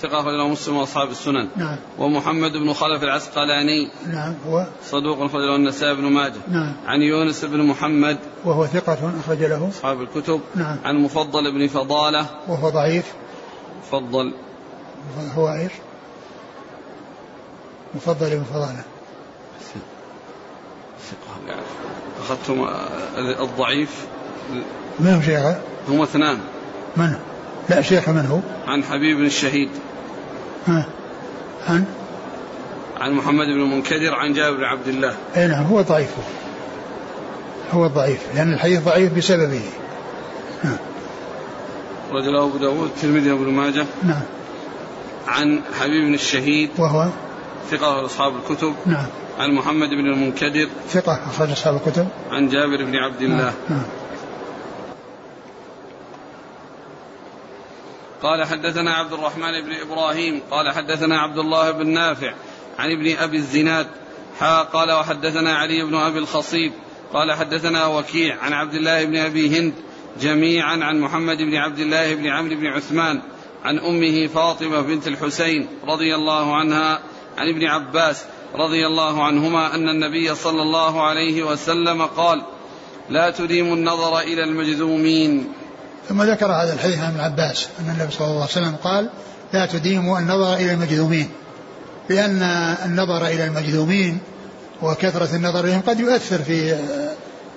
ثقة 0.02 0.20
أخرجه 0.20 0.48
مسلم 0.48 0.76
وأصحاب 0.76 1.10
السنن. 1.10 1.48
نعم. 1.56 1.76
ومحمد 1.98 2.52
بن 2.52 2.74
خلف 2.74 3.04
العسقلاني. 3.04 3.92
نعم. 4.12 4.36
هو 4.48 4.66
صدوق 4.84 5.22
أخرجه 5.22 5.56
النسائي 5.56 5.96
بن 5.96 6.04
ماجه. 6.04 6.40
نعم. 6.48 6.76
عن 6.86 7.02
يونس 7.02 7.46
بن 7.46 7.64
محمد. 7.64 8.18
وهو 8.46 8.66
ثقة 8.66 9.14
أخرج 9.20 9.44
له. 9.44 9.70
أصحاب 9.70 10.02
الكتب. 10.02 10.42
نعم. 10.56 10.78
عن 10.86 10.96
مفضل 10.96 11.52
بن 11.52 11.68
فضالة. 11.68 12.26
وهو 12.48 12.70
ضعيف. 12.70 13.14
مفضل. 13.82 14.34
هو 15.36 15.54
إيش؟ 15.54 15.72
مفضل 17.96 18.30
بن 18.30 18.44
فضالة. 18.44 18.84
ثقة. 21.10 21.48
يعني 21.48 21.62
أخذتم 22.20 22.68
الضعيف. 23.18 24.06
من 25.00 25.14
هو 25.14 25.22
شيخ؟ 25.22 25.56
هم 25.90 26.02
اثنان. 26.02 26.38
من؟ 26.98 27.16
لا 27.70 27.82
شيخ 27.82 28.10
من 28.10 28.26
هو؟ 28.26 28.40
عن 28.72 28.84
حبيب 28.84 29.20
الشهيد. 29.20 29.70
ها. 30.68 30.86
عن؟ 31.68 31.86
عن 32.98 33.14
محمد 33.14 33.46
بن 33.46 33.62
المنكدر 33.62 34.16
عن 34.16 34.34
جابر 34.34 34.58
بن 34.58 34.64
عبد 34.64 34.88
الله. 34.88 35.16
اي 35.38 35.48
نعم 35.48 35.64
هو 35.64 35.82
ضعيف. 35.82 36.10
هو 37.72 37.88
ضعيف 37.88 38.36
لأن 38.36 38.54
الحديث 38.54 38.84
ضعيف 38.84 39.14
بسببه. 39.14 39.62
نعم 40.64 40.78
رجله 42.12 42.44
أبو 42.44 42.58
داود 42.58 42.90
الترمذي 42.96 43.32
وابن 43.32 43.52
ماجه. 43.52 43.86
نعم. 44.04 44.22
عن 45.28 45.62
حبيب 45.80 46.06
بن 46.08 46.14
الشهيد. 46.14 46.70
وهو؟ 46.78 47.08
ثقة 47.72 48.06
أصحاب 48.06 48.34
الكتب. 48.36 48.74
نعم. 48.86 49.06
عن 49.40 49.52
محمد 49.52 49.90
بن 49.90 50.14
المنكدر. 50.14 50.68
ثقة 50.90 51.20
أخرج 51.30 51.52
أصحاب 51.52 51.76
الكتب. 51.76 52.08
عن 52.32 52.50
جابر 52.50 52.86
بن 52.86 52.96
عبد 52.96 53.22
الله. 53.22 53.44
نعم. 53.44 53.54
نعم. 53.70 53.84
قال 58.24 58.46
حدثنا 58.46 58.94
عبد 58.94 59.14
الرحمن 59.14 59.62
بن 59.62 59.74
إبراهيم 59.82 60.42
قال 60.52 60.72
حدثنا 60.72 61.20
عبد 61.20 61.38
الله 61.38 61.72
بن 61.72 61.90
نافع 61.90 62.34
عن 62.80 62.92
ابن 62.92 63.18
أبي 63.18 63.38
الزناد 63.38 63.88
حا 64.40 64.62
قال 64.62 64.92
وحدثنا 64.92 65.56
علي 65.56 65.84
بن 65.84 65.96
أبي 65.96 66.20
الخصيب 66.20 66.72
قال 67.14 67.34
حدثنا 67.34 67.86
وكيع 67.86 68.38
عن 68.42 68.54
عبد 68.54 68.74
الله 68.74 69.06
بن 69.06 69.18
أبي 69.18 69.60
هند 69.60 69.74
جميعا 70.22 70.78
عن 70.84 71.00
محمد 71.00 71.38
بن 71.38 71.56
عبد 71.56 71.80
الله 71.80 72.16
بن 72.16 72.28
عمرو 72.28 72.56
بن 72.56 72.68
عثمان 72.68 73.22
عن 73.64 73.80
أمه 73.80 74.28
فاطمة 74.28 74.82
بنت 74.82 75.08
الحسين 75.08 75.68
رضي 75.88 76.16
الله 76.16 76.56
عنها 76.56 77.02
عن 77.38 77.50
ابن 77.50 77.66
عباس 77.66 78.26
رضي 78.56 78.88
الله 78.88 79.24
عنهما 79.24 79.76
أن 79.76 79.90
النبي 79.90 80.36
صلى 80.36 80.62
الله 80.62 81.04
عليه 81.04 81.44
وسلم 81.44 82.06
قال 82.06 82.44
لا 83.10 83.30
تديم 83.30 83.74
النظر 83.74 84.20
إلى 84.20 84.44
المجذومين. 84.44 85.54
ثم 86.10 86.24
ذكر 86.24 86.52
هذا 86.52 86.74
الحديث 86.74 87.00
عن 87.00 87.10
ابن 87.10 87.20
عباس 87.20 87.68
أن 87.80 87.90
النبي 87.90 88.12
صلى 88.12 88.28
الله 88.28 88.42
عليه 88.42 88.52
وسلم 88.52 88.76
قال 88.84 89.10
لا 89.54 89.66
تديموا 89.66 90.20
النظر 90.20 90.54
إلى 90.54 90.74
المجذومين. 90.74 91.30
لأن 92.10 92.42
النظر 92.86 93.26
إلى 93.26 93.46
المجذومين 93.46 94.20
وكثرة 94.82 95.36
النظر 95.36 95.66
إليهم 95.66 95.82
قد 95.82 96.00
يؤثر 96.00 96.38
في 96.38 96.76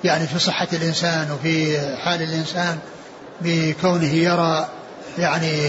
يعني 0.05 0.26
في 0.26 0.38
صحة 0.38 0.68
الإنسان 0.72 1.30
وفي 1.30 1.80
حال 1.96 2.22
الإنسان 2.22 2.78
بكونه 3.40 4.12
يرى 4.12 4.68
يعني 5.18 5.66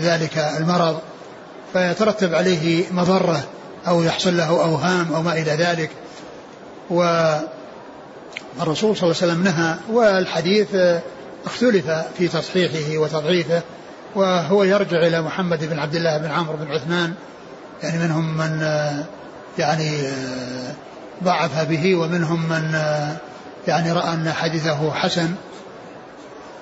ذلك 0.00 0.38
المرض 0.38 0.98
فيترتب 1.72 2.34
عليه 2.34 2.84
مضرة 2.90 3.44
أو 3.88 4.02
يحصل 4.02 4.36
له 4.36 4.48
أوهام 4.48 5.12
أو 5.14 5.22
ما 5.22 5.32
إلى 5.32 5.50
ذلك. 5.50 5.90
والرسول 6.90 7.36
صلى 8.96 9.02
الله 9.02 9.16
عليه 9.22 9.32
وسلم 9.32 9.44
نهى 9.44 9.74
والحديث 9.88 10.68
اختلف 11.46 11.90
في 12.18 12.28
تصحيحه 12.28 12.98
وتضعيفه 12.98 13.62
وهو 14.14 14.64
يرجع 14.64 14.98
إلى 14.98 15.22
محمد 15.22 15.64
بن 15.64 15.78
عبد 15.78 15.94
الله 15.94 16.18
بن 16.18 16.30
عمرو 16.30 16.56
بن 16.56 16.72
عثمان 16.72 17.14
يعني 17.82 17.98
منهم 17.98 18.36
من 18.36 18.60
يعني 19.58 19.90
ضعف 21.24 21.68
به 21.68 21.96
ومنهم 21.96 22.48
من 22.48 22.80
يعني 23.68 23.92
رأى 23.92 24.14
أن 24.14 24.32
حديثه 24.32 24.92
حسن 24.92 25.34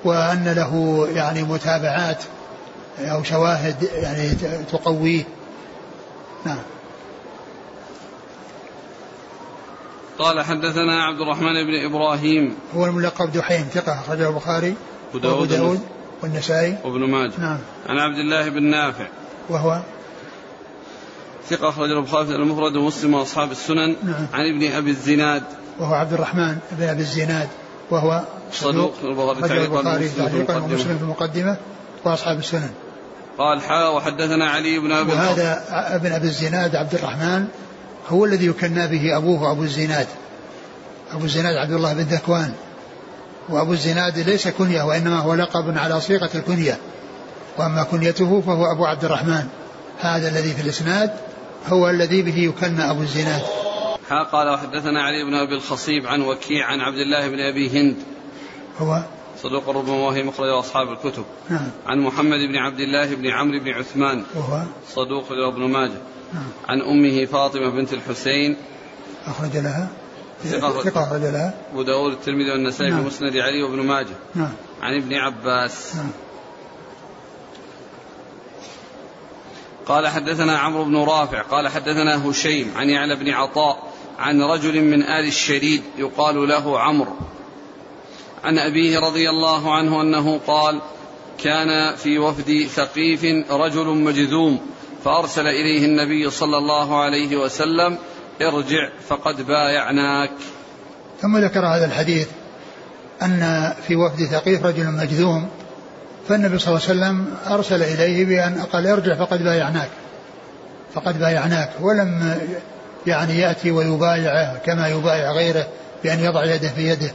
وأن 0.05 0.49
له 0.49 1.07
يعني 1.15 1.43
متابعات 1.43 2.23
أو 3.01 3.23
شواهد 3.23 3.83
يعني 3.83 4.29
تقويه. 4.73 5.25
نعم. 6.47 6.59
قال 10.25 10.41
حدثنا 10.41 11.05
عبد 11.05 11.21
الرحمن 11.21 11.65
بن 11.65 11.85
إبراهيم. 11.85 12.55
هو 12.75 12.87
الملقب 12.87 13.33
دحيم 13.33 13.67
ثقة 13.75 13.93
أخرجه 13.93 14.29
البخاري 14.29 14.75
وداود, 15.15 15.49
داود 15.49 15.81
والنسائي. 16.23 16.77
وابن 16.85 17.11
ماجه. 17.11 17.33
نعم. 17.39 17.59
عن 17.89 17.99
عبد 17.99 18.19
الله 18.19 18.49
بن 18.49 18.63
نافع. 18.63 19.07
وهو؟ 19.49 19.81
ثقة 21.49 21.69
أخرج 21.69 21.91
البخاري 21.91 22.27
في 22.27 22.35
المفرد 22.35 22.77
ومسلم 22.77 23.15
وأصحاب 23.15 23.51
السنن. 23.51 23.97
نعم. 24.03 24.27
عن 24.33 24.55
ابن 24.55 24.73
أبي 24.73 24.91
الزناد. 24.91 25.43
وهو 25.79 25.95
عبد 25.95 26.13
الرحمن 26.13 26.57
بن 26.73 26.89
أبي 26.89 27.01
الزناد. 27.01 27.49
وهو 27.91 28.23
صدوق 28.53 28.95
البخاري 29.03 30.09
تعليقا 30.09 30.57
ومسلم 30.57 30.99
في 30.99 31.03
المقدمة 31.03 31.57
وأصحاب 32.05 32.39
السنن. 32.39 32.71
قال 33.39 33.63
حا 33.63 33.89
وحدثنا 33.89 34.51
علي 34.51 34.79
بن 34.79 34.93
أبي 34.93 35.13
وهذا 35.13 35.65
ابن 35.71 36.13
أبي 36.13 36.27
الزناد 36.27 36.77
عبد 36.77 36.95
الرحمن 36.95 37.47
هو 38.09 38.25
الذي 38.25 38.47
يكنى 38.47 38.87
به 38.87 39.17
أبوه 39.17 39.53
أبو 39.53 39.63
الزناد 39.63 40.07
أبو 41.13 41.25
الزناد 41.25 41.57
عبد 41.57 41.73
الله 41.73 41.93
بن 41.93 42.03
ذكوان. 42.03 42.53
وأبو 43.49 43.73
الزناد 43.73 44.19
ليس 44.19 44.49
كنية 44.49 44.83
وإنما 44.83 45.19
هو 45.19 45.35
لقب 45.35 45.79
على 45.79 46.01
صيغة 46.01 46.31
الكنية. 46.35 46.79
وأما 47.59 47.83
كنيته 47.83 48.41
فهو 48.41 48.73
أبو 48.73 48.85
عبد 48.85 49.05
الرحمن. 49.05 49.47
هذا 50.01 50.29
الذي 50.29 50.53
في 50.53 50.63
الإسناد 50.63 51.11
هو 51.67 51.91
الذي 51.91 52.23
به 52.23 52.39
يكنى 52.39 52.91
أبو 52.91 53.03
الزناد. 53.03 53.43
ها 54.11 54.23
قال 54.33 54.49
وحدثنا 54.49 55.03
علي 55.03 55.25
بن 55.25 55.35
أبي 55.35 55.55
الخصيب 55.55 56.07
عن 56.07 56.21
وكيع 56.21 56.67
عن 56.67 56.81
عبد 56.81 56.99
الله 56.99 57.29
بن 57.29 57.41
أبي 57.41 57.81
هند. 57.81 57.97
هو 58.79 59.03
صدوق 59.45 59.69
ربما 59.69 60.07
وهي 60.07 60.23
مخرج 60.23 60.49
أصحاب 60.49 60.93
الكتب. 60.93 61.25
نعم. 61.51 61.71
عن 61.87 62.01
محمد 62.01 62.39
بن 62.39 62.57
عبد 62.57 62.81
الله 62.81 63.15
بن 63.15 63.27
عمرو 63.27 63.61
بن 63.61 63.69
عثمان. 63.69 64.25
وهو؟ 64.35 64.63
صدوق 64.89 65.33
ابن 65.33 65.63
ماجه. 65.63 66.01
نعم. 66.35 66.49
عن 66.69 66.81
أمه 66.81 67.25
فاطمة 67.25 67.71
بنت 67.71 67.93
الحسين. 67.93 68.57
أخرج 69.27 69.57
لها. 69.57 69.89
ثقة. 70.45 70.69
أخرج 71.03 71.23
لها. 71.23 71.55
أبو 71.73 71.83
داود 71.83 72.13
الترمذي 72.13 72.51
والنسائي 72.51 72.91
في 72.91 72.97
نعم. 72.97 73.07
مسند 73.07 73.37
علي 73.37 73.63
وابن 73.63 73.81
ماجه. 73.87 74.17
نعم. 74.35 74.53
عن 74.83 74.97
ابن 74.97 75.15
عباس. 75.15 75.97
نعم. 75.97 76.11
قال 79.87 80.09
حدثنا 80.09 80.59
عمرو 80.59 80.85
بن 80.85 80.97
رافع. 80.97 81.43
قال 81.43 81.69
حدثنا 81.69 82.31
هشيم 82.31 82.73
عن 82.77 82.91
يعلى 82.91 83.17
بن 83.17 83.31
عطاء 83.31 83.93
عن 84.19 84.43
رجل 84.43 84.85
من 84.85 85.03
آل 85.03 85.27
الشريد 85.27 85.83
يقال 85.99 86.49
له 86.49 86.81
عمرو. 86.81 87.17
عن 88.45 88.59
أبيه 88.59 88.99
رضي 88.99 89.31
الله 89.31 89.75
عنه 89.75 90.03
أنه 90.03 90.41
قال 90.47 90.81
كان 91.45 91.97
في 91.97 92.19
وفد 92.19 92.67
ثقيف 92.75 93.25
رجل 93.51 93.87
مجذوم 93.87 94.61
فأرسل 95.05 95.47
إليه 95.47 95.85
النبي 95.85 96.31
صلى 96.31 96.59
الله 96.59 97.03
عليه 97.03 97.37
وسلم 97.37 97.99
ارجع 98.43 98.89
فقد 99.09 99.47
بايعناك. 99.47 100.31
ثم 101.23 101.39
ذكر 101.39 101.67
هذا 101.67 101.85
الحديث 101.85 102.29
أن 103.23 103.73
في 103.89 103.97
وفد 103.97 104.25
ثقيف 104.25 104.65
رجل 104.65 104.87
مجذوم 104.87 105.49
فالنبي 106.29 106.59
صلى 106.59 106.69
الله 106.69 106.89
عليه 106.89 107.01
وسلم 107.01 107.37
أرسل 107.47 107.83
إليه 107.83 108.25
بأن 108.25 108.63
قال 108.73 108.87
ارجع 108.87 109.15
فقد 109.15 109.43
بايعناك 109.43 109.89
فقد 110.95 111.19
بايعناك 111.19 111.71
ولم 111.81 112.39
يعني 113.07 113.39
يأتي 113.39 113.71
ويبايعه 113.71 114.59
كما 114.59 114.89
يبايع 114.89 115.33
غيره 115.33 115.67
بأن 116.05 116.21
يضع 116.21 116.45
يده 116.45 116.69
في 116.69 116.89
يده. 116.89 117.11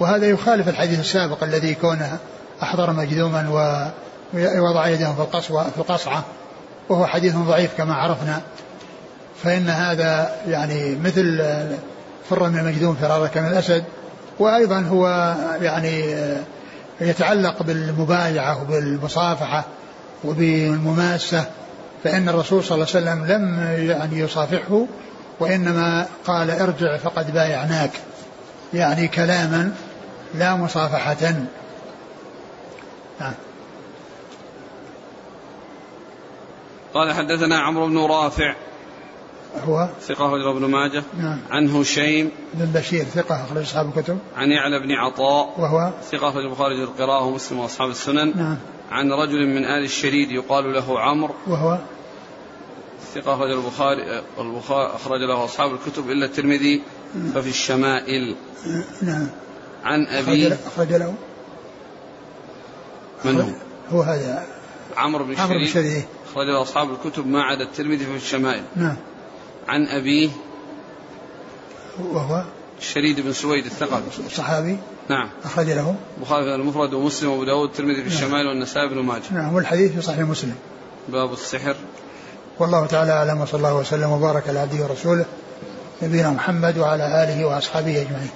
وهذا 0.00 0.26
يخالف 0.26 0.68
الحديث 0.68 1.00
السابق 1.00 1.44
الذي 1.44 1.74
كونه 1.74 2.18
أحضر 2.62 2.92
مجذوما 2.92 3.48
ووضع 4.34 4.88
يده 4.88 5.12
في 5.12 5.20
القصوى 5.20 5.64
في 5.74 5.78
القصعة. 5.78 6.24
وهو 6.88 7.06
حديث 7.06 7.36
ضعيف 7.36 7.70
كما 7.78 7.94
عرفنا. 7.94 8.40
فإن 9.42 9.68
هذا 9.68 10.30
يعني 10.48 10.96
مثل 11.04 11.44
فر 12.30 12.48
من 12.48 12.58
المجذوم 12.58 12.94
فرارك 12.94 13.38
من 13.38 13.46
الأسد. 13.46 13.84
وأيضا 14.38 14.80
هو 14.80 15.34
يعني 15.62 16.16
يتعلق 17.00 17.62
بالمبايعة 17.62 18.62
وبالمصافحة 18.62 19.64
وبالمماسة. 20.24 21.44
فإن 22.04 22.28
الرسول 22.28 22.64
صلى 22.64 22.74
الله 22.74 22.86
عليه 22.94 23.06
وسلم 23.06 23.26
لم 23.26 23.60
يعني 23.90 24.18
يصافحه 24.18 24.86
وإنما 25.40 26.06
قال 26.26 26.50
ارجع 26.50 26.96
فقد 26.96 27.32
بايعناك. 27.32 27.90
يعني 28.74 29.08
كلاما 29.08 29.72
لا 30.34 30.56
مصافحة. 30.56 31.46
نعم. 33.20 33.34
قال 36.94 37.12
حدثنا 37.12 37.58
عمرو 37.58 37.86
بن 37.86 37.98
رافع 37.98 38.54
هو؟ 39.64 39.88
ثقة 40.02 40.26
أخرج 40.26 40.46
ابن 40.56 40.64
ماجه. 40.64 41.02
نعم. 41.18 41.38
عن 41.50 41.68
هشيم. 41.68 42.30
بن 42.54 42.72
بشير 42.72 43.04
ثقة 43.04 43.44
أخرج 43.44 43.62
أصحاب 43.62 43.88
الكتب. 43.88 44.18
عن 44.36 44.50
يعلى 44.50 44.78
بن 44.78 44.92
عطاء. 44.92 45.60
وهو؟ 45.60 45.92
ثقة 46.10 46.28
أخرج 46.28 46.44
البخاري 46.44 46.84
القراءة 46.84 47.24
ومسلم 47.24 47.58
وأصحاب 47.58 47.90
السنن. 47.90 48.36
نعم. 48.36 48.56
عن 48.90 49.12
رجل 49.12 49.46
من 49.46 49.64
آل 49.64 49.84
الشريد 49.84 50.30
يقال 50.30 50.72
له 50.72 51.00
عمرو. 51.00 51.34
وهو؟ 51.46 51.78
ثقة 53.14 53.34
أخرج 53.34 53.50
البخاري 53.50 54.22
البخاري 54.38 54.94
أخرج 54.94 55.20
له 55.20 55.44
أصحاب 55.44 55.72
الكتب 55.72 56.10
إلا 56.10 56.26
الترمذي. 56.26 56.82
ففي 57.34 57.48
الشمائل. 57.48 58.36
نعم. 59.02 59.26
عن 59.84 60.06
أبيه 60.06 60.58
أخرج 60.66 60.92
له 60.92 61.14
من 63.24 63.40
هو؟ 63.40 63.48
هو 63.92 64.02
هذا. 64.02 64.46
عمرو 64.96 65.24
بن 65.24 65.36
عمرو 65.36 65.58
بن 65.58 65.66
شريح 65.66 66.04
أخرج 66.32 66.46
له 66.46 66.62
أصحاب 66.62 66.88
الكتب 66.90 67.26
ما 67.26 67.42
عدا 67.42 67.64
الترمذي 67.64 68.04
في 68.04 68.16
الشمائل. 68.16 68.62
نعم. 68.76 68.96
عن 69.68 69.86
أبيه 69.86 70.30
وهو؟ 71.98 72.44
الشريد 72.78 73.20
بن 73.20 73.32
سويد 73.32 73.64
الثقفي. 73.64 74.34
صحابي. 74.34 74.78
نعم. 75.08 75.28
أخرج 75.44 75.66
له 75.66 75.94
البخاري 76.18 76.44
في 76.44 76.54
المفرد 76.54 76.94
ومسلم 76.94 77.30
وأبو 77.30 77.44
داود 77.44 77.68
الترمذي 77.68 78.02
في 78.02 78.08
الشمائل 78.08 78.46
والنسائي 78.46 78.88
بن 78.88 78.98
ماجه. 78.98 79.32
نعم 79.32 79.54
والحديث 79.54 79.92
في 79.92 80.02
صحيح 80.02 80.20
مسلم. 80.20 80.54
باب 81.08 81.32
السحر. 81.32 81.76
والله 82.58 82.86
تعالى 82.86 83.12
أعلم 83.12 83.40
وصلى 83.40 83.58
الله 83.58 83.74
وسلم 83.74 84.10
وبارك 84.10 84.48
على 84.48 84.58
عبده 84.58 84.84
ورسوله 84.84 85.24
نبينا 86.02 86.30
محمد 86.30 86.78
وعلى 86.78 87.24
آله 87.24 87.44
وأصحابه 87.44 88.00
أجمعين. 88.00 88.30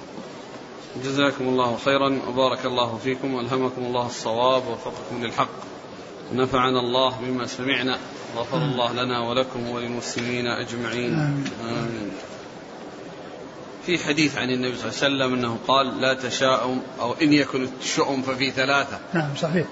جزاكم 1.03 1.47
الله 1.47 1.77
خيرا 1.85 2.19
وبارك 2.27 2.65
الله 2.65 2.97
فيكم 3.03 3.33
وألهمكم 3.33 3.85
الله 3.85 4.05
الصواب 4.05 4.67
ووفقكم 4.67 5.23
للحق. 5.23 5.49
ونفعنا 6.31 6.79
الله 6.79 7.17
بما 7.21 7.45
سمعنا. 7.45 7.99
غفر 8.37 8.57
الله 8.57 8.93
لنا 8.93 9.19
ولكم 9.29 9.69
وللمسلمين 9.69 10.47
أجمعين. 10.47 11.13
آمين. 11.13 12.11
في 13.85 13.97
حديث 13.97 14.37
عن 14.37 14.49
النبي 14.49 14.77
صلى 14.77 14.89
الله 14.89 15.25
عليه 15.25 15.25
وسلم 15.25 15.33
أنه 15.33 15.57
قال 15.67 16.01
لا 16.01 16.13
تشاءم 16.13 16.81
أو 16.99 17.13
إن 17.21 17.33
يكن 17.33 17.67
الشؤم 17.81 18.21
ففي 18.21 18.51
ثلاثة. 18.51 18.99
نعم 19.13 19.35
صحيح. 19.35 19.65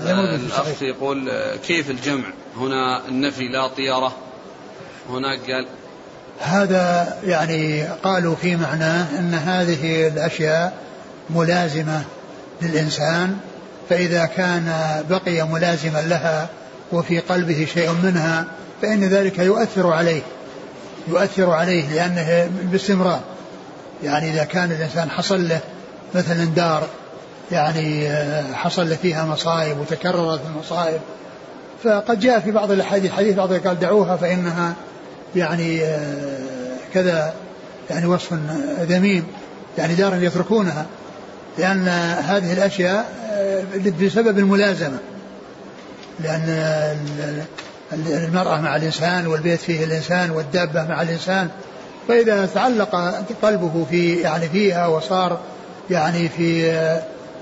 الأخ 0.00 0.82
يقول 0.82 1.30
كيف 1.66 1.90
الجمع؟ 1.90 2.32
هنا 2.56 3.08
النفي 3.08 3.48
لا 3.48 3.68
طيره 3.68 4.16
هناك 5.10 5.50
قال 5.50 5.66
هذا 6.40 7.16
يعني 7.24 7.82
قالوا 7.82 8.36
في 8.36 8.56
معناه 8.56 9.18
إن 9.18 9.34
هذه 9.34 10.08
الأشياء 10.08 10.72
ملازمة 11.30 12.02
للإنسان 12.62 13.36
فإذا 13.90 14.24
كان 14.26 14.72
بقي 15.10 15.48
ملازما 15.48 16.02
لها 16.02 16.48
وفي 16.92 17.18
قلبه 17.18 17.66
شيء 17.74 17.92
منها 18.02 18.44
فإن 18.82 19.04
ذلك 19.04 19.38
يؤثر 19.38 19.92
عليه 19.92 20.22
يؤثر 21.08 21.50
عليه 21.50 21.88
لأنه 21.94 22.50
باستمرار. 22.62 23.20
يعني 24.02 24.30
إذا 24.30 24.44
كان 24.44 24.72
الإنسان 24.72 25.10
حصل 25.10 25.48
له 25.48 25.60
مثلا 26.14 26.44
دار 26.44 26.86
يعني 27.52 28.08
آه، 28.08 28.52
حصل 28.52 28.96
فيها 28.96 29.24
مصائب 29.24 29.78
وتكررت 29.80 30.40
المصائب 30.46 31.00
فقد 31.84 32.20
جاء 32.20 32.40
في 32.40 32.50
بعض 32.50 32.70
الأحاديث 32.70 33.12
حديث 33.12 33.34
بعض 33.34 33.52
قال 33.52 33.78
دعوها 33.80 34.16
فإنها 34.16 34.74
يعني 35.36 35.84
آه، 35.84 36.76
كذا 36.94 37.34
يعني 37.90 38.06
وصف 38.06 38.32
ذميم 38.80 39.24
يعني 39.78 39.94
دار 39.94 40.22
يتركونها 40.22 40.86
لأن 41.58 41.88
هذه 42.18 42.52
الأشياء 42.52 43.12
آه، 43.30 43.62
بسبب 44.02 44.38
الملازمة 44.38 44.98
لأن 46.20 46.48
المرأة 47.92 48.60
مع 48.60 48.76
الإنسان 48.76 49.26
والبيت 49.26 49.60
فيه 49.60 49.84
الإنسان 49.84 50.30
والدابة 50.30 50.84
مع 50.84 51.02
الإنسان 51.02 51.48
فإذا 52.08 52.46
تعلق 52.46 52.94
قلبه 53.42 53.86
في 53.90 54.14
يعني 54.14 54.48
فيها 54.48 54.86
وصار 54.86 55.40
يعني 55.90 56.28
في 56.28 56.70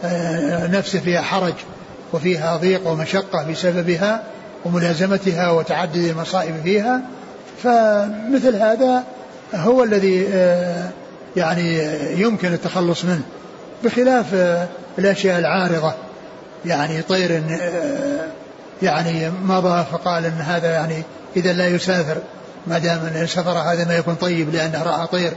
آه، 0.05 0.67
نفسه 0.67 1.01
فيها 1.01 1.23
حرج 1.23 1.55
وفيها 2.13 2.57
ضيق 2.57 2.89
ومشقة 2.89 3.51
بسببها 3.51 4.23
وملازمتها 4.65 5.51
وتعدد 5.51 5.97
المصائب 5.97 6.55
فيها 6.65 7.03
فمثل 7.63 8.57
هذا 8.57 9.05
هو 9.55 9.85
الذي 9.85 10.29
آه، 10.33 10.91
يعني 11.37 11.79
يمكن 12.21 12.53
التخلص 12.53 13.05
منه 13.05 13.23
بخلاف 13.85 14.35
آه، 14.35 14.67
الأشياء 14.99 15.39
العارضة. 15.39 15.95
يعني 16.65 17.03
طير 17.03 17.43
يعني 18.83 19.31
مضى 19.45 19.85
فقال 19.93 20.25
إن 20.25 20.41
هذا 20.41 20.71
يعني 20.71 21.03
إذا 21.37 21.53
لا 21.53 21.69
يسافر 21.69 22.17
ما 22.67 22.79
دام 22.79 23.01
إن 23.17 23.27
سفر 23.27 23.59
هذا 23.59 23.85
ما 23.85 23.97
يكون 23.97 24.15
طيب 24.15 24.55
لأنه 24.55 24.83
راى 24.83 25.07
طير 25.07 25.33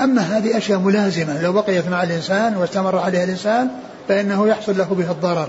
أما 0.00 0.22
هذه 0.22 0.58
أشياء 0.58 0.78
ملازمة 0.78 1.42
لو 1.42 1.52
بقيت 1.52 1.88
مع 1.88 2.02
الإنسان 2.02 2.56
واستمر 2.56 2.98
عليها 2.98 3.24
الإنسان 3.24 3.68
فإنه 4.08 4.48
يحصل 4.48 4.78
له 4.78 4.84
بها 4.84 5.10
الضرر. 5.10 5.48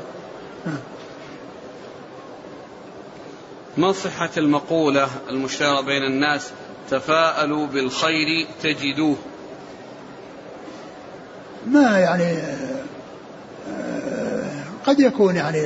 ما 3.78 3.92
صحة 3.92 4.30
المقولة 4.38 5.08
المشتهرة 5.30 5.82
بين 5.82 6.04
الناس؟ 6.04 6.52
تفاءلوا 6.90 7.68
بالخير 7.68 8.48
تجدوه. 8.64 9.16
ما 11.68 12.00
يعني 12.00 12.38
قد 14.86 15.00
يكون 15.00 15.36
يعني 15.36 15.66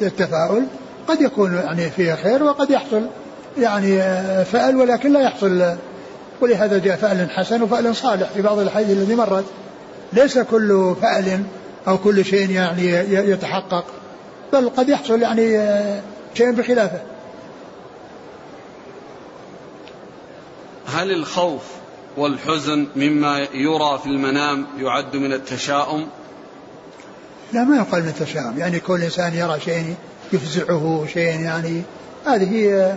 التفاؤل 0.00 0.66
قد 1.08 1.20
يكون 1.20 1.54
يعني 1.54 1.90
فيه 1.90 2.14
خير 2.14 2.42
وقد 2.42 2.70
يحصل 2.70 3.06
يعني 3.58 3.98
فأل 4.44 4.76
ولكن 4.76 5.12
لا 5.12 5.20
يحصل. 5.20 5.76
ولهذا 6.40 6.78
جاء 6.78 6.96
فأل 6.96 7.30
حسن 7.30 7.62
وفأل 7.62 7.96
صالح 7.96 8.28
في 8.28 8.42
بعض 8.42 8.58
الحديث 8.58 8.90
الذي 8.90 9.14
مرت. 9.14 9.44
ليس 10.12 10.38
كل 10.38 10.94
فأل 11.02 11.42
أو 11.88 11.98
كل 11.98 12.24
شيء 12.24 12.50
يعني 12.50 12.86
يتحقق 13.30 13.84
بل 14.52 14.68
قد 14.68 14.88
يحصل 14.88 15.22
يعني 15.22 15.70
شيء 16.34 16.50
بخلافه. 16.50 17.15
هل 20.86 21.10
الخوف 21.12 21.62
والحزن 22.16 22.86
مما 22.96 23.38
يرى 23.54 24.00
في 24.02 24.06
المنام 24.06 24.66
يعد 24.78 25.16
من 25.16 25.32
التشاؤم؟ 25.32 26.06
لا 27.52 27.64
ما 27.64 27.76
يقال 27.76 28.02
من 28.02 28.08
التشاؤم. 28.08 28.58
يعني 28.58 28.80
كل 28.80 29.02
إنسان 29.02 29.34
يرى 29.34 29.60
شيء 29.60 29.94
يفزعه 30.32 31.06
شيء 31.12 31.40
يعني 31.40 31.82
هذه 32.26 32.96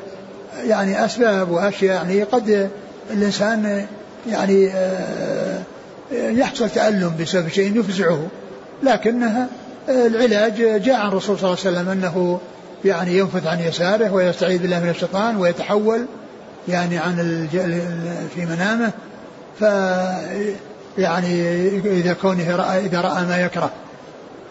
يعني 0.64 1.06
أسباب 1.06 1.52
وأشياء 1.52 1.96
يعني 1.96 2.24
قد 2.24 2.70
الإنسان 3.12 3.86
يعني 4.30 4.70
آه، 4.74 5.62
يحصل 6.12 6.70
تألم 6.70 7.14
بسبب 7.20 7.48
شيء 7.48 7.80
يفزعه. 7.80 8.28
لكنها 8.84 9.48
العلاج 9.90 10.82
جاء 10.82 10.96
عن 10.96 11.08
الرسول 11.08 11.40
صلى 11.40 11.50
الله 11.50 11.60
عليه 11.66 11.78
وسلم 11.78 11.90
أنه 11.90 12.40
يعني 12.86 13.18
ينفث 13.18 13.48
عن 13.48 13.60
يساره 13.60 14.14
ويستعيذ 14.14 14.62
بالله 14.62 14.80
من 14.80 14.90
الشيطان 14.90 15.38
ويتحول 15.38 16.06
يعني 16.70 16.98
عن 16.98 17.48
في 18.36 18.46
منامه 18.46 18.92
ف 19.60 19.64
يعني 20.98 21.68
إذا 21.78 22.14
كونه 22.14 22.56
رأى 22.56 22.86
إذا 22.86 23.02
رأى 23.02 23.26
ما 23.26 23.38
يكره. 23.38 23.72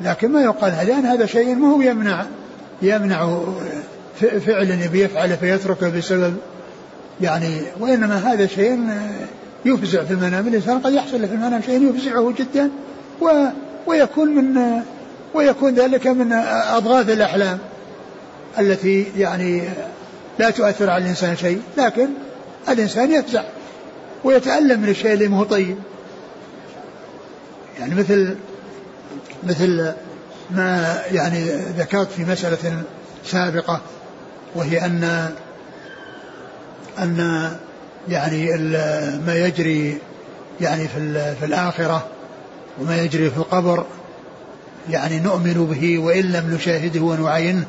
لكن 0.00 0.32
ما 0.32 0.42
يقال 0.42 0.72
لأن 0.86 1.06
هذا 1.06 1.26
شيء 1.26 1.54
ما 1.54 1.68
هو 1.68 1.80
يمنع 1.80 2.24
يمنع 2.82 3.38
فعل 4.46 4.70
يبي 4.70 5.00
يفعله 5.00 5.36
فيتركه 5.36 5.88
بسبب 5.98 6.36
يعني 7.20 7.60
وإنما 7.80 8.32
هذا 8.32 8.46
شيء 8.46 8.80
يفزع 9.64 10.04
في 10.04 10.10
المنام. 10.10 10.48
الإنسان 10.48 10.78
قد 10.78 10.92
يحصل 10.92 11.28
في 11.28 11.34
المنام 11.34 11.62
شيء 11.62 11.90
يفزعه 11.90 12.34
جدا 12.38 12.70
و 13.20 13.26
ويكون 13.86 14.28
من 14.28 14.80
ويكون 15.34 15.74
ذلك 15.74 16.06
من 16.06 16.32
أضغاث 16.32 17.10
الأحلام 17.10 17.58
التي 18.58 19.06
يعني 19.16 19.62
لا 20.38 20.50
تؤثر 20.50 20.90
على 20.90 21.04
الإنسان 21.04 21.36
شيء 21.36 21.62
لكن 21.76 22.08
الإنسان 22.68 23.12
يفزع 23.12 23.42
ويتألم 24.24 24.80
من 24.80 24.88
الشيء 24.88 25.12
اللي 25.12 25.28
مو 25.28 25.44
طيب. 25.44 25.76
يعني 27.80 27.94
مثل 27.94 28.36
مثل 29.44 29.92
ما 30.50 31.02
يعني 31.12 31.44
ذكرت 31.78 32.10
في 32.12 32.24
مسألة 32.24 32.82
سابقة 33.24 33.80
وهي 34.54 34.84
أن 34.84 35.30
أن 36.98 37.50
يعني 38.08 38.52
ما 39.26 39.34
يجري 39.34 39.98
يعني 40.60 40.88
في 40.88 41.34
في 41.40 41.46
الآخرة 41.46 42.06
وما 42.80 43.02
يجري 43.02 43.30
في 43.30 43.36
القبر 43.36 43.84
يعني 44.90 45.20
نؤمن 45.20 45.66
به 45.70 45.98
وإن 45.98 46.22
لم 46.22 46.54
نشاهده 46.54 47.00
ونعاينه 47.00 47.64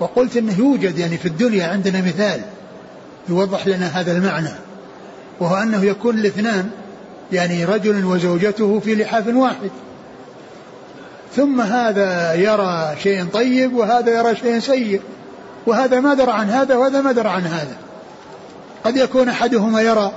وقلت 0.00 0.36
إنه 0.36 0.58
يوجد 0.58 0.98
يعني 0.98 1.18
في 1.18 1.26
الدنيا 1.26 1.66
عندنا 1.66 2.00
مثال 2.00 2.40
يوضح 3.28 3.66
لنا 3.66 3.86
هذا 3.86 4.12
المعنى 4.12 4.50
وهو 5.40 5.56
أنه 5.56 5.84
يكون 5.84 6.18
الاثنان 6.18 6.70
يعني 7.32 7.64
رجل 7.64 8.04
وزوجته 8.04 8.80
في 8.80 8.94
لحاف 8.94 9.26
واحد. 9.26 9.70
ثم 11.36 11.60
هذا 11.60 12.34
يرى 12.34 12.96
شيء 13.02 13.24
طيب 13.24 13.74
وهذا 13.74 14.18
يرى 14.18 14.36
شيء 14.36 14.58
سيء 14.58 15.00
وهذا 15.66 16.00
ما 16.00 16.14
درى 16.14 16.32
عن 16.32 16.50
هذا 16.50 16.76
وهذا 16.76 17.00
ما 17.00 17.12
درى 17.12 17.28
عن 17.28 17.46
هذا. 17.46 17.76
قد 18.84 18.96
يكون 18.96 19.28
أحدهما 19.28 19.80
يرى 19.80 20.12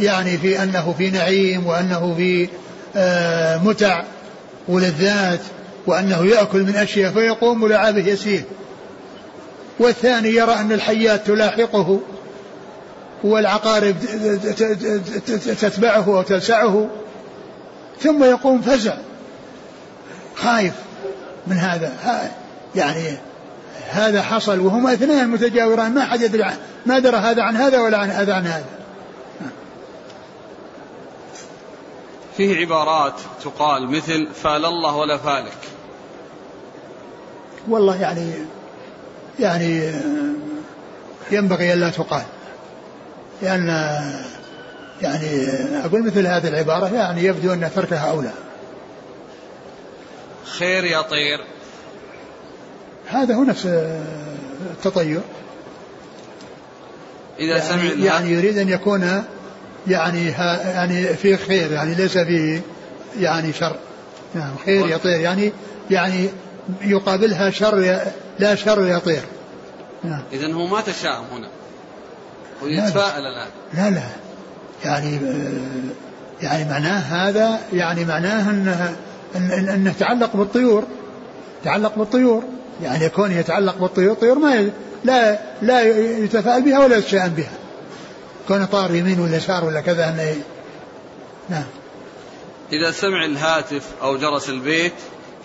يعني 0.00 0.38
في 0.38 0.62
أنه 0.62 0.94
في 0.98 1.10
نعيم 1.10 1.66
وأنه 1.66 2.14
في 2.16 2.48
آه، 2.96 3.56
متع 3.56 4.04
ولذات 4.68 5.40
وأنه 5.86 6.26
يأكل 6.26 6.62
من 6.62 6.76
أشياء 6.76 7.12
فيقوم 7.12 7.68
لعابه 7.68 8.08
يسير. 8.08 8.44
والثاني 9.78 10.28
يرى 10.28 10.54
أن 10.54 10.72
الحيات 10.72 11.26
تلاحقه 11.26 12.00
والعقارب 13.24 13.96
تتبعه 15.60 16.16
أو 16.16 16.22
تلسعه 16.22 16.88
ثم 18.00 18.24
يقوم 18.24 18.62
فزع 18.62 18.94
خايف 20.36 20.74
من 21.46 21.56
هذا. 21.56 21.92
يعني 22.74 23.18
هذا 23.90 24.22
حصل 24.22 24.60
وهما 24.60 24.92
اثنين 24.92 25.28
متجاوران 25.28 25.94
ما 25.94 26.04
حد 26.04 26.20
يدري 26.20 26.44
ما 26.86 26.98
درى 26.98 27.16
هذا 27.16 27.42
عن 27.42 27.56
هذا 27.56 27.80
ولا 27.80 27.98
عن 27.98 28.10
هذا 28.10 28.34
عن 28.34 28.46
هذا. 28.46 28.64
فيه 32.36 32.56
عبارات 32.56 33.14
تقال 33.44 33.90
مثل 33.90 34.28
فال 34.34 34.64
الله 34.64 34.96
ولا 34.96 35.18
فالك 35.18 35.58
والله 37.68 38.02
يعني 38.02 38.32
يعني 39.40 39.92
ينبغي 41.30 41.72
ألا 41.72 41.90
تقال. 41.90 42.22
لأن 43.42 43.66
يعني 45.02 45.48
أقول 45.84 46.06
مثل 46.06 46.26
هذه 46.26 46.48
العبارة 46.48 46.94
يعني 46.94 47.24
يبدو 47.24 47.52
أن 47.52 47.70
تركها 47.74 48.10
أولى. 48.10 48.32
خير 50.58 50.84
يا 50.84 51.02
طير. 51.02 51.38
هذا 53.06 53.34
هو 53.34 53.44
نفس 53.44 53.66
التطير. 54.70 55.20
إذا 57.38 57.56
يعني 57.56 57.60
سمع 57.60 58.04
يعني 58.04 58.30
يريد 58.30 58.58
أن 58.58 58.68
يكون 58.68 59.24
يعني 59.86 60.28
يعني 60.74 61.16
في 61.16 61.36
خير 61.36 61.72
يعني 61.72 61.94
ليس 61.94 62.18
فيه 62.18 62.60
يعني 63.20 63.52
شر. 63.52 63.76
نعم 64.34 64.56
خير 64.64 64.88
يطير 64.88 65.20
يعني 65.20 65.52
يعني 65.90 66.28
يقابلها 66.80 67.50
شر 67.50 68.00
لا 68.38 68.54
شر 68.54 68.86
يطير. 68.86 69.22
نعم. 70.04 70.22
إذا 70.32 70.52
هو 70.52 70.66
ما 70.66 70.80
تشاءم 70.80 71.24
هنا. 71.32 71.48
هو 72.62 72.66
يتفاءل 72.66 73.22
الآن. 73.26 73.48
لا 73.74 73.90
لا. 73.90 74.02
يعني 74.84 75.20
يعني 76.42 76.70
معناه 76.70 76.98
هذا 76.98 77.58
يعني 77.72 78.04
معناه 78.04 78.50
انه 78.50 78.96
انه, 79.36 79.74
إنه 79.74 79.94
تعلق 79.98 80.36
بالطيور. 80.36 80.84
تعلق 81.64 81.98
بالطيور. 81.98 82.42
يعني 82.82 83.04
يكون 83.04 83.32
يتعلق 83.32 83.78
بالطيور 83.78 84.14
طيور 84.14 84.38
ما 84.38 84.70
لا 85.04 85.38
لا 85.62 85.82
يتفاءل 86.24 86.62
بها 86.62 86.84
ولا 86.84 86.96
يتشائم 86.96 87.32
بها. 87.32 87.52
كون 88.48 88.64
طار 88.64 88.94
يمين 88.94 89.20
ولا 89.20 89.36
يسار 89.36 89.64
ولا 89.64 89.80
كذا 89.80 90.08
إنه 90.08 90.36
نعم. 91.48 91.64
إذا 92.72 92.90
سمع 92.90 93.24
الهاتف 93.24 93.82
أو 94.02 94.16
جرس 94.16 94.48
البيت 94.48 94.92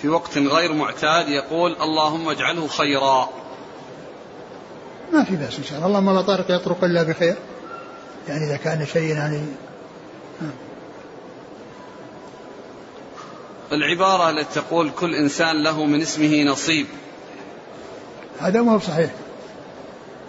في 0.02 0.10
وقت 0.10 0.38
غير 0.38 0.74
معتاد 0.74 1.30
يقول 1.30 1.76
اللهم 1.82 2.30
اجعله 2.30 2.68
خيرا. 2.68 3.30
ما 5.14 5.24
في 5.24 5.36
بأس 5.36 5.58
إن 5.58 5.64
شاء 5.64 5.78
الله. 5.78 5.88
اللهم 5.88 6.16
لا 6.16 6.22
طارق 6.22 6.46
يطرق 6.52 6.84
إلا 6.84 7.04
بخير. 7.04 7.36
يعني 8.28 8.46
إذا 8.46 8.58
كان 8.58 8.86
شيء 8.86 9.16
يعني 9.16 9.42
العبارة 13.72 14.30
التي 14.30 14.60
تقول 14.60 14.90
كل 15.00 15.16
إنسان 15.16 15.64
له 15.64 15.86
من 15.86 16.02
اسمه 16.02 16.44
نصيب. 16.44 16.86
هذا 18.40 18.62
ما 18.62 18.74
هو 18.74 18.80
صحيح. 18.80 19.12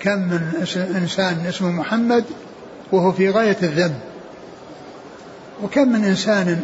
كم 0.01 0.19
من 0.19 0.66
إنسان 0.77 1.47
اسمه 1.47 1.71
محمد 1.71 2.25
وهو 2.93 3.12
في 3.12 3.31
غاية 3.31 3.57
الذم 3.62 3.95
وكم 5.62 5.89
من 5.89 6.05
إنسان 6.05 6.61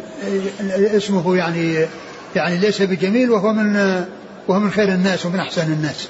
اسمه 0.71 1.35
يعني 1.35 1.85
يعني 2.35 2.57
ليس 2.57 2.81
بجميل 2.81 3.31
وهو 3.31 3.53
من 3.53 3.75
وهو 4.47 4.59
من 4.59 4.71
خير 4.71 4.89
الناس 4.89 5.25
ومن 5.25 5.39
أحسن 5.39 5.73
الناس. 5.73 6.07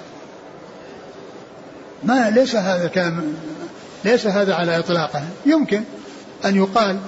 ما 2.04 2.30
ليس 2.30 2.56
هذا 2.56 2.88
كلام 2.88 3.24
ليس 4.06 4.28
هذا 4.28 4.56
على 4.56 4.80
إطلاقه 4.80 5.24
يمكن 5.46 5.84
أن 6.46 6.56
يقال 6.56 7.00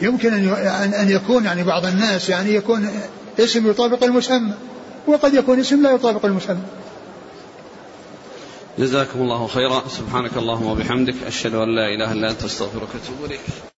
يمكن 0.00 0.34
أن 0.34 0.94
أن 0.94 1.10
يكون 1.10 1.44
يعني 1.44 1.62
بعض 1.64 1.86
الناس 1.86 2.28
يعني 2.28 2.54
يكون 2.54 2.88
اسم 3.38 3.70
يطابق 3.70 4.04
المسمى 4.04 4.54
وقد 5.06 5.34
يكون 5.34 5.60
اسم 5.60 5.82
لا 5.82 5.90
يطابق 5.90 6.24
المسمى. 6.24 6.62
جزاكم 8.78 9.20
الله 9.20 9.46
خيرا. 9.46 9.82
سبحانك 9.88 10.36
اللهم 10.36 10.66
وبحمدك 10.66 11.14
أشهد 11.26 11.54
أن 11.54 11.76
لا 11.76 11.86
إله 11.94 12.12
إلا 12.12 12.30
أنت 12.30 12.44
أستغفرك 12.44 12.88
وأتوب 12.94 13.24
إليك. 13.24 13.73